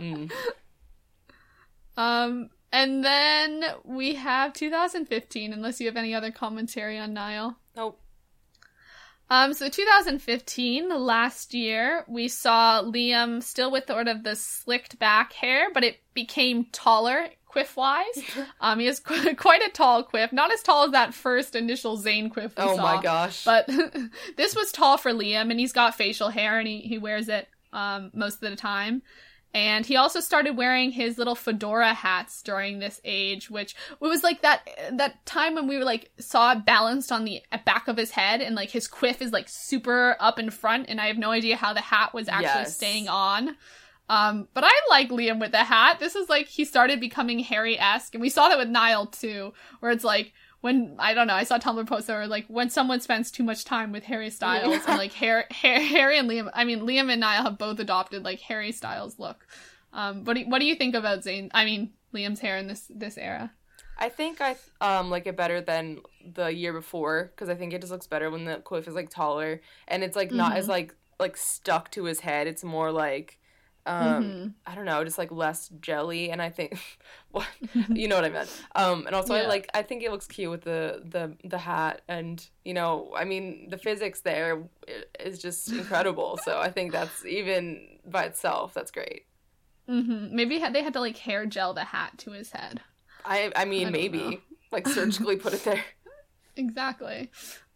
[0.00, 0.30] Mm.
[1.96, 7.56] um and then we have 2015 unless you have any other commentary on Niall.
[7.76, 8.00] Nope.
[9.28, 15.32] Um, so 2015, last year, we saw Liam still with sort of the slicked back
[15.32, 18.22] hair, but it became taller quiff wise.
[18.60, 21.98] um, he has qu- quite a tall quiff, not as tall as that first initial
[21.98, 22.52] Zayn quiff.
[22.58, 23.44] oh saw, my gosh!
[23.44, 23.66] But
[24.36, 27.48] this was tall for Liam, and he's got facial hair, and he he wears it
[27.72, 29.02] um most of the time.
[29.54, 34.42] And he also started wearing his little fedora hats during this age, which was like
[34.42, 38.10] that that time when we were like saw it balanced on the back of his
[38.10, 41.30] head, and like his quiff is like super up in front, and I have no
[41.30, 42.76] idea how the hat was actually yes.
[42.76, 43.56] staying on.
[44.08, 45.98] Um, but I like Liam with the hat.
[45.98, 49.52] This is like he started becoming Harry esque, and we saw that with Niall too,
[49.80, 52.70] where it's like when I don't know, I saw Tumblr posts that were like when
[52.70, 54.82] someone spends too much time with Harry Styles, yeah.
[54.88, 56.50] and like Harry, Harry and Liam.
[56.54, 59.46] I mean, Liam and Niall have both adopted like Harry Styles look.
[59.92, 61.50] Um, what do, what do you think about Zayn?
[61.52, 63.52] I mean, Liam's hair in this this era.
[63.98, 66.00] I think I um like it better than
[66.34, 69.10] the year before because I think it just looks better when the quiff is like
[69.10, 70.58] taller and it's like not mm-hmm.
[70.58, 72.46] as like like stuck to his head.
[72.46, 73.38] It's more like
[73.86, 74.48] um mm-hmm.
[74.66, 76.78] i don't know just like less jelly and i think
[77.30, 77.46] what
[77.88, 79.42] you know what i meant um and also yeah.
[79.42, 83.12] i like i think it looks cute with the the the hat and you know
[83.16, 84.62] i mean the physics there
[85.20, 89.24] is just incredible so i think that's even by itself that's great
[89.88, 90.34] mm-hmm.
[90.34, 92.80] maybe they had to like hair gel the hat to his head
[93.24, 94.36] i i mean I maybe know.
[94.72, 95.84] like surgically put it there
[96.56, 97.30] exactly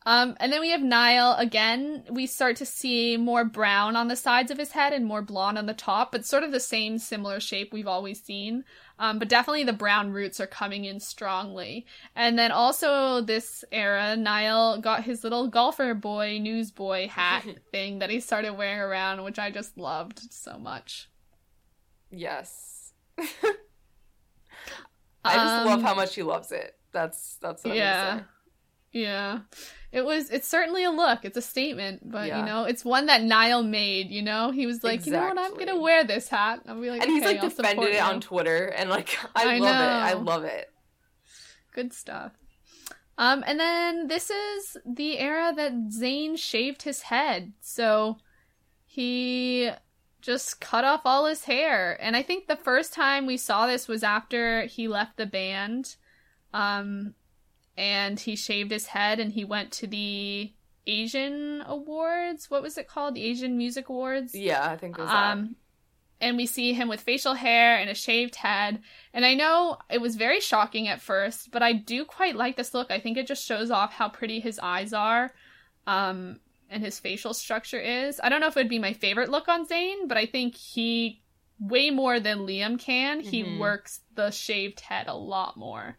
[0.07, 2.05] um, and then we have Niall again.
[2.11, 5.59] We start to see more brown on the sides of his head and more blonde
[5.59, 8.65] on the top, but sort of the same similar shape we've always seen.
[8.99, 11.87] Um, but definitely the brown roots are coming in strongly.
[12.17, 18.11] And then also this era, Niall got his little golfer boy, newsboy hat thing that
[18.11, 21.11] he started wearing around, which I just loved so much.
[22.11, 22.93] Yes.
[25.25, 26.75] I just love Um, how much he loves it.
[26.93, 28.21] That's that's what I'm yeah.
[28.93, 29.41] Yeah.
[29.93, 31.25] It was it's certainly a look.
[31.25, 32.41] It's a statement, but Yeah.
[32.41, 34.51] you know, it's one that Niall made, you know?
[34.51, 35.39] He was like, "You know what?
[35.39, 37.95] I'm going to wear this hat." I'll be like, And he's like I'll defended it
[37.95, 39.85] you." on Twitter and like I, I love it.
[39.85, 40.73] I love it.
[41.73, 42.33] Good stuff.
[43.19, 47.53] Um, and then this is the era that Zayn shaved his head.
[47.61, 48.17] So
[48.87, 49.71] he
[50.23, 51.99] just cut off all his hair.
[52.01, 55.97] And I think the first time we saw this was after he left the band.
[56.55, 57.15] Um,
[57.81, 60.53] and he shaved his head and he went to the
[60.87, 62.51] Asian Awards.
[62.51, 63.15] What was it called?
[63.15, 64.35] The Asian Music Awards?
[64.35, 65.33] Yeah, I think it was that.
[65.33, 65.57] Um,
[66.21, 68.83] and we see him with facial hair and a shaved head.
[69.15, 72.75] And I know it was very shocking at first, but I do quite like this
[72.75, 72.91] look.
[72.91, 75.33] I think it just shows off how pretty his eyes are,
[75.87, 76.39] um,
[76.69, 78.21] and his facial structure is.
[78.23, 80.55] I don't know if it would be my favorite look on Zayn, but I think
[80.55, 81.23] he
[81.59, 83.21] way more than Liam can.
[83.21, 83.59] He Mhm.
[83.59, 85.97] works the shaved head a lot more.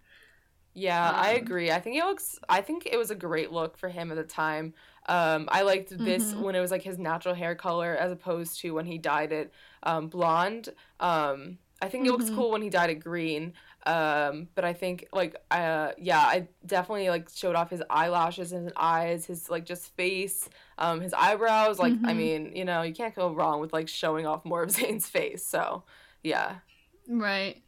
[0.73, 1.69] Yeah, I Um, agree.
[1.71, 4.23] I think it looks I think it was a great look for him at the
[4.23, 4.73] time.
[5.07, 6.37] Um I liked this Mhm.
[6.37, 9.53] when it was like his natural hair color as opposed to when he dyed it
[9.83, 10.69] um blonde.
[10.99, 12.29] Um I think it looks Mhm.
[12.29, 13.53] cool when he dyed it green.
[13.85, 18.63] Um but I think like uh yeah, I definitely like showed off his eyelashes and
[18.63, 21.79] his eyes, his like just face, um his eyebrows.
[21.79, 22.13] Like I Mhm.
[22.13, 25.45] mean, you know, you can't go wrong with like showing off more of Zayn's face.
[25.45, 25.83] So,
[26.23, 26.59] yeah.
[27.07, 27.63] Right.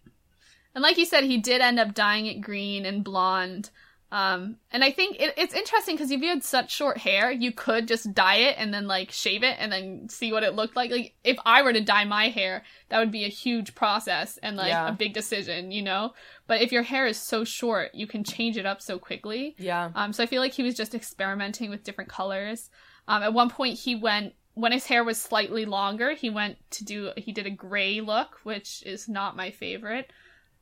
[0.75, 3.69] And like you said, he did end up dyeing it green and blonde.
[4.11, 7.51] Um, and I think it, it's interesting because if you had such short hair, you
[7.51, 10.75] could just dye it and then like shave it and then see what it looked
[10.75, 10.91] like.
[10.91, 14.55] Like if I were to dye my hair, that would be a huge process and
[14.55, 14.89] like Yeah.
[14.89, 16.13] a big decision, you know.
[16.45, 19.55] But if your hair is so short, you can change it up so quickly.
[19.57, 19.89] Yeah.
[19.95, 22.69] Um, so I feel like he was just experimenting with different colors.
[23.07, 26.13] Um, at one point, he went when his hair was slightly longer.
[26.13, 30.13] He went to do he did a gray look, which is not my favorite.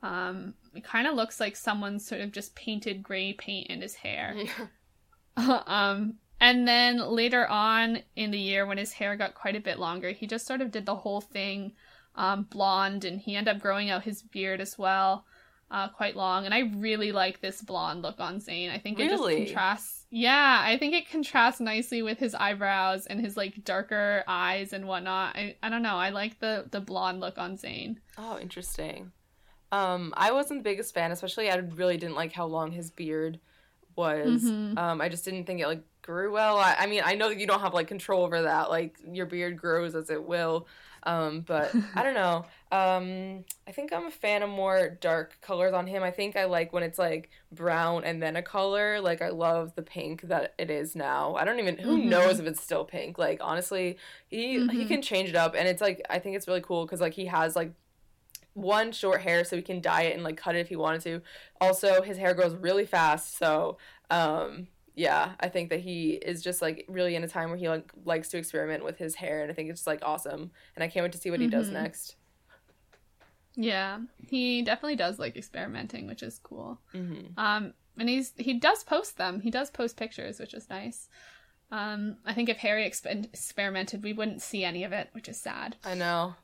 [0.03, 3.95] Um, it kind of looks like someone sort of just painted gray paint in his
[3.95, 4.35] hair.
[5.37, 5.63] Yeah.
[5.67, 9.79] um, and then later on in the year, when his hair got quite a bit
[9.79, 11.73] longer, he just sort of did the whole thing
[12.15, 15.23] um, blonde, and he ended up growing out his beard as well,
[15.69, 16.45] uh, quite long.
[16.45, 18.71] And I really like this blonde look on Zayn.
[18.71, 19.43] I think it Really?
[19.43, 20.05] just contrasts.
[20.09, 24.87] Yeah, I think it contrasts nicely with his eyebrows and his like darker eyes and
[24.87, 25.35] whatnot.
[25.37, 25.95] I, I don't know.
[25.95, 27.97] I like the the blonde look on Zayn.
[28.17, 29.11] Oh, interesting.
[29.71, 33.39] Um, I wasn't the biggest fan, especially I really didn't like how long his beard
[33.95, 34.53] was.
[34.53, 34.77] Mhm.
[34.77, 36.57] Um, I just didn't think it like grew well.
[36.57, 38.69] I, I mean, I know that you don't have like control over that.
[38.69, 40.67] Like your beard grows as it will.
[41.03, 42.45] Um, but I don't know.
[42.71, 46.03] Um, I think I'm a fan of more dark colors on him.
[46.03, 49.01] I think I like when it's like brown and then a color.
[49.01, 51.35] Like I love the pink that it is now.
[51.35, 52.09] I don't even who Mhm.
[52.09, 53.17] knows if it's still pink.
[53.17, 54.87] Like honestly, he he Mhm.
[54.87, 57.25] can change it up and it's like I think it's really cool cuz like he
[57.25, 57.73] has like
[58.53, 61.01] one short hair so he can dye it and like cut it if he wanted
[61.01, 61.21] to.
[61.59, 63.77] Also, his hair grows really fast, so
[64.09, 67.69] um yeah, I think that he is just like really in a time where he
[67.69, 70.51] like likes to experiment with his hair and I think it's just like awesome.
[70.75, 71.73] And I can't wait to see what he does Mhm.
[71.73, 72.17] next.
[73.55, 76.79] Yeah, he definitely does like experimenting, which is cool.
[76.93, 77.37] Mhm.
[77.37, 79.41] Um, and he's he does post them.
[79.41, 81.09] He does post pictures, which is nice.
[81.69, 85.39] Um, I think if Harry exp- experimented, we wouldn't see any of it, which is
[85.39, 85.77] sad.
[85.85, 86.35] I know.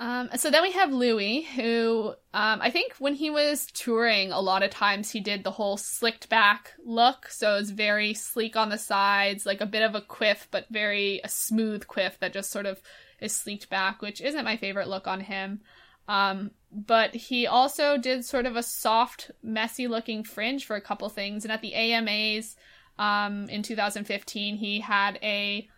[0.00, 4.40] Um, so then we have Louis, who um, I think when he was touring, a
[4.40, 7.28] lot of times he did the whole slicked back look.
[7.28, 11.20] So it's very sleek on the sides, like a bit of a quiff, but very
[11.24, 12.80] a smooth quiff that just sort of
[13.20, 15.62] is sleeked back, which isn't my favorite look on him.
[16.06, 21.08] Um, but he also did sort of a soft, messy looking fringe for a couple
[21.08, 21.44] things.
[21.44, 22.56] And at the AMAs
[22.98, 25.68] um, in 2015, he had a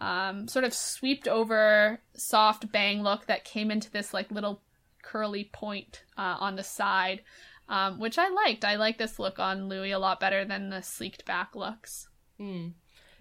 [0.00, 4.60] um, sort of sweeped over soft bang look that came into this like little
[5.02, 7.22] curly point uh, on the side,
[7.68, 8.64] um, which I liked.
[8.64, 12.08] I like this look on Louis a lot better than the sleeked back looks.
[12.38, 12.68] Hmm.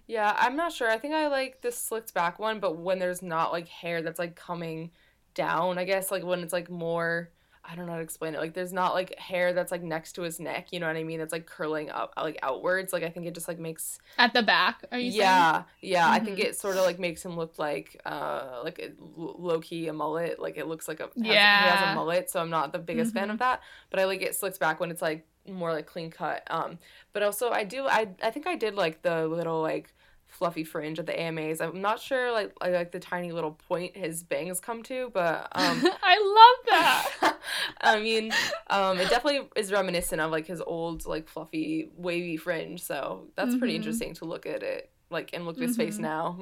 [0.07, 0.89] Yeah, I'm not sure.
[0.89, 4.19] I think I like the slicked back one, but when there's not like hair that's
[4.19, 4.91] like coming
[5.33, 7.29] down, I guess like when it's like more
[7.65, 8.39] I don't know how to explain it.
[8.41, 11.03] Like there's not like hair that's like next to his neck, you know what I
[11.05, 11.21] mean?
[11.21, 12.91] It's like curling up like outwards.
[12.91, 15.21] Like I think it just like makes At the back, are you saying?
[15.21, 16.09] Yeah, yeah.
[16.09, 16.43] I think Mhm.
[16.45, 20.39] it sort of like makes him look like uh like a low key a mullet.
[20.39, 23.13] Like it looks like a has- he has a mullet, so I'm not the biggest
[23.13, 23.33] fan Mhm.
[23.33, 23.61] of that.
[23.89, 26.43] But I like it slicks back when it's like more like clean cut.
[26.51, 26.79] Um,
[27.13, 29.93] but also I do I I think I did like the little like
[30.33, 31.61] fluffy fringe at the AMAs.
[31.61, 35.47] I'm not sure like I like the tiny little point his bangs come to, but
[35.53, 36.65] um I love
[37.21, 37.37] that.
[37.81, 38.31] I mean,
[38.69, 42.81] um, it definitely is reminiscent of like his old like fluffy wavy fringe.
[42.83, 43.77] So that's pretty Mhm.
[43.77, 46.01] interesting to look at it like and look at his face Mhm.
[46.01, 46.39] now.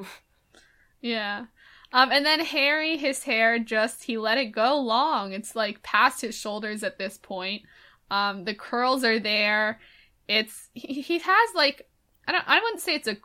[1.02, 1.46] Yeah.
[1.94, 5.34] Um, and then Harry, his hair just he let it go long.
[5.34, 7.64] It's like past his shoulders at this point.
[8.10, 9.80] Um, the curls are there.
[10.28, 11.90] It's he, he has like
[12.28, 13.16] I don't I wouldn't say it's a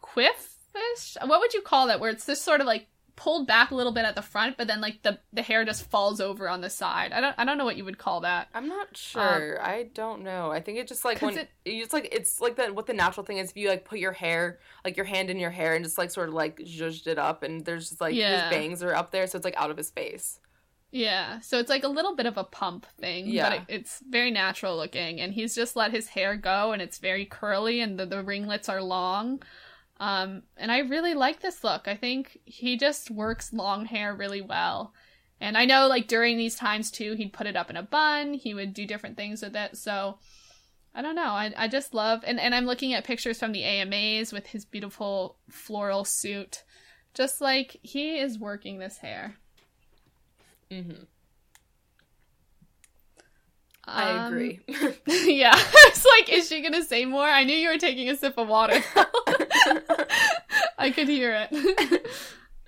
[0.77, 1.29] quiffish.
[1.29, 2.01] What would you call that?
[2.01, 2.87] Where it's just sort of like
[3.17, 5.91] pulled back a little bit at the front, but then like the the hair just
[5.91, 7.13] falls over on the side.
[7.13, 8.49] I don't I don't know what you would call that.
[8.55, 9.59] I'm not sure.
[9.59, 10.51] Um, I don't know.
[10.53, 13.25] I think it just like when it, it's like it's like the what the natural
[13.25, 15.85] thing is if you like put your hair like your hand in your hair and
[15.85, 18.49] just like sort of like zhuzhed it up and there's just like yeah.
[18.49, 20.39] his bangs are up there so it's like out of his face.
[20.93, 23.51] Yeah, so it's like a little bit of a pump thing, yeah.
[23.51, 26.99] but it, it's very natural looking, and he's just let his hair go, and it's
[26.99, 29.43] very curly, and the, the ringlets are long.
[29.99, 31.89] Um, and I really like this look.
[31.89, 34.93] I think he just works long hair really well.
[35.41, 38.35] And I know, like, during these times too, he'd put it up in a bun,
[38.35, 39.77] he would do different things with it.
[39.77, 40.19] So,
[40.95, 41.33] I don't know.
[41.33, 44.65] I, I just love, and, and I'm looking at pictures from the AMAs with his
[44.65, 46.65] beautiful floral suit.
[47.13, 49.37] Just like he is working this hair.
[50.71, 51.05] Mm-hmm.
[53.85, 54.61] I um, agree.
[55.07, 55.55] yeah.
[55.57, 57.27] it's like, is she gonna say more?
[57.27, 58.83] I knew you were taking a sip of water.
[60.79, 62.07] I could hear it.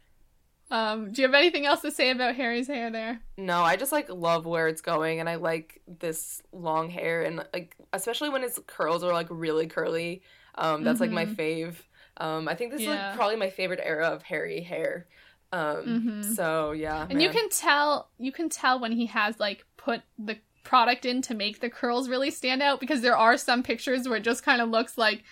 [0.70, 3.20] um, do you have anything else to say about Harry's hair there?
[3.36, 7.44] No, I just like love where it's going and I like this long hair and
[7.52, 10.22] like especially when his curls are like really curly.
[10.54, 11.14] Um, that's mm-hmm.
[11.14, 11.40] like my mm-hmm.
[11.40, 11.74] fave.
[12.16, 12.90] Um, I think this yeah.
[12.90, 15.06] is like probably my favorite era of Harry hair.
[15.52, 16.22] Um, mm-hmm.
[16.34, 17.02] so yeah.
[17.02, 17.20] And man.
[17.20, 21.34] you can tell you can tell when he has like put the product in to
[21.34, 24.60] make the curls really stand out because there are some pictures where it just kind
[24.60, 25.24] of looks like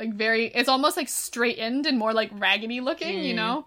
[0.00, 3.24] like very it's almost like straightened and more like raggedy looking, mm.
[3.24, 3.66] you know?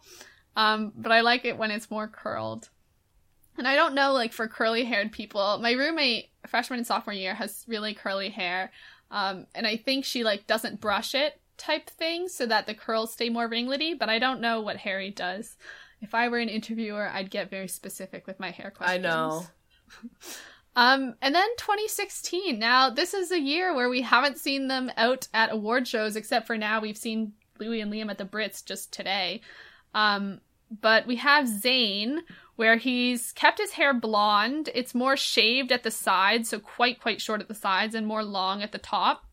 [0.57, 2.69] Um but I like it when it's more curled.
[3.57, 7.35] And I don't know like for curly haired people, my roommate freshman and sophomore year
[7.35, 8.71] has really curly hair.
[9.11, 13.13] Um and I think she like doesn't brush it type thing so that the curls
[13.13, 15.55] stay more ringlety, but I don't know what Harry does.
[16.01, 19.05] If I were an interviewer, I'd get very specific with my hair questions.
[19.05, 19.45] I know.
[20.75, 22.57] Um, and then 2016.
[22.57, 26.47] Now, this is a year where we haven't seen them out at award shows, except
[26.47, 29.41] for now we've seen Louis and Liam at the Brits just today.
[29.93, 30.41] Um,
[30.81, 32.19] but we have Zayn,
[32.55, 34.69] where he's kept his hair blonde.
[34.73, 38.23] It's more shaved at the sides, so quite, quite short at the sides and more
[38.23, 39.25] long at the top.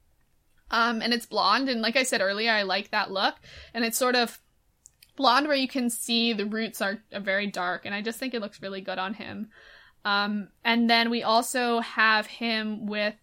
[0.71, 3.35] Um, and it's blonde, and like I said earlier, I like that look.
[3.75, 4.41] And it's sort of
[5.17, 8.35] blonde where you can see the roots are, are very dark, and I just think
[8.35, 9.51] it looks really good on him.
[10.05, 13.17] Um, and then we also have him with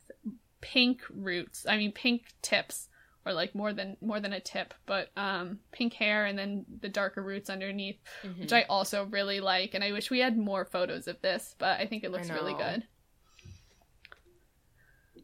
[0.61, 1.65] pink roots.
[1.67, 2.89] I mean, pink tips,
[3.25, 6.89] or like more than more than a tip, but um, pink hair and then the
[6.89, 8.41] darker roots underneath, mm-hmm.
[8.41, 9.73] which I also really like.
[9.73, 12.53] And I wish we had more photos of this, but I think it looks really
[12.53, 12.83] good.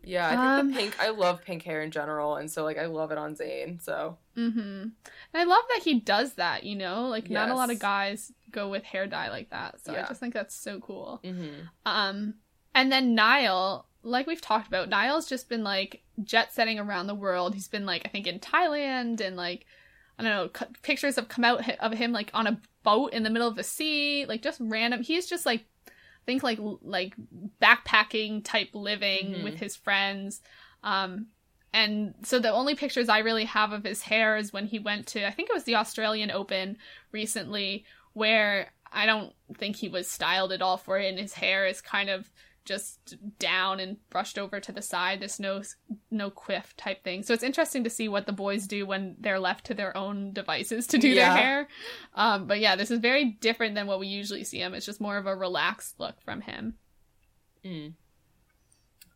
[0.06, 1.00] Yeah, I think um, the pink.
[1.00, 3.82] I love pink hair in general, and so like I love it on Zayn.
[3.82, 4.18] So.
[4.36, 4.60] Mm-hmm.
[4.60, 4.92] And
[5.34, 6.64] I love that he does that.
[6.64, 7.32] You know, like yes.
[7.32, 9.82] not a lot of guys go with hair dye like that.
[9.84, 10.06] So yeah.
[10.06, 11.20] I just think that's so cool.
[11.24, 11.62] Mm-hmm.
[11.86, 12.36] Um,
[12.74, 17.16] and then Niall, like we've talked about, Niall's just been like jet setting around the
[17.16, 17.54] world.
[17.54, 19.66] He's been like I think in Thailand and like
[20.18, 23.30] I don't know, pictures have come out of him like on a boat in the
[23.30, 25.02] middle of the sea, like just random.
[25.02, 25.66] He's just like
[26.26, 27.16] think like like
[27.62, 29.44] backpacking type living mm-hmm.
[29.44, 30.42] with his friends.
[30.84, 31.28] Um,
[31.74, 35.08] and so the only pictures I really have of his hair is when he went
[35.08, 36.78] to I think it was the Australian Open
[37.12, 41.66] recently, where I don't think he was styled at all for it, and his hair
[41.68, 42.30] is kind of
[42.66, 45.20] just down and brushed over to the side.
[45.20, 45.64] There's no
[46.10, 47.24] no quiff type thing.
[47.24, 50.32] So it's interesting to see what the boys do when they're left to their own
[50.32, 51.34] devices to do yeah.
[51.34, 51.68] their hair.
[52.14, 54.74] Um, but yeah, this is very different than what we usually see him.
[54.74, 56.76] It's just more of a relaxed look from him.
[57.66, 57.94] Mm.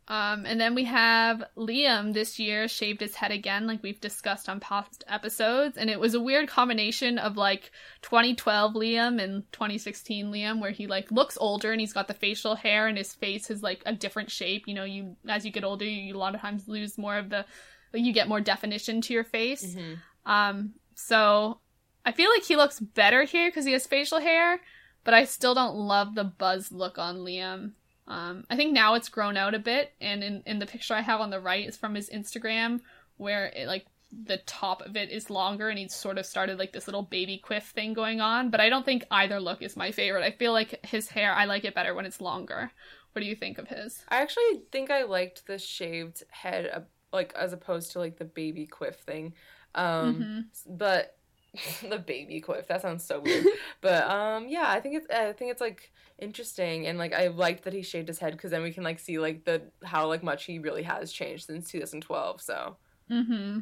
[0.09, 4.47] Um, and then we have Liam this year shaved his head again, like we've discussed
[4.47, 5.77] on past episodes.
[5.77, 7.71] And it was a weird combination of like
[8.03, 12.55] 2012 Liam and 2016 Liam, where he like looks older and he's got the facial
[12.55, 14.63] hair and his face is like a different shape.
[14.65, 17.29] You know, you as you get older, you a lot of times lose more of
[17.29, 17.45] the,
[17.93, 19.75] you get more definition to your face.
[19.75, 20.31] Mm-hmm.
[20.31, 21.59] Um, so
[22.05, 24.61] I feel like he looks better here because he has facial hair,
[25.03, 27.73] but I still don't love the buzz look on Liam.
[28.07, 31.01] Um, I think now it's grown out a bit, and in, in the picture I
[31.01, 32.79] have on the right is from his Instagram,
[33.17, 33.85] where it like
[34.25, 37.37] the top of it is longer, and he's sort of started like this little baby
[37.37, 38.49] quiff thing going on.
[38.49, 40.23] But I don't think either look is my favorite.
[40.23, 42.71] I feel like his hair, I like it better when it's longer.
[43.11, 44.03] What do you think of his?
[44.07, 46.81] I actually think I liked the shaved head, uh,
[47.11, 49.33] like as opposed to like the baby quiff thing.
[49.75, 50.77] Um, mm-hmm.
[50.77, 51.16] But
[51.89, 53.45] the baby quiff that sounds so weird,
[53.81, 57.63] but um, yeah, I think it's I think it's like interesting and like I liked
[57.65, 60.23] that he shaved his head because then we can like see like the how like
[60.23, 62.77] much he really has changed since 2012 so.
[63.11, 63.59] Mm-hmm.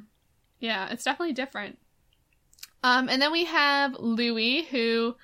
[0.59, 1.77] Yeah it's definitely different.
[2.84, 5.15] Um and then we have louis who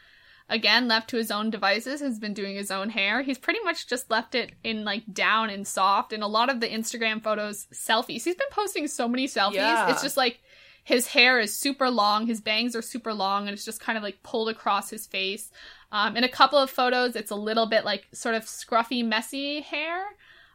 [0.49, 3.21] again left to his own devices has been doing his own hair.
[3.21, 6.59] He's pretty much just left it in like down and soft and a lot of
[6.59, 8.23] the instagram photos selfies.
[8.23, 9.53] He's been posting so many selfies.
[9.53, 9.89] Yeah.
[9.89, 10.41] it's just like
[10.91, 14.03] his hair is super long his bangs are super long and it's just kind of
[14.03, 15.51] like pulled across his face
[15.91, 19.61] um, in a couple of photos it's a little bit like sort of scruffy messy
[19.61, 20.03] hair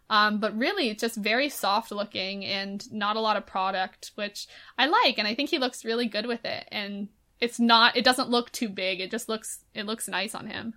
[0.09, 4.47] um, but really it's just very soft looking and not a lot of product which
[4.79, 7.09] i like and i think he looks really good with it and
[7.41, 10.75] it's not it doesn't look too big it just looks it looks nice on him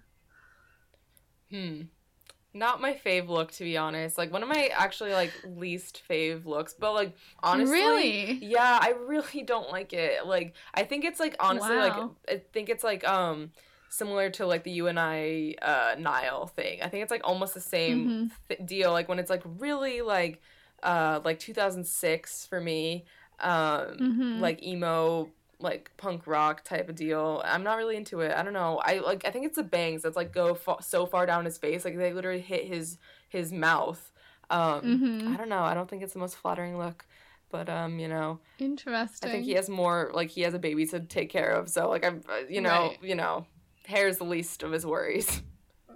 [1.51, 1.81] Hmm.
[2.53, 4.17] Not my fave look, to be honest.
[4.17, 8.39] Like one of my actually like least fave looks, but like honestly, Really?
[8.41, 10.25] yeah, I really don't like it.
[10.25, 12.15] Like I think it's like honestly Wow.
[12.27, 13.51] like I think it's like um
[13.89, 16.81] similar to like the you and I uh Niall thing.
[16.81, 18.31] I think it's like almost the same Mhm.
[18.47, 18.91] th- deal.
[18.91, 20.41] Like when it's like really like
[20.81, 23.05] uh like 2006 for me,
[23.39, 24.39] um Mhm.
[24.41, 27.41] like emo like punk rock type of deal.
[27.45, 28.31] I'm not really into it.
[28.31, 28.79] I don't know.
[28.83, 31.57] I like I think it's the bangs that's like go fa- so far down his
[31.57, 34.11] face, like they literally hit his his mouth.
[34.49, 35.33] Um Mhm.
[35.33, 35.61] I don't know.
[35.63, 37.05] I don't think it's the most flattering look.
[37.51, 40.85] But um, you know, interesting I think he has more like he has a baby
[40.87, 41.67] to take care of.
[41.67, 42.97] So like I'm uh, you know, Right.
[43.03, 43.45] you know,
[43.85, 45.41] hair is the least of his worries.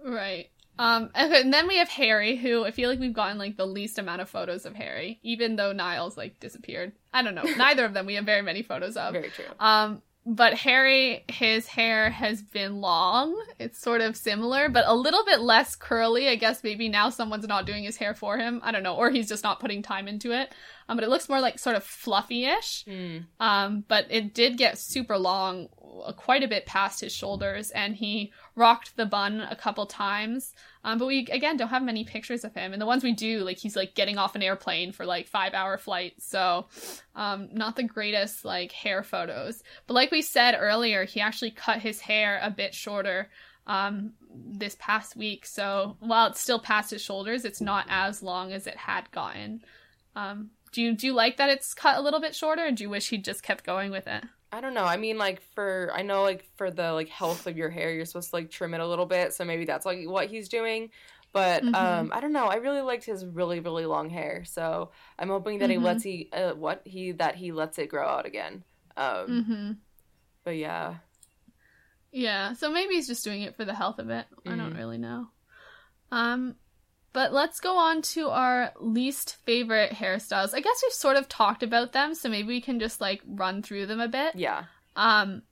[0.05, 0.49] Right.
[0.79, 3.99] Um, and then we have Harry, who I feel like we've gotten like the least
[3.99, 6.93] amount of photos of Harry, even though Niall's like disappeared.
[7.13, 7.43] I don't know.
[7.57, 9.13] Neither of them we have very many photos of.
[9.13, 9.45] Very true.
[9.59, 13.37] Um, but Harry, his hair has been long.
[13.59, 16.29] It's sort of similar, but a little bit less curly.
[16.29, 18.61] I guess maybe now someone's not doing his hair for him.
[18.63, 20.53] I don't know, or he's just not putting time into it.
[20.87, 22.85] Um, but it looks more like sort of fluffy-ish.
[22.85, 23.25] Mm.
[23.39, 25.67] Um, but it did get super long,
[26.05, 30.53] uh, quite a bit past his shoulders, and he rocked the bun a couple times.
[30.83, 33.39] Um, but we again don't have many pictures of him, and the ones we do,
[33.39, 36.67] like he's like getting off an airplane for like five hour flight, so
[37.15, 39.63] um, not the greatest like hair photos.
[39.87, 43.29] But like we said earlier, he actually cut his hair a bit shorter
[43.65, 45.45] um this past week.
[45.45, 49.61] So while it's still past his shoulders it's not as long as it had gotten.
[50.15, 52.83] Um do you do you like that it's cut a little bit shorter or do
[52.83, 54.23] you wish he'd just kept going with it
[54.53, 54.85] I don't know.
[54.85, 58.05] I mean, like for I know, like for the like health of your hair, you're
[58.05, 59.33] supposed to like trim it a little bit.
[59.33, 60.91] So maybe that's like what he's doing.
[61.33, 61.73] But Mhm.
[61.75, 62.45] um, I don't know.
[62.45, 64.43] I really liked his really really long hair.
[64.45, 65.83] So I'm hoping that he Mhm.
[65.83, 68.63] lets he uh, what he that he lets it grow out again.
[68.95, 69.71] Um, mm-hmm
[70.43, 70.95] but yeah,
[72.11, 74.77] yeah so maybe he's just doing it for the health of it i don't Mhm.
[74.77, 75.27] really know
[76.11, 76.55] um
[77.13, 81.63] but let's go on to our least favorite hairstyles i guess we've sort of talked
[81.63, 84.65] about them so maybe we can just like run through them a bit yeah.
[84.95, 85.43] Um,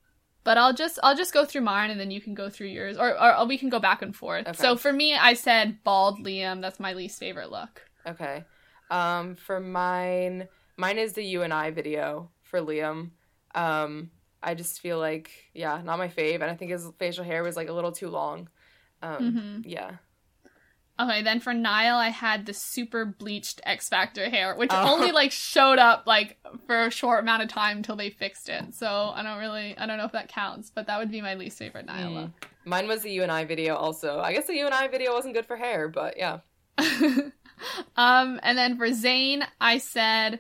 [0.44, 2.98] but I'll just I'll just go through mine and then you can go through yours,
[2.98, 4.48] or or we can go back and forth.
[4.48, 4.58] Okay.
[4.58, 6.62] So for me, I said bald Liam.
[6.62, 7.82] That's my least favorite look.
[8.08, 8.44] Okay.
[8.90, 10.48] Um, for mine,
[10.78, 13.12] mine is the you and I video for Liam.
[13.54, 14.10] Um,
[14.42, 17.56] I just feel like yeah, not my fave, and I think his facial hair was
[17.56, 18.50] like a little too long.
[19.04, 19.64] Um, Mhm.
[19.66, 19.92] yeah.
[21.00, 24.94] Okay, then for Niall, I had the super bleached X Factor hair, which Oh.
[24.94, 26.38] only like showed up like
[26.68, 28.76] for a short amount of time until they fixed it.
[28.76, 31.34] So I don't really I don't know if that counts, but that would be my
[31.36, 32.34] least favorite Niall Mm.
[32.66, 34.20] Mine was the U and I video also.
[34.20, 36.40] I guess the U and I video wasn't good for hair, but yeah.
[37.98, 40.40] um, and then for Zayn, I said,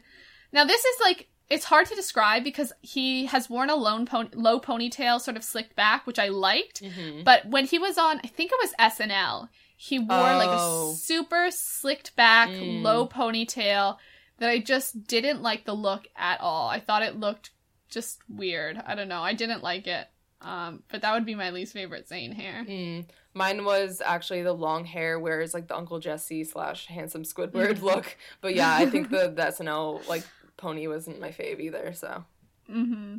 [0.53, 4.29] now this is like it's hard to describe because he has worn a lone pony-
[4.33, 6.81] low ponytail, sort of slicked back, which I liked.
[6.81, 7.23] Mm-hmm.
[7.23, 9.49] But when he was on, I think it was SNL,
[9.83, 10.91] he wore like Oh.
[10.91, 12.83] a super slicked back, Mm.
[12.83, 13.97] low ponytail
[14.37, 16.69] that I just didn't like the look at all.
[16.69, 17.49] I thought it looked
[17.89, 18.77] just weird.
[18.85, 19.23] I don't know.
[19.23, 20.07] I didn't like it.
[20.39, 22.63] Um, but that would be my least favorite Zayn hair.
[22.67, 23.05] Mm.
[23.33, 27.81] Mine was actually the long hair, whereas like the Uncle Jesse slash handsome Squidward Mhm.
[27.81, 28.17] look.
[28.39, 30.23] But yeah, I think the, the SNL like
[30.57, 31.93] pony wasn't my fave either.
[31.93, 32.23] So
[32.67, 33.17] hmm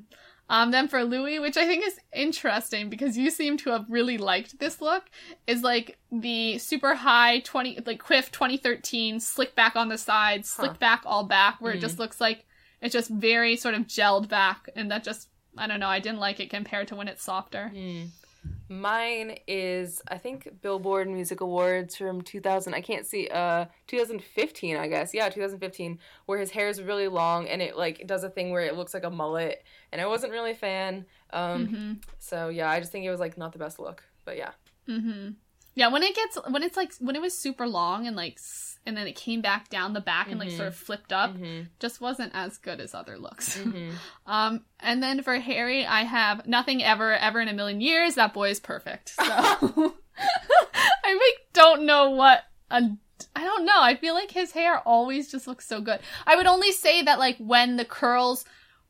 [0.52, 4.18] Um, then for Louis, which I think is interesting because you seem to have really
[4.18, 5.04] liked this look,
[5.46, 10.50] is like the super high twenty like Quiff twenty thirteen slick back on the sides,
[10.50, 10.76] slick Huh.
[10.78, 11.80] back all back, where it Mhm.
[11.80, 12.44] just looks like
[12.82, 16.18] it's just very sort of gelled back, and that just I don't know, I didn't
[16.20, 17.68] like it compared to when it's softer.
[17.68, 18.04] Hmm.
[18.80, 22.74] Mine is I think Billboard Music Awards from 2000.
[22.74, 25.12] I can't see uh 2015 I guess.
[25.12, 28.62] Yeah, 2015 where his hair is really long and it like does a thing where
[28.62, 29.62] it looks like a mullet
[29.92, 31.06] and I wasn't really a fan.
[31.32, 34.02] Um hmm so yeah, I just think it was like not the best look.
[34.24, 34.52] But yeah.
[34.86, 35.30] hmm
[35.74, 38.38] Yeah, when it gets when it's like when it was super long and like
[38.84, 41.68] and then it came back down the back and like sort of flipped up, Mhm.
[41.78, 43.56] just wasn't as good as other looks.
[43.64, 43.92] Mhm.
[44.26, 48.16] Um, and then for Harry, I have nothing ever, ever in a million years.
[48.16, 49.10] That boy is perfect.
[49.10, 49.22] So
[51.04, 52.90] I like don't know what a
[53.36, 53.80] I don't know.
[53.80, 56.00] I feel like his hair always just looks so good.
[56.26, 58.44] I would only say that like when the curls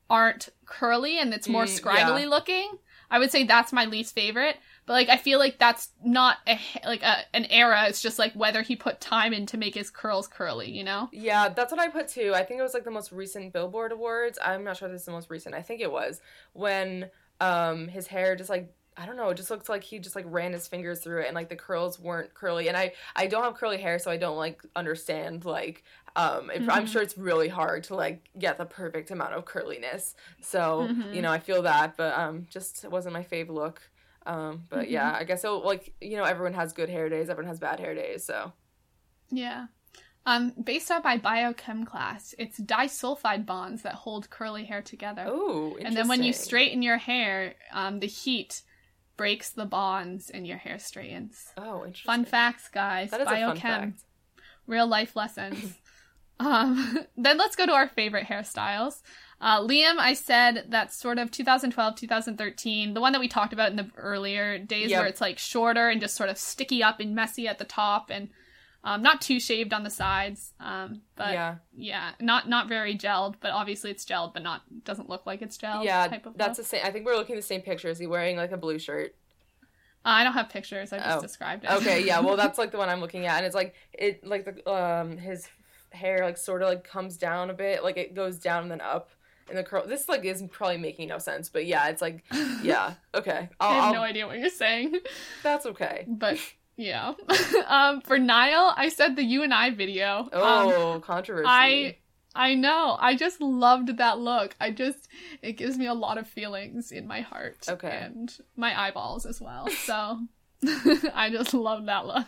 [0.09, 2.29] aren't curly and it's more Mm, scraggly yeah.
[2.29, 2.79] looking,
[3.11, 4.57] I would say that's my least favorite.
[4.87, 7.87] But like I feel like that's not a, like a, an era.
[7.89, 11.11] It's just like whether he put time in to make his curls curly, you know?
[11.11, 12.33] Yeah, that's what I put too.
[12.35, 14.39] I think it was like the most recent Billboard Awards.
[14.43, 15.55] I'm not sure if this is the most recent.
[15.55, 16.21] I think it was
[16.55, 17.11] when
[17.41, 20.25] um his hair just like I don't know, it just looks like he just like
[20.29, 22.69] ran his fingers through it and like the curls weren't curly.
[22.69, 25.85] And I I don't have curly hair so I don't like understand like
[26.17, 26.87] um if, I'm Mhm.
[26.87, 30.15] sure it's really hard to like get the perfect amount of curliness.
[30.41, 31.11] So, Mhm.
[31.11, 33.83] you know, I feel that, but um just wasn't my fave look.
[34.27, 34.91] Um but Mhm.
[34.91, 37.81] yeah, I guess so like, you know, everyone has good hair days, everyone has bad
[37.81, 38.53] hair days, so
[39.31, 39.67] Yeah.
[40.25, 45.25] Um, based on my biochem class, it's disulfide bonds that hold curly hair together.
[45.27, 45.87] Oh, interesting.
[45.87, 48.63] and then when you straighten your hair, um, the heat
[49.17, 51.53] breaks the bonds and your hair straightens.
[51.57, 52.07] Oh, interesting.
[52.07, 53.11] Fun facts, guys.
[53.11, 53.57] That is biochem.
[53.57, 53.57] a fun
[53.91, 54.05] fact.
[54.69, 55.75] real life lessons.
[56.39, 59.03] um, then let's go to our favorite hairstyles.
[59.45, 63.71] Uh, Liam, I said that's sort of 2012, 2013, the one that we talked about
[63.71, 65.01] in the earlier days Yep.
[65.01, 68.09] where it's like shorter and just sort of sticky up and messy at the top
[68.09, 68.29] and
[68.85, 70.53] um, not too shaved on the sides.
[70.61, 71.57] Um, but yeah.
[71.77, 72.11] yeah.
[72.21, 75.85] not not very gelled, but obviously it's gelled, but not doesn't look like it's gelled.
[75.85, 76.65] Yeah, type of that's look.
[76.65, 76.81] the same.
[76.85, 77.89] I think we're looking at the same picture.
[77.89, 79.15] Is he wearing like a blue shirt?
[80.05, 80.93] Uh, I don't have pictures.
[80.93, 81.21] I just Oh.
[81.21, 81.71] described it.
[81.71, 82.21] Okay, yeah.
[82.21, 85.17] Well, that's like the one I'm looking at, and it's like it like the um
[85.17, 85.49] his
[85.91, 88.81] hair like sort of like comes down a bit, like it goes down and then
[88.81, 89.11] up,
[89.49, 89.87] and the curl.
[89.87, 92.25] This like is probably making no sense, but yeah, it's like
[92.63, 92.95] yeah.
[93.15, 94.95] Okay, I'll, I have I'll- no idea what you're saying.
[95.43, 96.05] That's okay.
[96.09, 96.39] but
[96.77, 97.13] yeah.
[97.69, 100.21] um, for Niall, I said the you and I video.
[100.21, 101.47] Um, Oh, controversy.
[101.49, 101.97] I
[102.35, 102.97] I know.
[102.99, 104.57] I just loved that look.
[104.59, 105.09] I just
[105.43, 107.67] it gives me a lot of feelings in my heart.
[107.69, 108.01] Okay.
[108.03, 109.69] And my eyeballs as well.
[109.85, 110.21] So
[111.13, 112.27] I just love that look.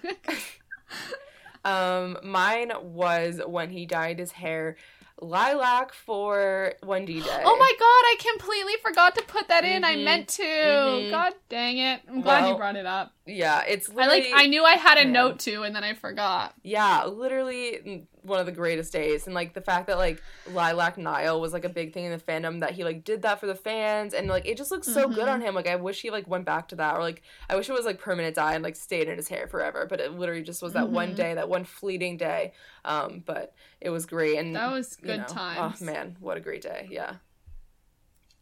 [1.64, 4.76] Um, mine was when he dyed his hair
[5.20, 7.42] lilac for Wendy Day.
[7.44, 9.84] Oh my god, I completely forgot to put that in.
[9.84, 10.04] I Mhm.
[10.04, 10.42] meant to.
[10.42, 11.10] Mhm.
[11.10, 12.00] God dang it.
[12.08, 13.12] I'm glad you brought it up.
[13.26, 15.12] Yeah, it's I like I knew I had a man.
[15.12, 16.54] note to and then I forgot.
[16.62, 19.26] Yeah, literally one of the greatest days.
[19.26, 22.18] And like the fact that like Lilac Niall was like a big thing in the
[22.18, 25.08] fandom that he like did that for the fans and like it just looks so
[25.08, 25.32] good Mhm.
[25.32, 25.54] on him.
[25.54, 27.84] Like I wish he like went back to that or like I wish it was
[27.84, 29.86] like permanent dye and like stayed in his hair forever.
[29.88, 31.16] But it literally just was that one Mhm.
[31.16, 32.52] day, that one fleeting day.
[32.84, 35.80] Um, but it was great and That was you good know, times.
[35.82, 36.88] Oh man, what a great day.
[36.90, 37.16] Yeah.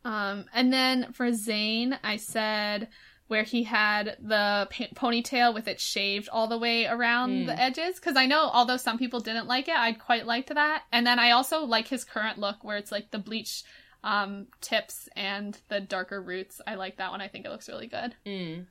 [0.04, 2.88] Um, and then for Zayn, I said
[3.32, 7.46] where he had the p- ponytail with it shaved all the way around Mm.
[7.46, 7.94] the edges.
[7.96, 10.82] Because I know, although some people didn't like it, I quite liked that.
[10.92, 13.64] And then I also like his current look where it's like the bleach
[14.04, 16.60] um, tips and the darker roots.
[16.66, 17.22] I like that one.
[17.22, 18.14] I think it looks really good.
[18.26, 18.66] Mm.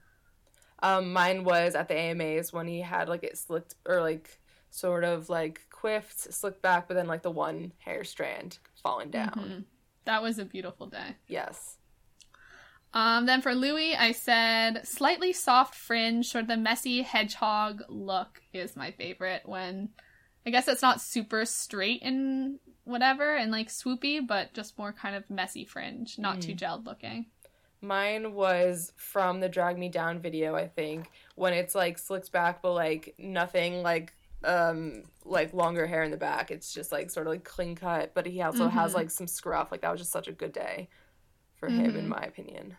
[0.84, 4.40] Um, mine was at the AMAs when he had like it slicked or like
[4.70, 9.34] sort of like quiffed, slicked back, but then like the one hair strand falling down.
[9.34, 9.64] Mhm.
[10.06, 11.16] That was a beautiful day.
[11.28, 11.78] Yes.
[12.94, 18.42] Um, then for Louis, I said slightly soft fringe, sort of the messy hedgehog look
[18.54, 19.44] is my favorite.
[19.46, 19.90] When
[20.46, 25.16] I guess it's not super straight and whatever and like swoopy, but just more kind
[25.16, 27.28] of messy fringe, not too gelled looking.
[27.82, 32.62] Mine was from the Drag Me Down video, I think, when it's like slicked back,
[32.62, 34.14] but like nothing like
[34.44, 36.52] um like longer hair in the back.
[36.52, 38.96] It's just like sort of like clean cut, but he also has Mhm.
[38.96, 39.72] like some scruff.
[39.72, 40.90] Like that was just such a good day
[41.62, 42.10] for him, in Mhm.
[42.10, 42.76] my opinion.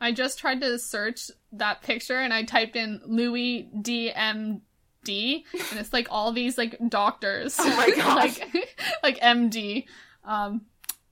[0.00, 5.92] I just tried to search that picture and I typed in Louis DMD and it's
[5.92, 7.56] like all these like doctors.
[7.58, 8.40] Oh my gosh.
[8.40, 9.86] like like MD.
[10.24, 10.62] Um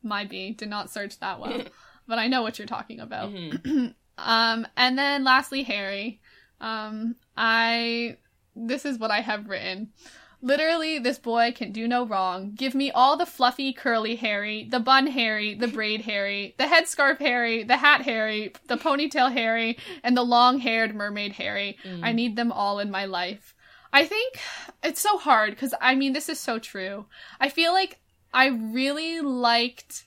[0.03, 1.63] my B did not search that well.
[2.09, 3.31] but I know what you're talking about.
[3.33, 3.95] Mhm.
[4.23, 6.21] Um, and then lastly, Harry.
[6.61, 8.19] Um, I
[8.55, 9.93] this is what I have written.
[10.43, 12.53] Literally, this boy can do no wrong.
[12.55, 17.19] Give me all the fluffy, curly Harry, the bun Harry, the braid Harry, the headscarf
[17.19, 21.77] Harry, the hat Harry, the ponytail Harry, and the long-haired mermaid Harry.
[21.85, 22.01] Mm.
[22.03, 23.55] I need them all in my life.
[23.93, 24.39] I think
[24.83, 27.07] it's so hard because I mean, this is so true.
[27.39, 27.99] I feel like
[28.33, 30.05] I really liked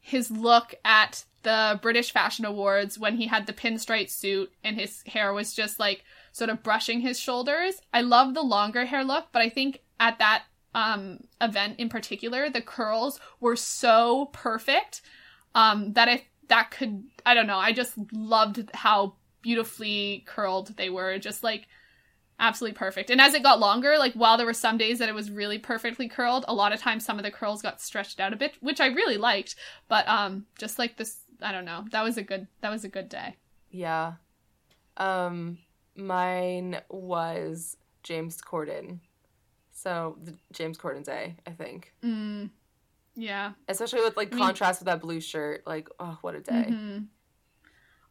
[0.00, 5.02] his look at the British Fashion Awards when he had the pinstripe suit and his
[5.06, 6.04] hair was just like
[6.38, 7.80] sort of brushing his shoulders.
[7.92, 10.44] I love the longer hair look, but I think at that
[10.74, 15.02] um event in particular, the curls were so perfect
[15.54, 20.90] um that if that could I don't know, I just loved how beautifully curled they
[20.90, 21.18] were.
[21.18, 21.66] Just like
[22.40, 23.10] absolutely perfect.
[23.10, 25.58] And as it got longer, like while there were some days that it was really
[25.58, 28.54] perfectly curled, a lot of times some of the curls got stretched out a bit,
[28.60, 29.56] which I really liked.
[29.88, 31.84] But um just like this I don't know.
[31.90, 33.36] That was a good that was a good day.
[33.70, 34.14] Yeah.
[34.98, 35.58] Um,
[35.98, 39.00] mine was James Corden.
[39.72, 41.92] So the, James Corden's A, I think.
[42.02, 42.50] Mm.
[43.14, 43.52] Yeah.
[43.68, 45.64] Especially with like I mean- contrast with that blue shirt.
[45.66, 46.66] Like, oh, what a day.
[46.70, 47.06] Mhm.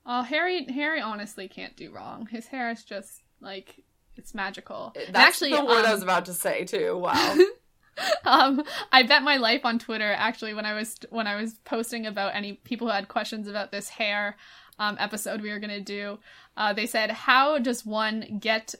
[0.05, 2.27] Oh, Harry Harry honestly can't do wrong.
[2.27, 3.83] His hair is just like
[4.15, 4.91] it's magical.
[4.95, 6.97] That's And actually, the word I um, was about to say too.
[6.97, 7.37] Wow.
[8.25, 12.05] um, I bet my life on Twitter actually when I was when I was posting
[12.05, 14.37] about any people who had questions about this hair
[14.79, 16.19] um, episode we were gonna do.
[16.55, 18.75] Uh, they said, "How does one get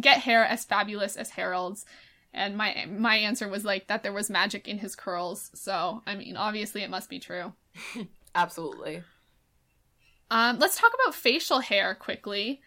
[0.00, 1.84] get hair as fabulous as Harold's?"
[2.32, 5.50] And my my answer was like that there was magic in his curls.
[5.54, 7.52] So I mean, obviously it must be true.
[8.34, 9.02] Absolutely.
[10.30, 12.60] Um, let's talk about facial hair quickly.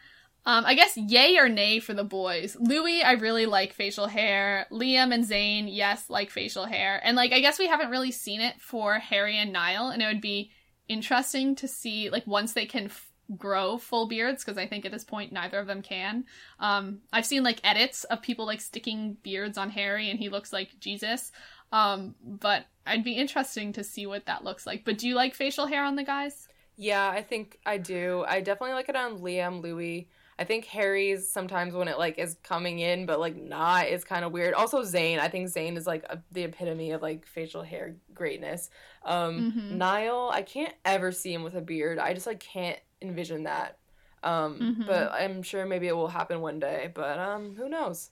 [0.43, 2.57] Um, I guess yay or nay for the boys.
[2.59, 4.65] Louis, I really like facial hair.
[4.71, 6.99] Liam and Zayn, yes, like facial hair.
[7.03, 10.07] And like, I guess we haven't really seen it for Harry and Niall, and it
[10.07, 10.51] would be
[10.91, 14.91] interesting to see like once they can f- grow full beards, because I think at
[14.91, 16.25] this point neither of them can.
[16.59, 20.51] Um, I've seen like edits of people like sticking beards on Harry, and he looks
[20.51, 21.31] like Jesus.
[21.71, 24.83] Um, but I'd be interesting to see what that looks like.
[24.83, 26.47] But do you like facial hair on the guys?
[26.75, 28.25] Yeah, I think I do.
[28.27, 30.09] I definitely like it on Liam, Louis.
[30.41, 34.25] I think Harry's sometimes when it like is coming in, but like not, is kind
[34.25, 34.55] of weird.
[34.55, 38.71] Also Zayn, I think Zayn is like a, the epitome of like facial hair greatness.
[39.05, 39.77] Um, Mhm.
[39.77, 41.99] Niall, I can't ever see him with a beard.
[41.99, 43.77] I just like can't envision that.
[44.23, 44.87] Um, Mhm.
[44.87, 46.89] but I'm sure maybe it will happen one day.
[46.91, 48.09] But um, who knows?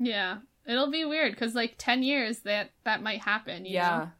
[0.00, 3.64] Yeah, it'll be weird because like ten years that that might happen.
[3.64, 3.98] You yeah.
[3.98, 4.10] know?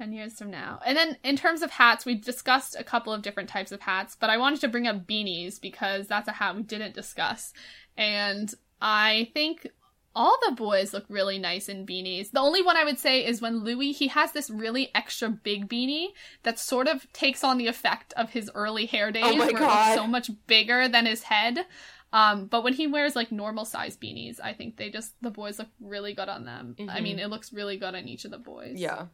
[0.00, 0.80] Ten years from now.
[0.86, 4.16] And then in terms of hats, we discussed a couple of different types of hats,
[4.18, 7.52] but I wanted to bring up beanies because that's a hat we didn't discuss,
[7.96, 9.66] and I think.
[10.12, 12.32] All the boys look really nice in beanies.
[12.32, 15.68] The only one I would say is when Louis, he has this really extra big
[15.68, 16.08] beanie
[16.42, 19.50] that sort of takes on the effect of his early hair days, Oh my where
[19.50, 21.64] it looks so much bigger than his head.
[22.12, 25.60] Um, but when he wears like normal size beanies, I think they just the boys
[25.60, 26.74] look really good on them.
[26.80, 27.02] I Mhm.
[27.04, 28.80] mean, it looks really good on each of the boys.
[28.80, 29.06] Yeah.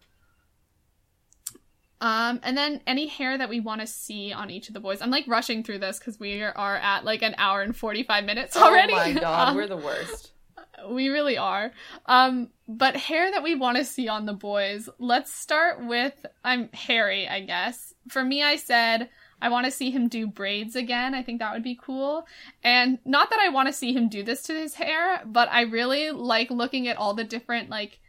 [2.01, 5.01] Um, and then any hair that we want to see on each of the boys.
[5.01, 8.57] I'm like rushing through this because we are at like an hour and 45 minutes
[8.57, 8.93] already.
[8.93, 10.33] Oh my god, Um, we're the worst.
[10.91, 11.73] we really are.
[12.05, 14.89] Um, but hair that we want to see on the boys.
[14.99, 17.95] Let's start with I'm Harry, I guess.
[18.09, 19.09] For me, I said
[19.41, 21.15] I want to see him do braids again.
[21.15, 22.27] I think that would be cool.
[22.63, 25.63] And not that I want to see him do this to his hair, but I
[25.63, 28.01] really like looking at all the different like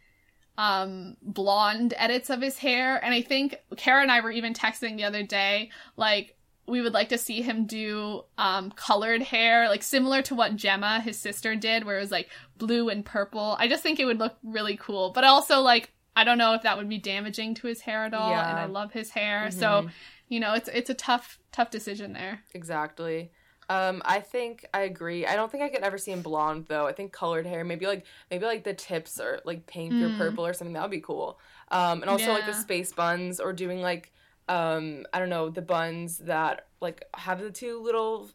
[0.58, 4.96] um blonde edits of his hair and i think kara and i were even texting
[4.96, 6.34] the other day like
[6.66, 11.00] we would like to see him do um colored hair like similar to what gemma
[11.00, 12.28] his sister did where it was like
[12.58, 16.24] blue and purple i just think it would look really cool but also like i
[16.24, 18.50] don't know if that would be damaging to his hair at all Yeah.
[18.50, 19.90] and i love his hair so Mhm.
[20.28, 23.30] you know it's it's a tough tough decision there Exactly.
[23.70, 25.26] Um, I think I agree.
[25.26, 26.86] I don't think I could ever see him blonde though.
[26.86, 30.16] I think colored hair, maybe like maybe like the tips are like pink or Mm.
[30.16, 30.72] purple or something.
[30.72, 31.38] That would be cool.
[31.70, 34.12] Um, and also like the space buns or doing like
[34.48, 38.30] um, I don't know the buns that like have the two little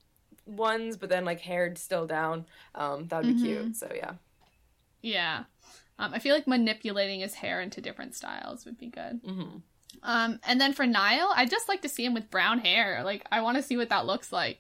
[0.46, 2.46] ones, but then like hair still down.
[2.76, 3.42] Um, that would be Mhm.
[3.42, 3.76] cute.
[3.76, 4.14] So yeah.
[5.02, 5.44] yeah
[6.00, 9.58] um, i feel like manipulating his hair into different styles would be good hmm
[10.04, 13.04] Um, and then for Niall, I'd just like to see him with brown hair.
[13.04, 14.60] Like, I want to see what that looks like.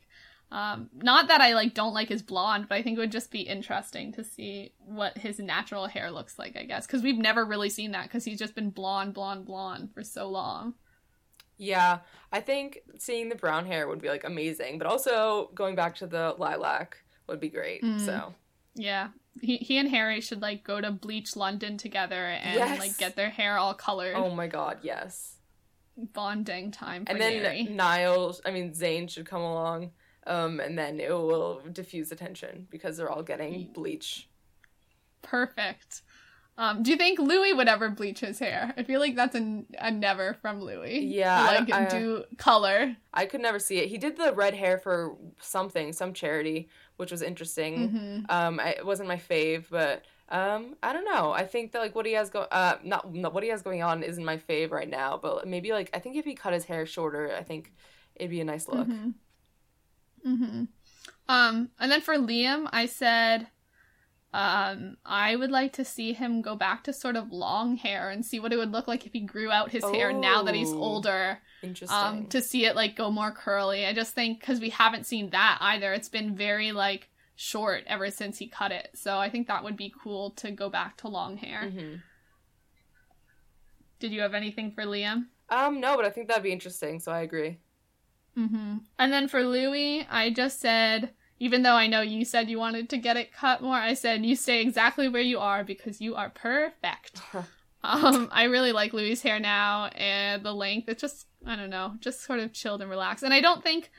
[0.53, 3.31] Um, not that I like don't like his blonde, but I think it would just
[3.31, 6.55] be interesting to see what his natural hair looks like.
[6.55, 9.89] I guess because we've never really seen that because he's just been blonde, blonde, blonde
[9.93, 10.75] for so long.
[11.57, 11.99] Yeah,
[12.31, 16.07] I think seeing the brown hair would be like amazing, but also going back to
[16.07, 16.97] the lilac
[17.27, 17.81] would be great.
[17.81, 17.99] Mm.
[18.05, 18.33] So
[18.75, 19.09] Yeah,
[19.41, 22.79] he he and Harry should like go to Bleach London together and Yes.
[22.79, 24.13] like get their hair all colored.
[24.15, 25.37] oh my god, yes.
[25.97, 27.63] Bonding time for and then Harry.
[27.63, 29.91] Niall, I mean Zayn should come along,
[30.27, 34.29] um, and then it will diffuse attention because they're all getting bleach.
[35.21, 36.01] Perfect.
[36.55, 38.73] Um, do you think Louis would ever bleach his hair?
[38.77, 40.99] I feel like that's a, a never from Louis.
[40.99, 42.95] Yeah, I- like I- do color.
[43.13, 43.89] I could never see it.
[43.89, 47.89] He did the red hair for something, some charity, which was interesting.
[47.89, 51.31] hmm Um, I, it wasn't my fave, but um, I don't know.
[51.31, 53.81] I think that like what he has go, uh, not, not what he has going
[53.81, 56.65] on isn't my fave right now, but maybe like I think if he cut his
[56.65, 57.73] hair shorter, I think
[58.15, 58.87] it'd be a nice look.
[58.87, 59.09] hmm
[60.23, 60.63] hmm
[61.27, 63.47] Um, and then for Liam, I said,
[64.33, 68.25] um, I would like to see him go back to sort of long hair and
[68.25, 70.73] see what it would look like if he grew out his hair now that he's
[70.73, 70.79] Oh.
[70.81, 71.39] older.
[71.61, 71.97] Interesting.
[71.97, 73.85] Um, to see it like go more curly.
[73.85, 75.93] I just think because we haven't seen that either.
[75.93, 78.89] It's been very like short ever since he cut it.
[78.95, 81.63] So I think that would be cool to go back to long hair.
[81.63, 82.01] Mhm.
[83.99, 85.27] Did you have anything for Liam?
[85.49, 86.99] Um, no, but I think that'd be interesting.
[86.99, 87.57] So I agree.
[88.37, 88.77] Mm-hmm.
[88.99, 92.89] And then for Louis, I just said, even though I know you said you wanted
[92.89, 96.15] to get it cut more, I said you stay exactly where you are because you
[96.15, 97.21] are perfect.
[97.85, 100.87] Um, I really like Louis' hair now and the length.
[100.87, 103.23] It's just I don't know, just sort of chilled and relaxed.
[103.23, 103.91] And I don't think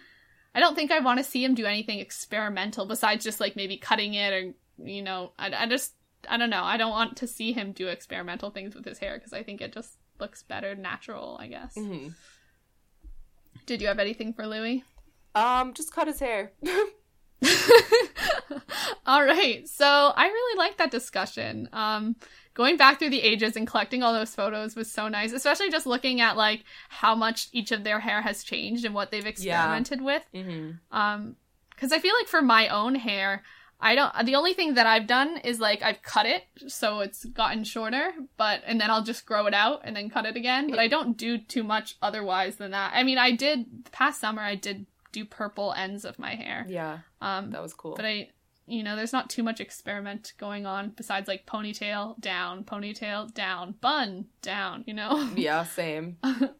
[0.55, 3.77] I don't think I want to see him do anything experimental besides just like maybe
[3.77, 5.93] cutting it or you know, I, I just
[6.29, 6.65] I don't know.
[6.65, 9.61] I don't want to see him do experimental things with his hair because I think
[9.61, 11.75] it just looks better natural, I guess.
[11.75, 12.09] Mm-hmm.
[13.67, 14.85] Did you have anything for Louis?
[15.35, 16.53] Um, just cut his hair.
[19.07, 19.69] all right.
[19.69, 21.69] So I really like that discussion.
[21.73, 22.17] Um,
[22.55, 25.87] going back through the ages and collecting all those photos was so nice, especially just
[25.87, 30.01] looking at like how much each of their hair has changed and what they've experimented
[30.01, 30.05] yeah.
[30.05, 30.23] with.
[30.35, 30.97] Mm-hmm.
[30.97, 31.37] Um,
[31.71, 33.43] because I feel like for my own hair,
[33.81, 34.27] I don't.
[34.27, 38.13] The only thing that I've done is like I've cut it so it's gotten shorter,
[38.37, 40.71] but and then I'll just grow it out and then cut it again.
[40.71, 42.93] But I don't do too much otherwise than that.
[42.95, 44.41] I mean, I did past summer.
[44.43, 46.67] I did do purple ends of my hair.
[46.69, 47.95] Yeah, Um, that was cool.
[47.95, 48.31] but I,
[48.67, 53.73] you know, there's not too much experiment going on besides like ponytail down, ponytail down,
[53.81, 54.83] bun down.
[54.87, 55.29] You know.
[55.37, 56.17] yeah, same.
[56.25, 56.51] Um,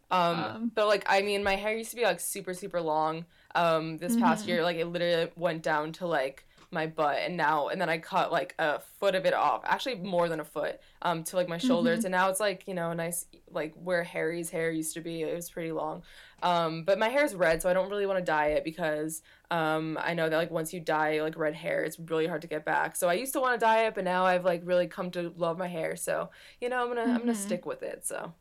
[0.45, 3.25] Um, but like I mean, my hair used to be like super super long.
[3.57, 4.49] Um, this past Mhm.
[4.49, 7.97] year, like it literally went down to like my butt, and now and then I
[7.99, 11.49] cut like a foot of it off, actually more than a foot, um, to like
[11.49, 12.05] my shoulders, Mhm.
[12.07, 15.23] and now it's like you know a nice like where Harry's hair used to be.
[15.23, 16.03] It was pretty long.
[16.43, 19.23] Um, but my hair is red, so I don't really want to dye it because
[19.51, 22.49] um, I know that like once you dye like red hair, it's really hard to
[22.49, 22.97] get back.
[22.97, 25.33] So I used to want to dye it, but now I've like really come to
[25.37, 25.97] love my hair.
[25.97, 26.31] So
[26.61, 27.37] you know I'm gonna I'm gonna Mhm.
[27.37, 28.05] stick with it.
[28.07, 28.35] So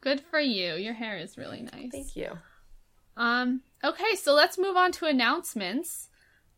[0.00, 0.74] Good for you.
[0.74, 1.90] Your hair is really nice.
[1.92, 2.38] thank you.
[3.16, 6.08] Um, okay, so let's move on to announcements.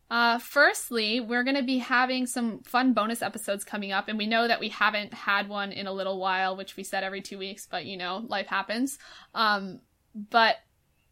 [0.09, 4.27] Uh, firstly, we're going to be having some fun bonus episodes coming up, and we
[4.27, 7.37] know that we haven't had one in a little while, which we said every two
[7.37, 8.99] weeks, but you know, life happens.
[9.33, 9.81] Um,
[10.13, 10.57] but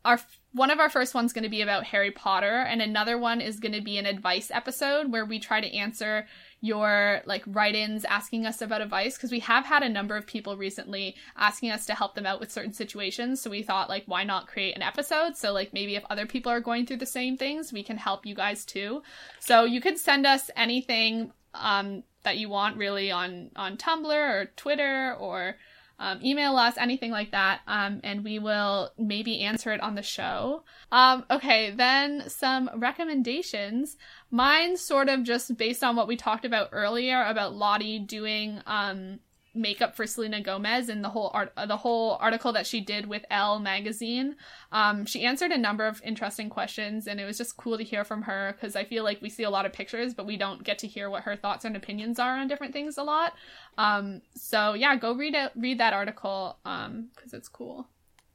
[0.05, 0.19] our
[0.51, 3.59] one of our first ones going to be about Harry Potter, and another one is
[3.59, 6.27] going to be an advice episode where we try to answer
[6.63, 10.55] your like write-ins asking us about advice because we have had a number of people
[10.55, 13.41] recently asking us to help them out with certain situations.
[13.41, 15.35] So we thought like why not create an episode?
[15.35, 18.25] So like maybe if other people are going through the same things we can help
[18.25, 19.03] you guys too.
[19.41, 24.45] So you can send us anything um, that you want really on on tumblr or
[24.55, 25.57] twitter or
[25.99, 30.01] um, email us anything like that um, and we will maybe answer it on the
[30.01, 30.63] show.
[30.91, 33.97] Um, okay then some recommendations.
[34.31, 39.19] Mine sort of just based on what we talked about earlier about Lottie doing um,
[39.55, 43.25] makeup for Selena Gomez and the whole art the whole article that she did with
[43.29, 44.35] Elle magazine.
[44.71, 48.03] Um, she answered a number of interesting questions and it was just cool to hear
[48.03, 50.63] from her because I feel like we see a lot of pictures but we don't
[50.63, 53.33] get to hear what her thoughts and opinions are on different things a lot.
[53.77, 57.87] Um, so yeah, go read it read that article um because it's cool.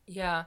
[0.07, 0.45] Yeah.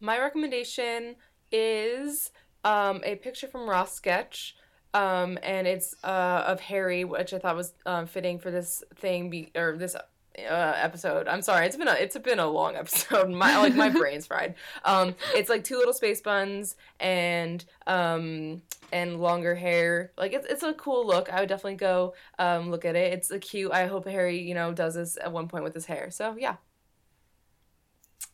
[0.00, 1.16] My recommendation
[1.50, 2.30] is
[2.64, 4.56] um, a picture from Ross Sketch.
[4.94, 9.28] Um, and it's uh, of Harry, which I thought was um, fitting for this thing,
[9.28, 9.96] be- or this
[10.38, 11.28] uh, episode.
[11.28, 13.30] I'm sorry, it's been a it's been a long episode.
[13.30, 14.54] My like my brain's fried.
[14.84, 18.62] Um, it's like two little space buns and um
[18.92, 20.12] and longer hair.
[20.16, 21.32] Like it's it's a cool look.
[21.32, 23.12] I would definitely go um look at it.
[23.12, 23.72] It's a cute.
[23.72, 26.10] I hope Harry you know does this at one point with his hair.
[26.10, 26.56] So yeah.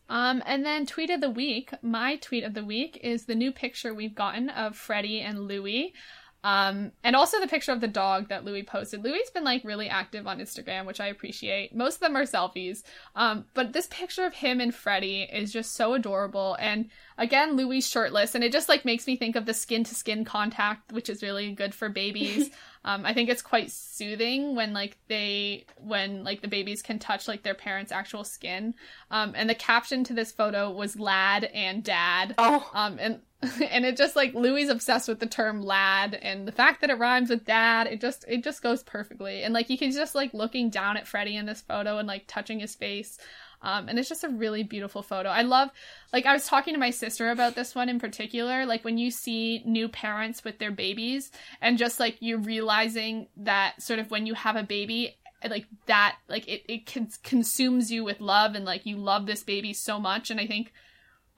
[0.09, 1.70] Um, and then tweet of the week.
[1.82, 5.95] My tweet of the week is the new picture we've gotten of Freddie and Louis.
[6.43, 9.05] Um, and also the picture of the dog that Louis posted.
[9.05, 11.75] Louis's been like really active on Instagram, which I appreciate.
[11.75, 12.83] Most of them are selfies.
[13.15, 16.57] Um, but this picture of him and Freddie is just so adorable.
[16.59, 16.89] And
[17.19, 20.25] again, Louis shirtless, and it just like makes me think of the skin to skin
[20.25, 22.51] contact, which is really good for babies.
[22.85, 27.28] um, I think it's quite soothing when like they when like the babies can touch
[27.28, 28.74] like their parents' actual skin.
[29.11, 32.35] Um, and the caption to this photo was lad and dad.
[32.39, 32.70] Oh.
[32.73, 33.20] Um, and
[33.70, 36.98] and it just like Louis obsessed with the term lad and the fact that it
[36.98, 39.43] rhymes with dad, it just it just goes perfectly.
[39.43, 42.24] And like you can just like looking down at Freddie in this photo and like
[42.27, 43.19] touching his face.
[43.62, 45.28] Um, and it's just a really beautiful photo.
[45.28, 45.69] I love,
[46.15, 48.65] like, I was talking to my sister about this one in particular.
[48.65, 51.31] Like, when you see new parents with their babies,
[51.61, 55.19] and just like you're realizing that sort of when you have a baby,
[55.49, 59.43] like that, like it, it cons- consumes you with love, and like you love this
[59.43, 60.31] baby so much.
[60.31, 60.73] And I think,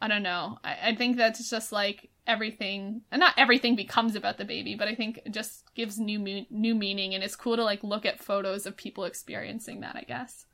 [0.01, 4.39] I don't know, I, I think that's just like everything, and not everything becomes about
[4.39, 7.65] the baby, but I think it just gives new new meaning, and it's cool to
[7.65, 9.97] like look at photos of people experiencing that.
[9.97, 10.47] I guess.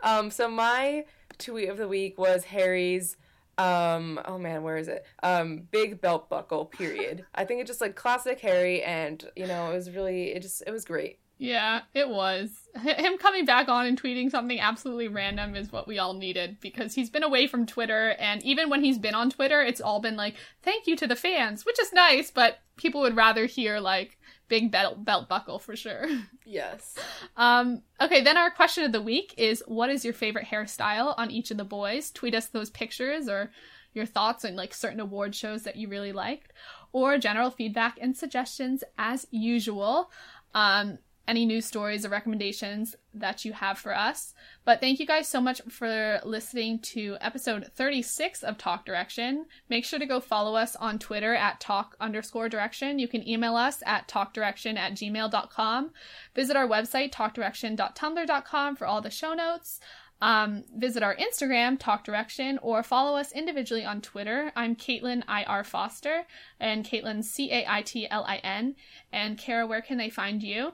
[0.00, 1.04] Um, so my
[1.38, 3.16] tweet of the week was Harry's
[3.56, 5.04] um oh man where is it?
[5.22, 7.24] Um big belt buckle period.
[7.34, 10.62] I think it's just like classic harry and you know it was really it just
[10.66, 11.18] it was great.
[11.36, 12.50] Yeah, it was.
[12.76, 16.58] H- Him coming back on and tweeting something absolutely random is what we all needed
[16.60, 19.98] because he's been away from Twitter, and even when he's been on Twitter, it's all
[20.00, 23.80] been like, thank you to the fans, which is nice, but people would rather hear
[23.80, 24.16] like
[24.48, 26.06] big belt, belt buckle for sure.
[26.46, 26.94] Yes.
[27.38, 31.30] Um, okay, then our question of the week is what is your favorite hairstyle on
[31.30, 32.10] each of the boys?
[32.10, 33.50] Tweet us those pictures or
[33.94, 36.52] your thoughts on like certain award shows that you really liked,
[36.92, 40.10] or general feedback and suggestions as usual.
[40.54, 44.34] Um, any news stories or recommendations that you have for us.
[44.64, 49.46] But thank you guys so much for listening to episode 36 of Talk Direction.
[49.68, 52.98] Make sure to go follow us on Twitter at talk underscore direction.
[52.98, 55.90] You can email us at talkdirection at gmail.com.
[56.34, 59.80] Visit our website, talkdirection.tumblr.com for all the show notes.
[60.20, 64.52] Um, visit our Instagram, Talk Direction, or follow us individually on Twitter.
[64.56, 65.64] I'm Caitlin I.R.
[65.64, 66.24] Foster,
[66.58, 68.76] and Caitlin C A I T L I N.
[69.12, 70.72] And Kara, where can they find you?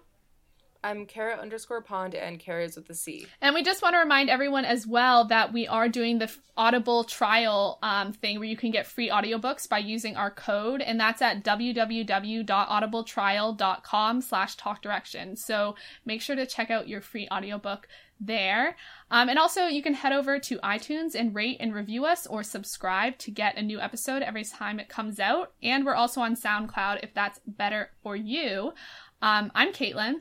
[0.82, 3.27] I'm Kara underscore pond and Kara's with the C.
[3.40, 7.05] And we just want to remind everyone as well that we are doing the Audible
[7.05, 11.23] trial um, thing where you can get free audiobooks by using our code, and that's
[11.23, 15.36] at www.audibletrial.com slash talk direction.
[15.36, 15.74] So
[16.05, 17.89] make sure to check out your free audiobook
[18.20, 18.77] there.
[19.11, 22.43] Um, and also, you can head over to iTunes and rate and review us or
[22.43, 25.52] subscribe to get a new episode every time it comes out.
[25.62, 28.74] And we're also on SoundCloud if that's better for you.
[29.23, 30.16] Um, I'm Caitlin.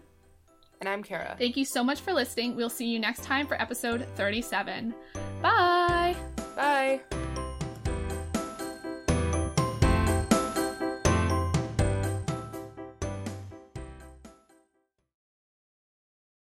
[0.80, 1.36] And I'm Kara.
[1.38, 2.56] Thank you so much for listening.
[2.56, 4.94] We'll see you next time for episode 37.
[5.42, 6.16] Bye.
[6.56, 7.02] Bye.